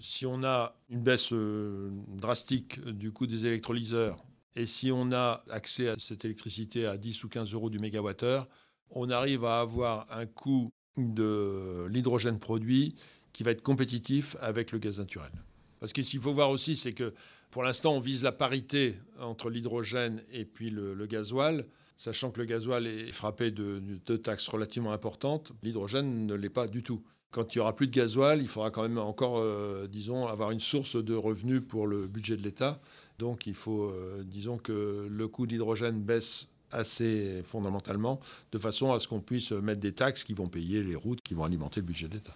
Si 0.05 0.25
on 0.25 0.43
a 0.43 0.75
une 0.89 1.01
baisse 1.01 1.31
euh, 1.31 1.89
drastique 2.09 2.81
du 2.81 3.13
coût 3.13 3.25
des 3.25 3.45
électrolyseurs 3.45 4.21
et 4.53 4.65
si 4.65 4.91
on 4.91 5.13
a 5.13 5.45
accès 5.49 5.87
à 5.87 5.95
cette 5.97 6.25
électricité 6.25 6.85
à 6.85 6.97
10 6.97 7.23
ou 7.23 7.29
15 7.29 7.53
euros 7.53 7.69
du 7.69 7.79
mégawattheure, 7.79 8.49
on 8.89 9.09
arrive 9.09 9.45
à 9.45 9.61
avoir 9.61 10.05
un 10.11 10.25
coût 10.25 10.69
de 10.97 11.87
l'hydrogène 11.89 12.37
produit 12.37 12.95
qui 13.31 13.43
va 13.43 13.51
être 13.51 13.61
compétitif 13.61 14.35
avec 14.41 14.73
le 14.73 14.79
gaz 14.79 14.99
naturel. 14.99 15.31
Parce 15.79 15.93
que 15.93 16.01
qu'il 16.01 16.19
faut 16.19 16.33
voir 16.33 16.49
aussi, 16.49 16.75
c'est 16.75 16.93
que 16.93 17.13
pour 17.49 17.63
l'instant, 17.63 17.93
on 17.93 17.99
vise 17.99 18.23
la 18.23 18.33
parité 18.33 18.97
entre 19.21 19.49
l'hydrogène 19.49 20.21
et 20.33 20.43
puis 20.43 20.69
le, 20.69 21.05
gasoil, 21.05 21.65
sachant 21.95 22.29
que 22.29 22.41
le 22.41 22.45
gasoil 22.45 22.87
est 22.87 23.13
frappé 23.13 23.51
de, 23.51 23.81
de 24.05 24.17
taxes 24.17 24.49
relativement 24.49 24.91
importantes. 24.91 25.53
L'hydrogène 25.63 26.25
ne 26.25 26.33
l'est 26.33 26.49
pas 26.49 26.67
du 26.67 26.83
tout. 26.83 27.01
Quand 27.33 27.55
il 27.55 27.57
n'y 27.57 27.61
aura 27.61 27.75
plus 27.75 27.87
de 27.87 27.91
gasoil, 27.91 28.41
il 28.41 28.47
faudra 28.47 28.69
quand 28.69 28.83
même 28.83 28.99
encore, 28.99 29.39
euh, 29.39 29.87
disons, 29.91 30.27
avoir 30.27 30.51
une 30.51 30.59
source 30.59 31.03
de 31.03 31.15
revenus 31.15 31.63
pour 31.67 31.87
le 31.87 32.05
budget 32.05 32.37
de 32.37 32.43
l'État. 32.43 32.79
Donc 33.17 33.47
il 33.47 33.55
faut, 33.55 33.85
euh, 33.85 34.23
disons, 34.23 34.59
que 34.59 35.07
le 35.09 35.27
coût 35.27 35.47
de 35.47 35.51
l'hydrogène 35.51 35.99
baisse 35.99 36.47
assez 36.71 37.41
fondamentalement, 37.43 38.19
de 38.51 38.59
façon 38.59 38.93
à 38.93 38.99
ce 38.99 39.07
qu'on 39.07 39.19
puisse 39.19 39.51
mettre 39.51 39.79
des 39.79 39.93
taxes 39.93 40.23
qui 40.23 40.35
vont 40.35 40.47
payer 40.47 40.83
les 40.83 40.95
routes, 40.95 41.21
qui 41.21 41.33
vont 41.33 41.43
alimenter 41.43 41.79
le 41.79 41.87
budget 41.87 42.07
de 42.07 42.13
l'État. 42.13 42.35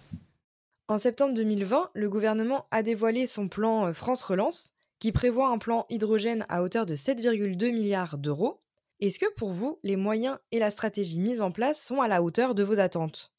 En 0.88 0.98
septembre 0.98 1.34
2020, 1.34 1.90
le 1.94 2.08
gouvernement 2.08 2.66
a 2.72 2.82
dévoilé 2.82 3.26
son 3.26 3.46
plan 3.46 3.86
euh, 3.86 3.92
France 3.92 4.24
Relance, 4.24 4.72
qui 4.98 5.12
prévoit 5.12 5.50
un 5.50 5.58
plan 5.58 5.86
hydrogène 5.90 6.44
à 6.48 6.64
hauteur 6.64 6.86
de 6.86 6.96
7,2 6.96 7.72
milliards 7.72 8.18
d'euros. 8.18 8.60
Est-ce 8.98 9.20
que 9.20 9.32
pour 9.34 9.52
vous, 9.52 9.78
les 9.84 9.94
moyens 9.94 10.38
et 10.50 10.58
la 10.58 10.72
stratégie 10.72 11.20
mise 11.20 11.40
en 11.40 11.52
place 11.52 11.80
sont 11.80 12.00
à 12.00 12.08
la 12.08 12.20
hauteur 12.20 12.56
de 12.56 12.64
vos 12.64 12.80
attentes? 12.80 13.30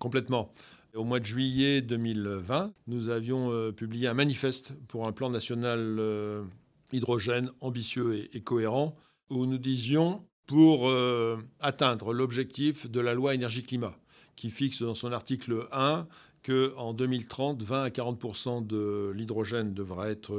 Complètement. 0.00 0.52
Au 0.96 1.04
mois 1.04 1.20
de 1.20 1.26
juillet 1.26 1.82
2020, 1.82 2.72
nous 2.86 3.10
avions 3.10 3.52
euh, 3.52 3.70
publié 3.70 4.08
un 4.08 4.14
manifeste 4.14 4.72
pour 4.88 5.06
un 5.06 5.12
plan 5.12 5.28
national 5.28 5.96
euh, 5.98 6.42
hydrogène 6.90 7.50
ambitieux 7.60 8.26
et, 8.34 8.40
cohérent, 8.40 8.96
où 9.28 9.44
nous 9.44 9.58
disions, 9.58 10.24
pour 10.46 10.88
euh, 10.88 11.36
atteindre 11.60 12.14
l'objectif 12.14 12.90
de 12.90 13.00
la 13.00 13.12
loi 13.12 13.34
énergie-climat, 13.34 13.94
qui 14.36 14.48
fixe 14.48 14.80
dans 14.80 14.94
son 14.94 15.12
article 15.12 15.68
1 15.70 16.06
qu'en 16.42 16.94
2030, 16.94 17.62
20 17.62 17.82
à 17.82 17.90
40 17.90 18.66
de 18.66 19.12
l'hydrogène 19.14 19.74
devra 19.74 20.08
être 20.08 20.34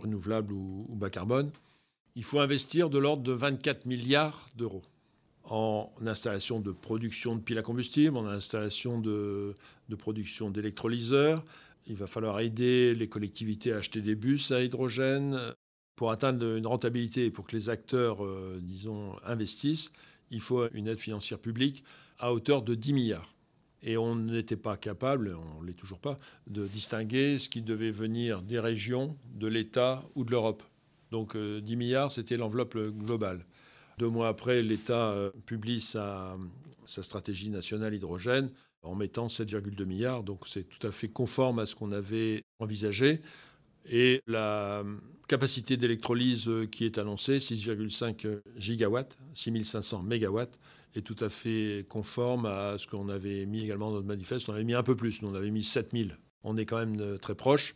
renouvelable 0.00 0.52
ou, 0.52 0.88
bas 0.96 1.10
carbone. 1.10 1.52
Il 2.16 2.24
faut 2.24 2.40
investir 2.40 2.90
de 2.90 2.98
l'ordre 2.98 3.22
de 3.22 3.32
24 3.32 3.86
milliards 3.86 4.48
d'euros 4.56 4.82
en 5.44 5.92
installation 6.06 6.60
de 6.60 6.72
production 6.72 7.36
de 7.36 7.40
piles 7.40 7.58
à 7.58 7.62
combustible, 7.62 8.16
en 8.16 8.26
installation 8.26 8.98
de, 8.98 9.54
production 9.98 10.50
d'électrolyseurs. 10.50 11.44
Il 11.86 11.96
va 11.96 12.06
falloir 12.06 12.40
aider 12.40 12.94
les 12.94 13.08
collectivités 13.08 13.72
à 13.72 13.76
acheter 13.76 14.00
des 14.00 14.14
bus 14.14 14.50
à 14.52 14.62
hydrogène. 14.62 15.38
Pour 15.96 16.10
atteindre 16.10 16.56
une 16.56 16.66
rentabilité 16.66 17.26
et 17.26 17.30
pour 17.30 17.46
que 17.46 17.54
les 17.54 17.68
acteurs, 17.68 18.24
euh, 18.24 18.58
disons, 18.62 19.14
investissent, 19.24 19.92
il 20.30 20.40
faut 20.40 20.66
une 20.72 20.88
aide 20.88 20.98
financière 20.98 21.38
publique 21.38 21.84
à 22.18 22.32
hauteur 22.32 22.62
de 22.62 22.74
10 22.74 22.92
milliards. 22.94 23.34
Et 23.82 23.96
on 23.96 24.16
n'était 24.16 24.56
pas 24.56 24.76
capable, 24.76 25.36
on 25.36 25.60
ne 25.60 25.66
l'est 25.66 25.74
toujours 25.74 25.98
pas, 25.98 26.18
de 26.46 26.66
distinguer 26.66 27.38
ce 27.38 27.48
qui 27.48 27.62
devait 27.62 27.90
venir 27.90 28.40
des 28.40 28.58
régions, 28.58 29.16
de 29.34 29.48
l'État 29.48 30.02
ou 30.14 30.24
de 30.24 30.30
l'Europe. 30.30 30.62
Donc 31.10 31.36
10 31.36 31.38
euh, 31.38 31.76
milliards, 31.76 32.10
c'était 32.10 32.36
l'enveloppe 32.36 32.78
globale. 32.78 33.44
Deux 33.98 34.08
mois 34.08 34.28
après, 34.28 34.62
l'État 34.62 35.10
euh, 35.10 35.30
publie 35.46 35.80
sa, 35.80 36.36
stratégie 36.86 37.48
nationale 37.48 37.94
hydrogène 37.94 38.50
en 38.82 38.94
mettant 38.94 39.28
7,2 39.28 39.84
milliards. 39.84 40.22
Donc 40.22 40.46
c'est 40.46 40.64
tout 40.64 40.86
à 40.86 40.92
fait 40.92 41.08
conforme 41.08 41.58
à 41.58 41.66
ce 41.66 41.74
qu'on 41.74 41.92
avait 41.92 42.42
envisagé. 42.58 43.20
Et 43.88 44.20
la 44.26 44.84
capacité 45.28 45.76
d'électrolyse 45.76 46.50
qui 46.70 46.84
est 46.84 46.98
annoncée, 46.98 47.38
6,5 47.38 48.40
gigawatts, 48.56 49.16
6500 49.34 50.02
mégawatts, 50.02 50.58
est 50.94 51.02
tout 51.02 51.16
à 51.24 51.28
fait 51.28 51.86
conforme 51.88 52.46
à 52.46 52.76
ce 52.78 52.86
qu'on 52.86 53.08
avait 53.08 53.46
mis 53.46 53.64
également 53.64 53.90
dans 53.90 53.96
notre 53.96 54.06
manifeste. 54.06 54.48
On 54.48 54.52
avait 54.52 54.64
mis 54.64 54.74
un 54.74 54.82
peu 54.82 54.96
plus, 54.96 55.22
nous 55.22 55.28
on 55.28 55.34
avait 55.34 55.50
mis 55.50 55.64
7000. 55.64 56.18
On 56.44 56.56
est 56.56 56.66
quand 56.66 56.78
même 56.78 57.00
euh, 57.00 57.18
très 57.18 57.34
proche. 57.34 57.74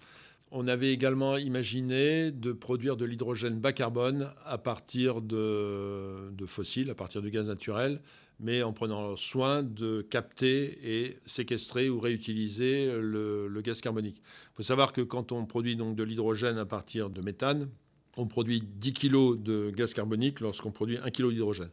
On 0.53 0.69
avait 0.69 0.93
également 0.93 1.39
imaginé 1.39 2.31
de 2.31 2.53
produire 2.53 2.97
de 2.97 3.05
l'hydrogène 3.05 3.59
bas 3.59 3.73
carbone 3.73 4.33
à 4.45 4.59
partir 4.59 5.21
de, 5.21 6.31
fossiles, 6.47 6.89
à 6.91 6.95
partir 6.95 7.21
du 7.21 7.31
gaz 7.31 7.49
naturel, 7.49 8.01
mais 8.39 8.63
en 8.63 8.73
prenant 8.73 9.17
soin 9.17 9.65
de 9.65 10.03
capter 10.03 10.79
et 10.85 11.19
séquestrer 11.27 11.91
ou 11.91 11.99
réutiliser 11.99 12.93
le, 12.97 13.61
gaz 13.61 13.81
carbonique. 13.81 14.19
Il 14.19 14.57
faut 14.57 14.63
savoir 14.63 14.93
que 14.93 15.01
quand 15.01 15.33
on 15.33 15.47
produit 15.47 15.75
donc 15.75 15.97
de 15.97 16.05
l'hydrogène 16.05 16.59
à 16.59 16.67
partir 16.67 17.11
de 17.11 17.21
méthane, 17.23 17.69
on 18.17 18.27
produit 18.27 18.63
10 18.63 18.93
kg 18.93 19.43
de 19.43 19.71
gaz 19.71 19.95
carbonique 19.95 20.41
lorsqu'on 20.41 20.71
produit 20.71 20.97
1 20.97 21.11
kg 21.11 21.31
d'hydrogène. 21.31 21.71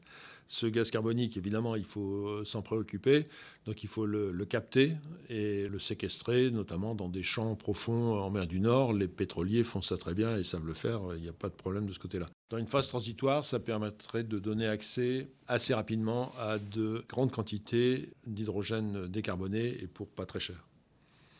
Ce 0.47 0.67
gaz 0.67 0.91
carbonique, 0.91 1.37
évidemment, 1.37 1.75
il 1.75 1.83
faut 1.83 2.27
euh, 2.27 2.43
s'en 2.45 2.61
préoccuper. 2.61 3.27
Donc 3.65 3.83
il 3.83 3.89
faut 3.89 4.05
le, 4.05 4.45
capter 4.45 4.93
et 5.29 5.67
le 5.67 5.79
séquestrer, 5.79 6.51
notamment 6.51 6.95
dans 6.95 7.09
des 7.09 7.23
champs 7.23 7.55
profonds 7.55 8.19
en 8.19 8.29
mer 8.29 8.45
du 8.47 8.59
Nord. 8.59 8.93
Les 8.93 9.07
pétroliers 9.07 9.63
font 9.63 9.81
ça 9.81 9.97
très 9.97 10.13
bien 10.13 10.37
et 10.37 10.43
savent 10.43 10.65
le 10.65 10.73
faire. 10.73 11.01
Il 11.15 11.21
n'y 11.21 11.29
a 11.29 11.33
pas 11.33 11.49
de 11.49 11.55
problème 11.55 11.85
de 11.85 11.93
ce 11.93 11.99
côté-là. 11.99 12.29
Dans 12.49 12.57
une 12.57 12.67
phase 12.67 12.87
transitoire, 12.87 13.43
ça 13.45 13.59
permettrait 13.59 14.23
de 14.23 14.37
donner 14.37 14.67
accès 14.67 15.29
assez 15.47 15.73
rapidement 15.73 16.33
à 16.37 16.59
de 16.59 17.03
grandes 17.09 17.31
quantités 17.31 18.09
d'hydrogène 18.27 19.07
décarboné 19.07 19.81
et 19.81 19.87
pour 19.87 20.07
pas 20.07 20.25
très 20.25 20.39
cher. 20.39 20.67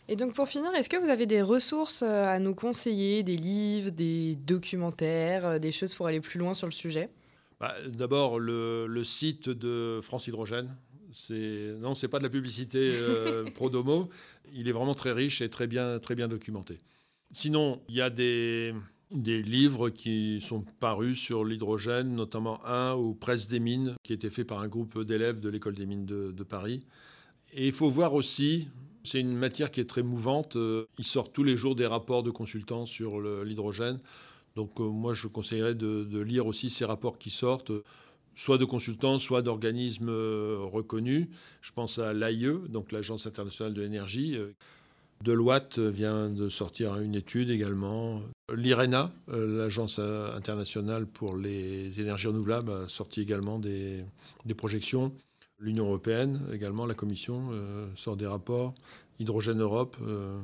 Et 0.09 0.15
donc 0.15 0.33
pour 0.33 0.47
finir, 0.47 0.73
est-ce 0.75 0.89
que 0.89 0.97
vous 0.97 1.09
avez 1.09 1.25
des 1.25 1.41
ressources 1.41 2.01
euh, 2.01 2.25
à 2.25 2.39
nous 2.39 2.53
conseiller, 2.53 3.23
des 3.23 3.37
livres, 3.37 3.89
des 3.89 4.35
documentaires, 4.35 5.45
euh, 5.45 5.59
des 5.59 5.71
choses 5.71 5.93
pour 5.93 6.07
aller 6.07 6.19
plus 6.19 6.39
loin 6.39 6.53
sur 6.53 6.67
le 6.67 6.73
sujet? 6.73 7.09
Bah, 7.59 7.75
D'abord, 7.87 8.39
le, 8.39 9.03
site 9.03 9.49
de 9.49 9.99
France 10.01 10.27
Hydrogène. 10.27 10.75
Non, 11.79 11.93
c'est 11.93 12.07
pas 12.07 12.17
de 12.17 12.23
la 12.23 12.29
publicité 12.29 12.79
euh, 12.95 13.45
pro 13.55 13.69
domo. 13.69 14.09
Il 14.53 14.67
est 14.67 14.71
vraiment 14.71 14.95
très 14.95 15.11
riche 15.11 15.41
et 15.41 15.49
très 15.49 15.67
bien, 15.67 15.99
très 15.99 16.15
bien 16.15 16.27
documenté. 16.27 16.79
Sinon, 17.31 17.81
il 17.89 17.95
y 17.95 18.01
a 18.01 18.09
des, 18.09 18.73
des 19.11 19.41
livres 19.41 19.89
qui 19.89 20.41
sont 20.41 20.65
parus 20.79 21.19
sur 21.19 21.45
l'hydrogène, 21.45 22.15
notamment 22.15 22.65
un 22.65 22.95
ou 22.95 23.13
Presse 23.13 23.47
des 23.47 23.59
mines, 23.59 23.95
qui 24.03 24.13
a 24.13 24.15
été 24.15 24.29
fait 24.29 24.45
par 24.45 24.59
un 24.59 24.67
groupe 24.67 25.03
d'élèves 25.03 25.39
de 25.39 25.49
l'école 25.49 25.75
des 25.75 25.85
mines 25.85 26.05
de, 26.05 26.31
de 26.31 26.43
Paris. 26.43 26.85
Et 27.53 27.67
il 27.67 27.71
faut 27.71 27.89
voir 27.89 28.13
aussi, 28.13 28.67
c'est 29.03 29.19
une 29.19 29.35
matière 29.35 29.69
qui 29.69 29.79
est 29.79 29.89
très 29.89 30.03
mouvante. 30.03 30.55
Euh, 30.55 30.85
il 30.97 31.05
sort 31.05 31.31
tous 31.31 31.43
les 31.43 31.57
jours 31.57 31.75
des 31.75 31.85
rapports 31.85 32.23
de 32.23 32.31
consultants 32.31 32.85
sur 32.85 33.21
l'hydrogène. 33.21 33.99
Donc 34.55 34.79
euh, 34.79 34.83
moi, 34.83 35.13
je 35.13 35.27
conseillerais 35.27 35.75
de, 35.75 36.19
lire 36.19 36.45
aussi 36.45 36.69
ces 36.69 36.85
rapports 36.85 37.17
qui 37.17 37.29
sortent, 37.29 37.71
soit 38.35 38.57
de 38.57 38.65
consultants, 38.65 39.19
soit 39.19 39.41
d'organismes 39.41 40.09
euh, 40.09 40.57
reconnus. 40.61 41.27
Je 41.61 41.71
pense 41.71 41.99
à 41.99 42.13
l'AIE, 42.13 42.53
donc 42.69 42.91
l'Agence 42.91 43.27
internationale 43.27 43.73
de 43.73 43.81
l'énergie. 43.81 44.37
Deloitte 45.23 45.79
vient 45.79 46.29
de 46.29 46.49
sortir 46.49 46.99
une 46.99 47.15
étude 47.15 47.49
également. 47.49 48.21
L'IRENA, 48.53 49.13
l'Agence 49.27 49.99
internationale 49.99 51.05
pour 51.07 51.37
les 51.37 52.01
énergies 52.01 52.27
renouvelables, 52.27 52.71
a 52.71 52.89
sorti 52.89 53.21
également 53.21 53.57
des 53.57 54.05
projections. 54.57 55.13
L'Union 55.63 55.85
européenne 55.85 56.41
également, 56.51 56.85
la 56.85 56.93
Commission 56.93 57.49
euh, 57.51 57.87
sort 57.95 58.17
des 58.17 58.27
rapports. 58.27 58.73
Hydrogène 59.19 59.61
Europe. 59.61 59.95
Euh, 60.01 60.37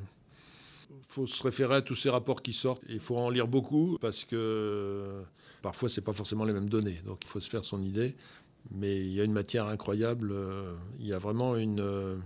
faut 1.02 1.28
se 1.28 1.42
référer 1.44 1.76
à 1.76 1.82
tous 1.82 1.96
ces 1.96 2.10
rapports 2.10 2.42
qui 2.42 2.54
sortent. 2.54 2.84
Il 2.90 3.00
faut 3.00 3.18
en 3.18 3.30
lire 3.30 3.48
beaucoup 3.48 3.98
parce 4.00 4.26
que 4.26 5.22
parfois, 5.62 5.90
ce 5.90 6.00
n'est 6.00 6.04
pas 6.04 6.14
forcément 6.14 6.46
les 6.46 6.54
mêmes 6.54 6.70
données. 6.70 7.00
Donc, 7.06 7.20
il 7.24 7.28
faut 7.28 7.40
se 7.40 7.50
faire 7.50 7.64
son 7.66 7.82
idée. 7.82 8.16
Mais 8.72 9.00
il 9.00 9.14
y 9.14 9.22
a 9.22 9.24
une 9.24 9.32
matière 9.32 9.68
incroyable. 9.68 10.32
Euh, 10.32 10.74
il 11.00 11.08
y 11.08 11.14
a 11.14 11.18
vraiment 11.18 11.56
une, 11.56 12.20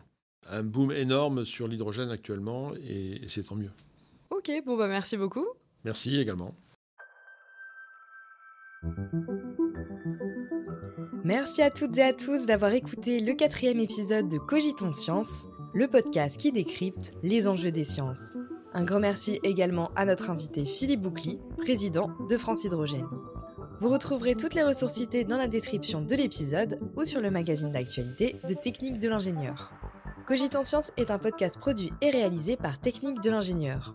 un 0.49 0.63
boom 0.63 0.91
énorme 0.91 1.45
sur 1.45 1.67
l'hydrogène 1.67 2.09
actuellement 2.09 2.73
et, 2.75 3.23
et 3.23 3.29
c'est 3.29 3.43
tant 3.43 3.55
mieux. 3.55 3.71
Ok, 4.29 4.51
bon, 4.65 4.77
bah 4.77 4.87
merci 4.87 5.15
beaucoup. 5.15 5.45
Merci 5.83 6.19
également. 6.19 6.55
Merci 11.23 11.61
à 11.61 11.71
toutes 11.71 11.97
et 11.97 12.03
à 12.03 12.13
tous 12.13 12.45
d'avoir 12.45 12.73
écouté 12.73 13.19
le 13.19 13.33
quatrième 13.33 13.79
épisode 13.79 14.27
de 14.27 14.37
Cogitons 14.37 14.91
Science, 14.91 15.47
le 15.73 15.87
podcast 15.87 16.37
qui 16.37 16.51
décrypte 16.51 17.13
les 17.23 17.47
enjeux 17.47 17.71
des 17.71 17.85
sciences. 17.85 18.37
Un 18.75 18.83
grand 18.85 18.99
merci 18.99 19.39
également 19.43 19.91
à 19.95 20.03
notre 20.03 20.31
invité 20.31 20.65
Philippe 20.65 21.03
Boucly, 21.03 21.39
président 21.57 22.09
de 22.27 22.37
France 22.37 22.63
Hydrogène. 22.63 23.07
Vous 23.79 23.89
retrouverez 23.89 24.33
toutes 24.33 24.55
les 24.55 24.63
ressources 24.63 24.95
citées 24.95 25.25
dans 25.25 25.37
la 25.37 25.47
description 25.47 26.01
de 26.01 26.15
l'épisode 26.15 26.79
ou 26.95 27.03
sur 27.03 27.21
le 27.21 27.29
magazine 27.29 27.71
d'actualité 27.71 28.35
de 28.47 28.55
Technique 28.55 28.99
de 28.99 29.09
l'ingénieur. 29.09 29.71
Cogitons 30.25 30.63
Science 30.63 30.91
est 30.97 31.11
un 31.11 31.19
podcast 31.19 31.59
produit 31.59 31.91
et 32.01 32.09
réalisé 32.09 32.57
par 32.57 32.79
Technique 32.79 33.21
de 33.21 33.29
l'ingénieur. 33.29 33.93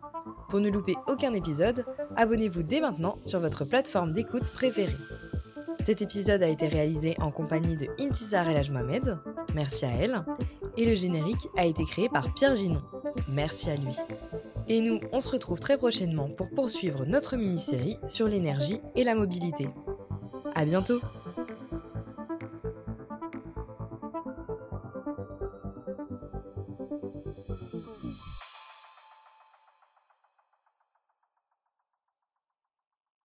Pour 0.49 0.61
ne 0.61 0.71
louper 0.71 0.95
aucun 1.09 1.35
épisode, 1.35 1.85
abonnez-vous 2.15 2.63
dès 2.63 2.81
maintenant 2.81 3.19
sur 3.25 3.41
votre 3.41 3.65
plateforme 3.65 4.13
d'écoute 4.13 4.51
préférée. 4.51 4.97
Cet 5.81 6.03
épisode 6.03 6.43
a 6.43 6.49
été 6.49 6.69
réalisé 6.69 7.17
en 7.21 7.33
compagnie 7.33 7.77
de 7.77 7.89
Intisar 8.01 8.49
El 8.49 8.71
Mohamed, 8.71 9.19
merci 9.55 9.87
à 9.87 9.91
elle, 9.91 10.25
et 10.77 10.85
le 10.85 10.95
générique 10.95 11.49
a 11.57 11.67
été 11.67 11.85
créé 11.85 12.09
par 12.09 12.33
Pierre 12.35 12.57
Ginon, 12.57 12.83
merci 13.29 13.71
à 13.71 13.77
lui. 13.77 13.97
Et 14.69 14.81
nous, 14.81 15.01
on 15.13 15.21
se 15.21 15.31
retrouve 15.31 15.61
très 15.61 15.79
prochainement 15.79 16.29
pour 16.29 16.51
poursuivre 16.51 17.07
notre 17.07 17.37
mini-série 17.37 17.97
sur 18.07 18.29
l'énergie 18.29 18.81
et 18.95 19.05
la 19.05 19.15
mobilité. 19.15 19.69
À 20.55 20.65
bientôt! 20.65 21.01